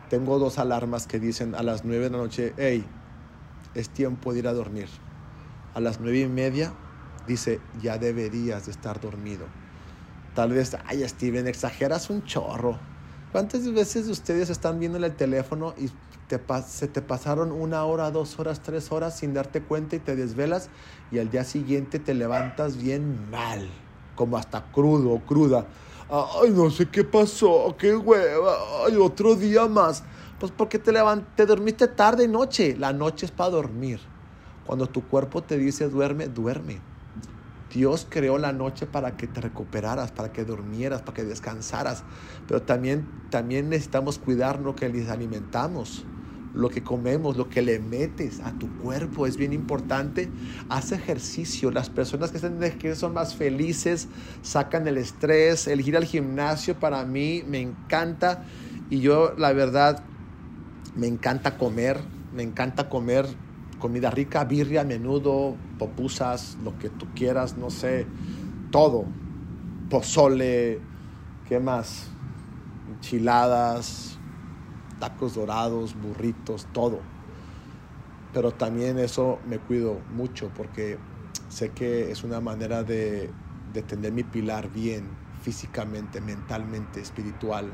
tengo 0.10 0.38
dos 0.40 0.60
alarmas 0.60 1.08
que 1.08 1.20
dicen 1.20 1.56
a 1.56 1.64
las 1.64 1.84
nueve 1.86 2.06
de 2.06 2.10
la 2.12 2.18
noche, 2.18 2.54
hey, 2.58 2.86
es 3.74 3.90
tiempo 3.90 4.34
de 4.34 4.40
ir 4.40 4.48
a 4.48 4.54
dormir. 4.54 4.88
A 5.74 5.80
las 5.80 6.00
nueve 6.00 6.20
y 6.20 6.28
media 6.28 6.74
dice, 7.28 7.60
ya 7.82 7.98
deberías 7.98 8.66
de 8.66 8.72
estar 8.72 9.00
dormido. 9.02 9.46
Tal 10.36 10.52
vez, 10.52 10.76
ay 10.86 11.08
Steven, 11.08 11.48
exageras 11.48 12.10
un 12.10 12.24
chorro. 12.24 12.78
¿Cuántas 13.32 13.70
veces 13.74 14.08
ustedes 14.08 14.50
están 14.50 14.80
viendo 14.80 14.98
en 14.98 15.04
el 15.04 15.16
teléfono 15.16 15.74
y 15.78 15.90
se 16.68 16.88
te 16.88 17.02
pasaron 17.02 17.52
una 17.52 17.84
hora, 17.86 18.12
dos 18.12 18.40
horas, 18.40 18.62
tres 18.62 18.92
horas 18.92 19.18
sin 19.18 19.34
darte 19.34 19.62
cuenta 19.62 19.96
y 19.96 20.00
te 20.00 20.16
desvelas 20.16 20.70
y 21.12 21.20
al 21.20 21.30
día 21.30 21.44
siguiente 21.44 22.00
te 22.00 22.14
levantas 22.14 22.78
bien 22.78 23.30
mal, 23.30 23.70
como 24.16 24.38
hasta 24.38 24.72
crudo 24.72 25.12
o 25.12 25.20
cruda? 25.20 25.66
Ay, 26.10 26.52
no 26.52 26.70
sé 26.70 26.88
qué 26.88 27.04
pasó, 27.04 27.76
qué 27.78 27.96
hueva, 27.96 28.56
ay, 28.86 28.96
otro 28.96 29.36
día 29.36 29.68
más. 29.68 30.04
Pues 30.40 30.52
porque 30.52 30.78
te, 30.80 30.94
te 31.36 31.46
dormiste 31.46 31.88
tarde 31.88 32.26
y 32.26 32.28
noche. 32.28 32.76
La 32.78 32.94
noche 32.94 33.26
es 33.26 33.32
para 33.32 33.52
dormir. 33.52 34.00
Cuando 34.66 34.88
tu 34.88 35.08
cuerpo 35.08 35.42
te 35.42 35.58
dice 35.58 35.90
duerme, 35.90 36.28
duerme. 36.28 36.82
Dios 37.74 38.08
creó 38.10 38.38
la 38.38 38.54
noche 38.54 38.86
para 38.86 39.18
que 39.18 39.28
te 39.28 39.42
recuperaras, 39.42 40.12
para 40.12 40.32
que 40.32 40.46
durmieras, 40.46 41.02
para 41.02 41.14
que 41.14 41.24
descansaras. 41.24 42.04
Pero 42.48 42.62
también, 42.62 43.08
también 43.30 43.70
necesitamos 43.70 44.18
cuidar 44.18 44.60
lo 44.60 44.76
que 44.76 44.88
les 44.88 45.10
alimentamos, 45.10 46.06
lo 46.56 46.70
que 46.70 46.82
comemos, 46.82 47.38
lo 47.38 47.50
que 47.50 47.62
le 47.62 47.80
metes 47.80 48.40
a 48.40 48.54
tu 48.54 48.70
cuerpo. 48.78 49.28
Es 49.28 49.38
bien 49.38 49.54
importante. 49.54 50.30
Haz 50.70 50.92
ejercicio. 50.92 51.70
Las 51.70 51.90
personas 51.90 52.32
que 52.32 52.38
están 52.38 52.64
ejercicio 52.64 52.96
son 52.96 53.14
más 53.14 53.36
felices, 53.36 54.08
sacan 54.42 54.88
el 54.88 54.98
estrés. 54.98 55.68
El 55.68 55.88
ir 55.88 55.98
al 55.98 56.06
gimnasio 56.06 56.80
para 56.80 57.06
mí 57.06 57.44
me 57.46 57.60
encanta. 57.60 58.46
Y 58.90 59.02
yo, 59.02 59.34
la 59.38 59.54
verdad, 59.54 60.04
me 60.96 61.08
encanta 61.08 61.58
comer. 61.58 62.00
Me 62.34 62.44
encanta 62.44 62.90
comer 62.90 63.28
comida 63.80 64.10
rica, 64.10 64.44
birria, 64.46 64.84
menudo, 64.84 65.56
popusas, 65.78 66.58
lo 66.64 66.78
que 66.80 66.90
tú 66.90 67.06
quieras, 67.14 67.58
no 67.58 67.70
sé, 67.70 68.08
todo. 68.72 69.06
Pozole, 69.90 70.80
¿qué 71.48 71.60
más? 71.60 72.08
Enchiladas, 72.90 74.15
tacos 75.00 75.36
dorados, 75.36 75.96
burritos, 76.00 76.68
todo. 76.74 77.00
Pero 78.34 78.52
también 78.52 79.00
eso 79.00 79.40
me 79.48 79.60
cuido 79.60 80.00
mucho 80.14 80.50
porque 80.56 80.98
sé 81.50 81.72
que 81.72 82.12
es 82.12 82.24
una 82.24 82.42
manera 82.42 82.84
de, 82.84 83.32
de 83.74 83.82
tener 83.82 84.12
mi 84.12 84.24
pilar 84.24 84.70
bien 84.72 85.08
físicamente, 85.42 86.22
mentalmente, 86.22 87.00
espiritual, 87.00 87.70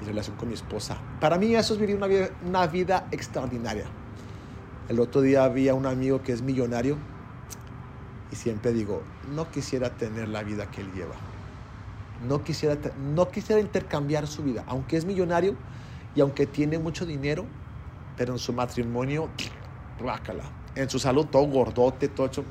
mi 0.00 0.06
relación 0.06 0.36
con 0.36 0.48
mi 0.48 0.54
esposa. 0.54 0.96
Para 1.20 1.38
mí 1.38 1.54
eso 1.54 1.74
es 1.74 1.80
vivir 1.80 1.96
una 1.96 2.06
vida, 2.06 2.30
una 2.46 2.66
vida 2.66 3.06
extraordinaria. 3.10 3.84
El 4.88 5.00
otro 5.00 5.20
día 5.20 5.44
había 5.44 5.74
un 5.74 5.86
amigo 5.86 6.22
que 6.22 6.32
es 6.32 6.40
millonario 6.40 6.96
y 8.32 8.36
siempre 8.36 8.72
digo, 8.72 9.02
no 9.34 9.50
quisiera 9.50 9.90
tener 9.90 10.28
la 10.28 10.42
vida 10.42 10.70
que 10.70 10.80
él 10.80 10.90
lleva. 10.94 11.14
No 12.26 12.42
quisiera, 12.42 12.76
no 13.14 13.30
quisiera 13.30 13.60
intercambiar 13.60 14.26
su 14.26 14.42
vida, 14.42 14.64
aunque 14.66 14.96
es 14.96 15.04
millonario 15.04 15.54
y 16.18 16.20
aunque 16.20 16.48
tiene 16.48 16.80
mucho 16.80 17.06
dinero, 17.06 17.44
pero 18.16 18.32
en 18.32 18.40
su 18.40 18.52
matrimonio, 18.52 19.28
rácala. 20.00 20.42
En 20.74 20.90
su 20.90 20.98
salud, 20.98 21.26
todo 21.26 21.46
gordote, 21.46 22.08
todo 22.08 22.26
hecho. 22.26 22.44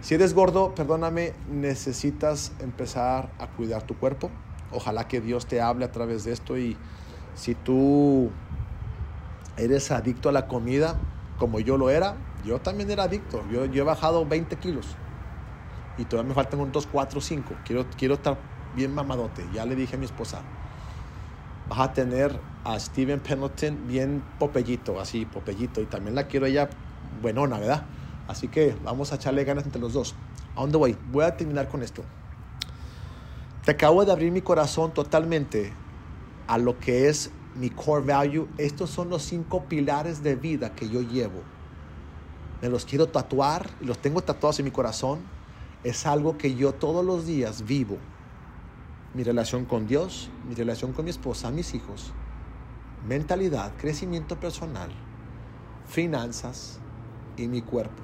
Si 0.00 0.14
eres 0.14 0.34
gordo, 0.34 0.72
perdóname, 0.72 1.32
necesitas 1.50 2.52
empezar 2.60 3.32
a 3.40 3.48
cuidar 3.48 3.82
tu 3.82 3.96
cuerpo. 3.98 4.30
Ojalá 4.70 5.08
que 5.08 5.20
Dios 5.20 5.46
te 5.46 5.60
hable 5.60 5.84
a 5.84 5.90
través 5.90 6.22
de 6.22 6.30
esto 6.30 6.56
y 6.56 6.76
si 7.34 7.56
tú 7.56 8.30
eres 9.56 9.90
adicto 9.90 10.28
a 10.28 10.32
la 10.32 10.46
comida, 10.46 10.96
como 11.40 11.58
yo 11.58 11.76
lo 11.76 11.90
era, 11.90 12.14
yo 12.44 12.60
también 12.60 12.88
era 12.88 13.02
adicto. 13.02 13.42
Yo, 13.50 13.64
yo 13.64 13.82
he 13.82 13.84
bajado 13.84 14.24
20 14.24 14.54
kilos. 14.58 14.94
y 15.98 16.04
todavía 16.04 16.28
me 16.28 16.34
faltan 16.36 16.60
unos 16.60 16.86
4 16.86 17.18
o 17.18 17.20
5. 17.20 17.52
Quiero, 17.64 17.84
quiero 17.98 18.14
estar 18.14 18.38
bien 18.76 18.94
mamadote. 18.94 19.44
Ya 19.52 19.66
le 19.66 19.74
dije 19.74 19.96
a 19.96 19.98
mi 19.98 20.04
esposa, 20.04 20.42
vas 21.68 21.80
a 21.80 21.92
tener 21.92 22.38
a 22.64 22.78
Steven 22.78 23.20
Pendleton 23.20 23.86
bien 23.86 24.22
popellito, 24.38 25.00
así, 25.00 25.24
popellito. 25.24 25.80
Y 25.80 25.86
también 25.86 26.14
la 26.14 26.26
quiero 26.26 26.46
ella 26.46 26.68
buenona, 27.22 27.58
¿verdad? 27.58 27.86
Así 28.28 28.48
que 28.48 28.76
vamos 28.84 29.12
a 29.12 29.16
echarle 29.16 29.44
ganas 29.44 29.64
entre 29.64 29.80
los 29.80 29.92
dos. 29.92 30.14
¿A 30.56 30.60
dónde 30.60 30.78
voy? 30.78 30.96
Voy 31.10 31.24
a 31.24 31.36
terminar 31.36 31.68
con 31.68 31.82
esto. 31.82 32.02
Te 33.64 33.72
acabo 33.72 34.04
de 34.04 34.12
abrir 34.12 34.32
mi 34.32 34.40
corazón 34.40 34.92
totalmente 34.92 35.72
a 36.46 36.58
lo 36.58 36.78
que 36.78 37.08
es 37.08 37.30
mi 37.54 37.70
core 37.70 38.04
value. 38.04 38.48
Estos 38.58 38.90
son 38.90 39.10
los 39.10 39.22
cinco 39.22 39.64
pilares 39.64 40.22
de 40.22 40.34
vida 40.36 40.74
que 40.74 40.88
yo 40.88 41.02
llevo. 41.02 41.42
Me 42.62 42.68
los 42.68 42.84
quiero 42.84 43.06
tatuar 43.06 43.70
y 43.80 43.86
los 43.86 43.98
tengo 43.98 44.20
tatuados 44.22 44.58
en 44.58 44.66
mi 44.66 44.70
corazón. 44.70 45.20
Es 45.82 46.06
algo 46.06 46.36
que 46.36 46.54
yo 46.54 46.72
todos 46.72 47.04
los 47.04 47.26
días 47.26 47.64
vivo. 47.64 47.96
Mi 49.14 49.24
relación 49.24 49.64
con 49.64 49.86
Dios, 49.86 50.30
mi 50.48 50.54
relación 50.54 50.92
con 50.92 51.04
mi 51.04 51.10
esposa, 51.10 51.50
mis 51.50 51.74
hijos, 51.74 52.12
mentalidad, 53.06 53.72
crecimiento 53.78 54.38
personal, 54.38 54.90
finanzas 55.86 56.78
y 57.36 57.48
mi 57.48 57.62
cuerpo. 57.62 58.02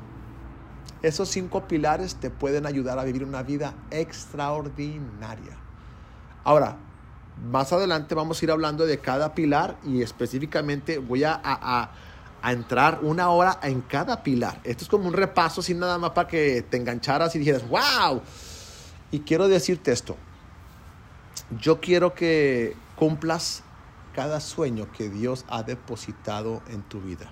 Esos 1.03 1.29
cinco 1.29 1.69
pilares 1.69 2.17
te 2.17 2.31
pueden 2.31 2.67
ayudar 2.67 2.99
a 2.99 3.05
vivir 3.05 3.25
una 3.25 3.43
vida 3.43 3.75
extraordinaria. 3.91 5.57
Ahora, 6.43 6.79
más 7.51 7.73
adelante 7.73 8.15
vamos 8.15 8.41
a 8.41 8.45
ir 8.45 8.51
hablando 8.51 8.87
de 8.87 8.99
cada 8.99 9.35
pilar 9.35 9.77
y 9.85 10.03
específicamente 10.03 10.99
voy 10.99 11.25
a, 11.25 11.91
entrar 12.45 13.01
una 13.03 13.31
hora 13.31 13.59
en 13.63 13.81
cada 13.81 14.23
pilar. 14.23 14.61
Esto 14.63 14.85
es 14.85 14.89
como 14.89 15.09
un 15.09 15.15
repaso 15.15 15.63
sin 15.63 15.81
nada 15.81 15.99
más 15.99 16.11
para 16.11 16.29
que 16.29 16.63
te 16.63 16.77
engancharas 16.77 17.35
y 17.35 17.41
dijeras, 17.41 17.69
wow. 17.69 18.23
Y 19.11 19.21
quiero 19.21 19.49
decirte 19.49 19.91
esto. 19.91 20.17
Yo 21.59 21.81
quiero 21.81 22.15
que 22.15 22.77
cumplas 22.95 23.65
cada 24.17 24.41
sueño 24.41 24.91
que 24.91 25.11
Dios 25.11 25.45
ha 25.47 25.63
depositado 25.63 26.63
en 26.69 26.83
tu 26.83 27.03
vida. 27.03 27.31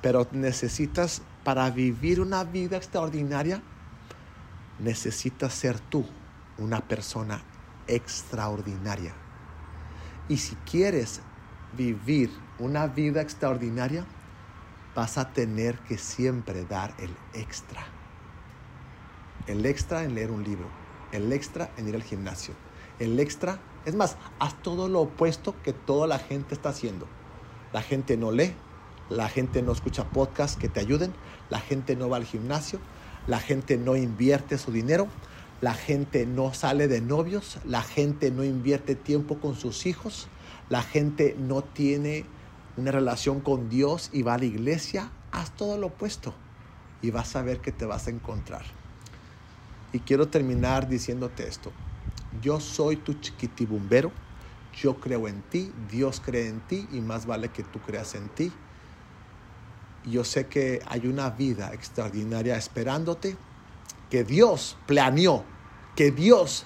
Pero 0.00 0.28
necesitas, 0.30 1.22
para 1.42 1.68
vivir 1.70 2.20
una 2.20 2.44
vida 2.44 2.76
extraordinaria, 2.76 3.60
necesitas 4.78 5.52
ser 5.52 5.80
tú 5.80 6.06
una 6.56 6.80
persona 6.80 7.42
extraordinaria. 7.88 9.12
Y 10.28 10.36
si 10.36 10.54
quieres 10.70 11.20
vivir 11.76 12.30
una 12.60 12.86
vida 12.86 13.20
extraordinaria, 13.20 14.06
vas 14.94 15.18
a 15.18 15.32
tener 15.32 15.80
que 15.80 15.98
siempre 15.98 16.64
dar 16.64 16.94
el 16.98 17.10
extra. 17.32 17.82
El 19.48 19.66
extra 19.66 20.04
en 20.04 20.14
leer 20.14 20.30
un 20.30 20.44
libro, 20.44 20.68
el 21.10 21.32
extra 21.32 21.72
en 21.76 21.88
ir 21.88 21.96
al 21.96 22.04
gimnasio, 22.04 22.54
el 23.00 23.18
extra, 23.18 23.58
es 23.84 23.94
más, 23.94 24.16
haz 24.38 24.60
todo 24.62 24.88
lo 24.88 25.00
opuesto 25.00 25.54
que 25.62 25.72
toda 25.72 26.06
la 26.06 26.18
gente 26.18 26.54
está 26.54 26.70
haciendo. 26.70 27.06
La 27.72 27.82
gente 27.82 28.16
no 28.16 28.32
lee, 28.32 28.54
la 29.10 29.28
gente 29.28 29.62
no 29.62 29.72
escucha 29.72 30.04
podcasts 30.04 30.56
que 30.56 30.68
te 30.68 30.80
ayuden, 30.80 31.12
la 31.50 31.60
gente 31.60 31.96
no 31.96 32.08
va 32.08 32.16
al 32.16 32.24
gimnasio, 32.24 32.78
la 33.26 33.40
gente 33.40 33.76
no 33.76 33.96
invierte 33.96 34.58
su 34.58 34.72
dinero, 34.72 35.08
la 35.60 35.74
gente 35.74 36.26
no 36.26 36.54
sale 36.54 36.88
de 36.88 37.00
novios, 37.00 37.58
la 37.64 37.82
gente 37.82 38.30
no 38.30 38.44
invierte 38.44 38.94
tiempo 38.94 39.38
con 39.38 39.54
sus 39.54 39.86
hijos, 39.86 40.28
la 40.70 40.82
gente 40.82 41.36
no 41.38 41.62
tiene 41.62 42.26
una 42.76 42.90
relación 42.90 43.40
con 43.40 43.68
Dios 43.68 44.10
y 44.12 44.22
va 44.22 44.34
a 44.34 44.38
la 44.38 44.46
iglesia, 44.46 45.10
haz 45.30 45.50
todo 45.52 45.78
lo 45.78 45.88
opuesto 45.88 46.34
y 47.02 47.10
vas 47.10 47.36
a 47.36 47.42
ver 47.42 47.60
que 47.60 47.72
te 47.72 47.84
vas 47.84 48.06
a 48.06 48.10
encontrar. 48.10 48.64
Y 49.92 50.00
quiero 50.00 50.28
terminar 50.28 50.88
diciéndote 50.88 51.46
esto. 51.46 51.70
Yo 52.40 52.60
soy 52.60 52.96
tu 52.96 53.14
chiquitibumbero, 53.14 54.12
yo 54.72 55.00
creo 55.00 55.28
en 55.28 55.42
ti, 55.42 55.72
Dios 55.88 56.20
cree 56.20 56.48
en 56.48 56.60
ti 56.60 56.88
y 56.92 57.00
más 57.00 57.26
vale 57.26 57.48
que 57.48 57.62
tú 57.62 57.80
creas 57.80 58.14
en 58.14 58.28
ti. 58.30 58.52
Yo 60.04 60.24
sé 60.24 60.46
que 60.46 60.82
hay 60.86 61.06
una 61.06 61.30
vida 61.30 61.72
extraordinaria 61.72 62.56
esperándote, 62.56 63.36
que 64.10 64.24
Dios 64.24 64.76
planeó 64.86 65.44
que 65.94 66.10
Dios 66.10 66.64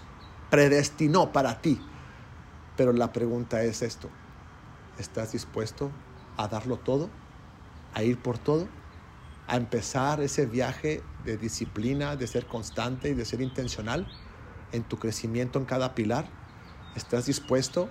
predestinó 0.51 1.33
para 1.33 1.61
ti. 1.61 1.79
Pero 2.77 2.93
la 2.93 3.13
pregunta 3.13 3.63
es 3.63 3.83
esto, 3.83 4.09
¿estás 4.99 5.33
dispuesto 5.33 5.91
a 6.37 6.49
darlo 6.49 6.79
todo? 6.79 7.11
¿A 7.95 8.03
ir 8.03 8.17
por 8.19 8.39
todo? 8.39 8.69
¿A 9.47 9.57
empezar 9.57 10.21
ese 10.21 10.47
viaje 10.47 11.03
de 11.25 11.37
disciplina, 11.37 12.17
de 12.17 12.27
ser 12.27 12.47
constante 12.47 13.11
y 13.11 13.15
de 13.15 13.25
ser 13.25 13.41
intencional 13.41 14.07
en 14.73 14.83
tu 14.83 14.99
crecimiento 14.99 15.59
en 15.59 15.65
cada 15.65 15.95
pilar? 15.95 16.27
¿Estás 16.97 17.27
dispuesto 17.27 17.91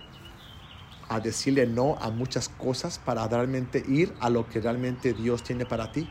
a 1.09 1.19
decirle 1.19 1.65
no 1.67 1.97
a 2.01 2.09
muchas 2.09 2.49
cosas 2.49 2.99
para 2.99 3.27
realmente 3.27 3.83
ir 3.87 4.13
a 4.19 4.29
lo 4.29 4.47
que 4.47 4.59
realmente 4.59 5.13
Dios 5.13 5.43
tiene 5.43 5.65
para 5.65 5.91
ti? 5.91 6.09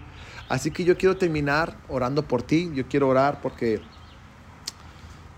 Así 0.48 0.70
que 0.70 0.84
yo 0.84 0.96
quiero 0.96 1.16
terminar 1.16 1.76
orando 1.88 2.26
por 2.26 2.42
ti, 2.42 2.70
yo 2.74 2.86
quiero 2.88 3.08
orar 3.08 3.40
porque 3.40 3.82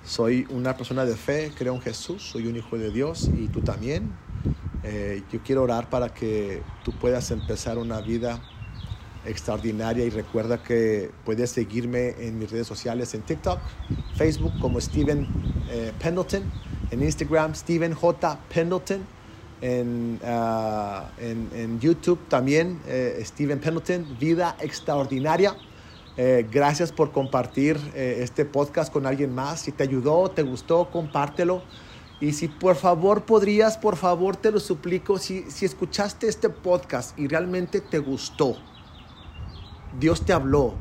soy 0.05 0.47
una 0.51 0.77
persona 0.77 1.05
de 1.05 1.17
fe, 1.17 1.53
creo 1.57 1.75
en 1.75 1.81
Jesús, 1.81 2.23
soy 2.23 2.47
un 2.47 2.57
hijo 2.57 2.79
de 2.79 2.91
Dios 2.91 3.31
y 3.35 3.49
tú 3.49 3.61
también. 3.61 4.13
Eh, 4.83 5.23
yo 5.31 5.41
quiero 5.43 5.63
orar 5.63 5.91
para 5.91 6.15
que 6.15 6.63
tú 6.85 6.93
puedas 6.93 7.31
empezar 7.31 7.79
una 7.79 8.01
vida 8.01 8.41
extraordinaria 9.25 10.05
y 10.05 10.11
recuerda 10.11 10.63
que 10.63 11.11
puedes 11.25 11.51
seguirme 11.51 12.15
en 12.19 12.39
mis 12.39 12.51
redes 12.51 12.67
sociales 12.67 13.15
en 13.15 13.23
TikTok, 13.23 13.59
Facebook 14.17 14.53
como 14.61 14.81
Steven 14.81 15.27
eh, 15.71 15.93
Pendleton, 16.03 16.43
en 16.91 17.03
Instagram 17.03 17.55
Steven 17.55 17.95
J. 17.95 18.39
Pendleton, 18.53 19.01
en, 19.61 20.21
ah, 20.25 21.11
en, 21.19 21.81
YouTube 21.81 22.21
también 22.29 22.81
eh, 22.87 23.21
Steven 23.25 23.59
Pendleton, 23.59 24.17
Vida 24.19 24.57
Extraordinaria. 24.61 25.57
Eh, 26.17 26.47
gracias 26.51 26.91
por 26.91 27.13
compartir 27.13 27.79
este 27.95 28.45
podcast 28.45 28.93
con 28.93 29.07
alguien 29.07 29.33
más. 29.33 29.61
Si 29.61 29.73
te 29.73 29.85
ayudó, 29.85 30.29
te 30.31 30.43
gustó, 30.43 30.91
compártelo. 30.91 31.63
Y 32.21 32.33
si 32.33 32.49
por 32.49 32.75
favor 32.75 33.25
podrías, 33.25 33.79
por 33.79 33.97
favor 33.97 34.35
te 34.37 34.51
lo 34.51 34.59
suplico, 34.59 35.19
si, 35.19 35.49
si 35.51 35.65
escuchaste 35.65 36.27
este 36.27 36.49
podcast 36.49 37.17
y 37.17 37.29
realmente 37.29 37.81
te 37.81 38.01
gustó, 38.01 38.57
Dios 39.99 40.25
te 40.25 40.33
habló, 40.33 40.75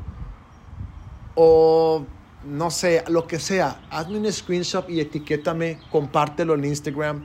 o 1.34 2.04
no 2.44 2.70
sé, 2.70 3.04
lo 3.08 3.26
que 3.26 3.38
sea, 3.38 3.80
hazme 3.90 4.18
un 4.18 4.32
screenshot 4.32 4.88
y 4.90 5.00
etiquétame, 5.00 5.78
compártelo 5.90 6.54
en 6.54 6.64
Instagram. 6.64 7.24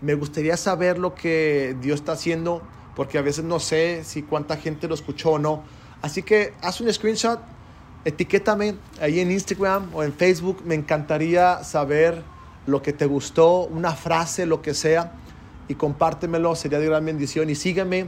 Me 0.00 0.14
gustaría 0.14 0.56
saber 0.56 0.98
lo 0.98 1.14
que 1.14 1.76
Dios 1.80 2.00
está 2.00 2.12
haciendo, 2.12 2.62
porque 2.94 3.18
a 3.18 3.22
veces 3.22 3.44
no 3.44 3.58
sé 3.60 4.04
si 4.04 4.22
cuánta 4.22 4.56
gente 4.56 4.86
lo 4.86 4.94
escuchó 4.94 5.32
o 5.32 5.38
no. 5.38 5.62
Así 6.02 6.22
que 6.22 6.52
haz 6.60 6.80
un 6.80 6.92
screenshot, 6.92 7.40
etiquétame 8.04 8.76
ahí 9.00 9.20
en 9.20 9.30
Instagram 9.30 9.94
o 9.94 10.02
en 10.02 10.12
Facebook. 10.12 10.62
Me 10.64 10.74
encantaría 10.74 11.64
saber 11.64 12.22
lo 12.66 12.82
que 12.82 12.92
te 12.92 13.06
gustó, 13.06 13.60
una 13.60 13.92
frase, 13.92 14.44
lo 14.44 14.60
que 14.60 14.74
sea, 14.74 15.12
y 15.68 15.74
compártemelo, 15.74 16.54
sería 16.54 16.78
de 16.78 16.86
gran 16.86 17.04
bendición. 17.04 17.48
Y 17.48 17.54
sígueme, 17.54 18.06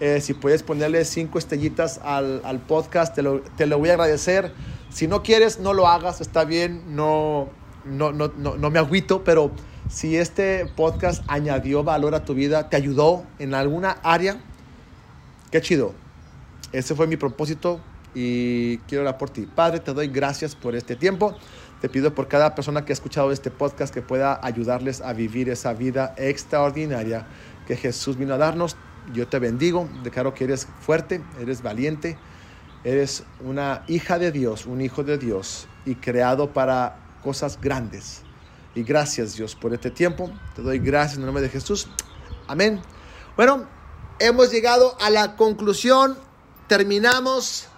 eh, 0.00 0.20
si 0.20 0.34
puedes 0.34 0.62
ponerle 0.62 1.04
cinco 1.04 1.38
estrellitas 1.38 2.00
al, 2.02 2.40
al 2.44 2.60
podcast, 2.60 3.14
te 3.14 3.22
lo, 3.22 3.40
te 3.40 3.66
lo, 3.66 3.78
voy 3.78 3.90
a 3.90 3.94
agradecer. 3.94 4.52
Si 4.90 5.06
no 5.06 5.22
quieres, 5.22 5.58
no 5.58 5.74
lo 5.74 5.88
hagas, 5.88 6.20
está 6.20 6.44
bien, 6.44 6.94
no, 6.94 7.48
no, 7.84 8.12
no, 8.12 8.32
no, 8.36 8.56
no 8.56 8.70
me 8.70 8.78
agüito, 8.78 9.24
pero 9.24 9.50
si 9.88 10.16
este 10.16 10.66
podcast 10.66 11.24
añadió 11.28 11.82
valor 11.82 12.14
a 12.14 12.24
tu 12.24 12.34
vida, 12.34 12.68
te 12.68 12.76
ayudó 12.76 13.24
en 13.38 13.54
alguna 13.54 13.98
área, 14.02 14.40
qué 15.50 15.60
chido. 15.60 15.94
Ese 16.72 16.94
fue 16.94 17.06
mi 17.06 17.16
propósito 17.16 17.80
y 18.14 18.78
quiero 18.78 19.02
orar 19.02 19.18
por 19.18 19.30
ti. 19.30 19.48
Padre, 19.52 19.80
te 19.80 19.94
doy 19.94 20.08
gracias 20.08 20.54
por 20.54 20.76
este 20.76 20.96
tiempo. 20.96 21.34
Te 21.80 21.88
pido 21.88 22.14
por 22.14 22.28
cada 22.28 22.54
persona 22.54 22.84
que 22.84 22.92
ha 22.92 22.94
escuchado 22.94 23.32
este 23.32 23.50
podcast 23.50 23.94
que 23.94 24.02
pueda 24.02 24.38
ayudarles 24.42 25.00
a 25.00 25.12
vivir 25.12 25.48
esa 25.48 25.72
vida 25.72 26.14
extraordinaria 26.16 27.26
que 27.66 27.76
Jesús 27.76 28.16
vino 28.16 28.34
a 28.34 28.38
darnos. 28.38 28.76
Yo 29.12 29.26
te 29.26 29.38
bendigo, 29.38 29.88
declaro 30.02 30.34
que 30.34 30.44
eres 30.44 30.68
fuerte, 30.80 31.22
eres 31.40 31.62
valiente, 31.62 32.18
eres 32.84 33.24
una 33.40 33.84
hija 33.88 34.18
de 34.18 34.32
Dios, 34.32 34.66
un 34.66 34.80
hijo 34.80 35.02
de 35.02 35.18
Dios 35.18 35.66
y 35.84 35.94
creado 35.94 36.52
para 36.52 37.18
cosas 37.22 37.60
grandes. 37.60 38.22
Y 38.74 38.82
gracias 38.82 39.34
Dios 39.34 39.54
por 39.54 39.72
este 39.72 39.90
tiempo. 39.90 40.30
Te 40.54 40.62
doy 40.62 40.78
gracias 40.78 41.14
en 41.14 41.22
el 41.22 41.26
nombre 41.26 41.42
de 41.42 41.48
Jesús. 41.48 41.88
Amén. 42.46 42.80
Bueno, 43.36 43.66
hemos 44.18 44.50
llegado 44.50 44.96
a 45.00 45.10
la 45.10 45.36
conclusión. 45.36 46.16
Terminamos. 46.66 47.68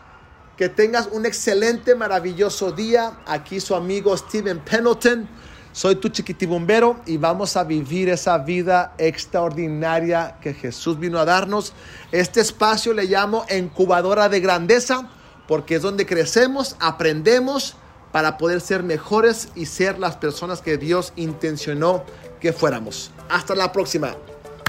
Que 0.57 0.69
tengas 0.69 1.09
un 1.13 1.25
excelente, 1.25 1.95
maravilloso 1.95 2.73
día. 2.73 3.21
Aquí 3.27 3.61
su 3.61 3.75
amigo 3.75 4.15
Steven 4.17 4.61
Pendleton. 4.61 5.27
Soy 5.73 5.97
tu 5.97 6.09
chiquitibombero 6.09 7.01
y 7.07 7.17
vamos 7.17 7.57
a 7.57 7.65
vivir 7.65 8.09
esa 8.09 8.39
vida 8.39 8.95
extraordinaria 8.99 10.37
que 10.41 10.53
Jesús 10.53 10.99
vino 10.99 11.19
a 11.19 11.25
darnos. 11.25 11.73
Este 12.11 12.41
espacio 12.41 12.93
le 12.93 13.05
llamo 13.05 13.45
incubadora 13.57 14.29
de 14.29 14.41
grandeza 14.41 15.09
porque 15.47 15.77
es 15.77 15.83
donde 15.83 16.07
crecemos, 16.07 16.77
aprendemos, 16.81 17.77
para 18.13 18.39
poder 18.39 18.61
ser 18.61 18.83
mejores 18.83 19.51
y 19.55 19.67
ser 19.67 19.99
las 19.99 20.17
personas 20.17 20.61
que 20.61 20.77
Dios 20.77 21.13
intencionó 21.17 22.05
que 22.41 22.53
fuéramos. 22.53 23.13
Hasta 23.29 23.55
la 23.55 23.71
próxima. 23.71 24.17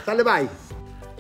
Dale, 0.06 0.24
bye. 0.24 0.50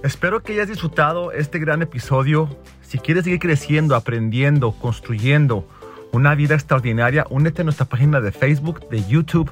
Espero 0.03 0.41
que 0.41 0.53
hayas 0.53 0.67
disfrutado 0.67 1.31
este 1.31 1.59
gran 1.59 1.81
episodio. 1.81 2.49
Si 2.81 2.97
quieres 2.99 3.23
seguir 3.23 3.39
creciendo, 3.39 3.95
aprendiendo, 3.95 4.71
construyendo 4.71 5.65
una 6.11 6.35
vida 6.35 6.55
extraordinaria, 6.55 7.25
únete 7.29 7.61
a 7.61 7.65
nuestra 7.65 7.85
página 7.85 8.19
de 8.19 8.31
Facebook, 8.31 8.89
de 8.89 9.03
YouTube. 9.05 9.51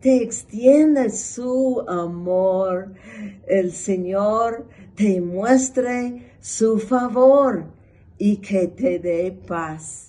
te 0.00 0.22
extiende 0.22 1.10
su 1.10 1.84
amor. 1.88 2.94
El 3.46 3.72
Señor 3.72 4.66
te 4.94 5.20
muestre 5.20 6.32
su 6.40 6.78
favor 6.78 7.64
y 8.16 8.36
que 8.36 8.68
te 8.68 8.98
dé 8.98 9.32
paz. 9.46 10.07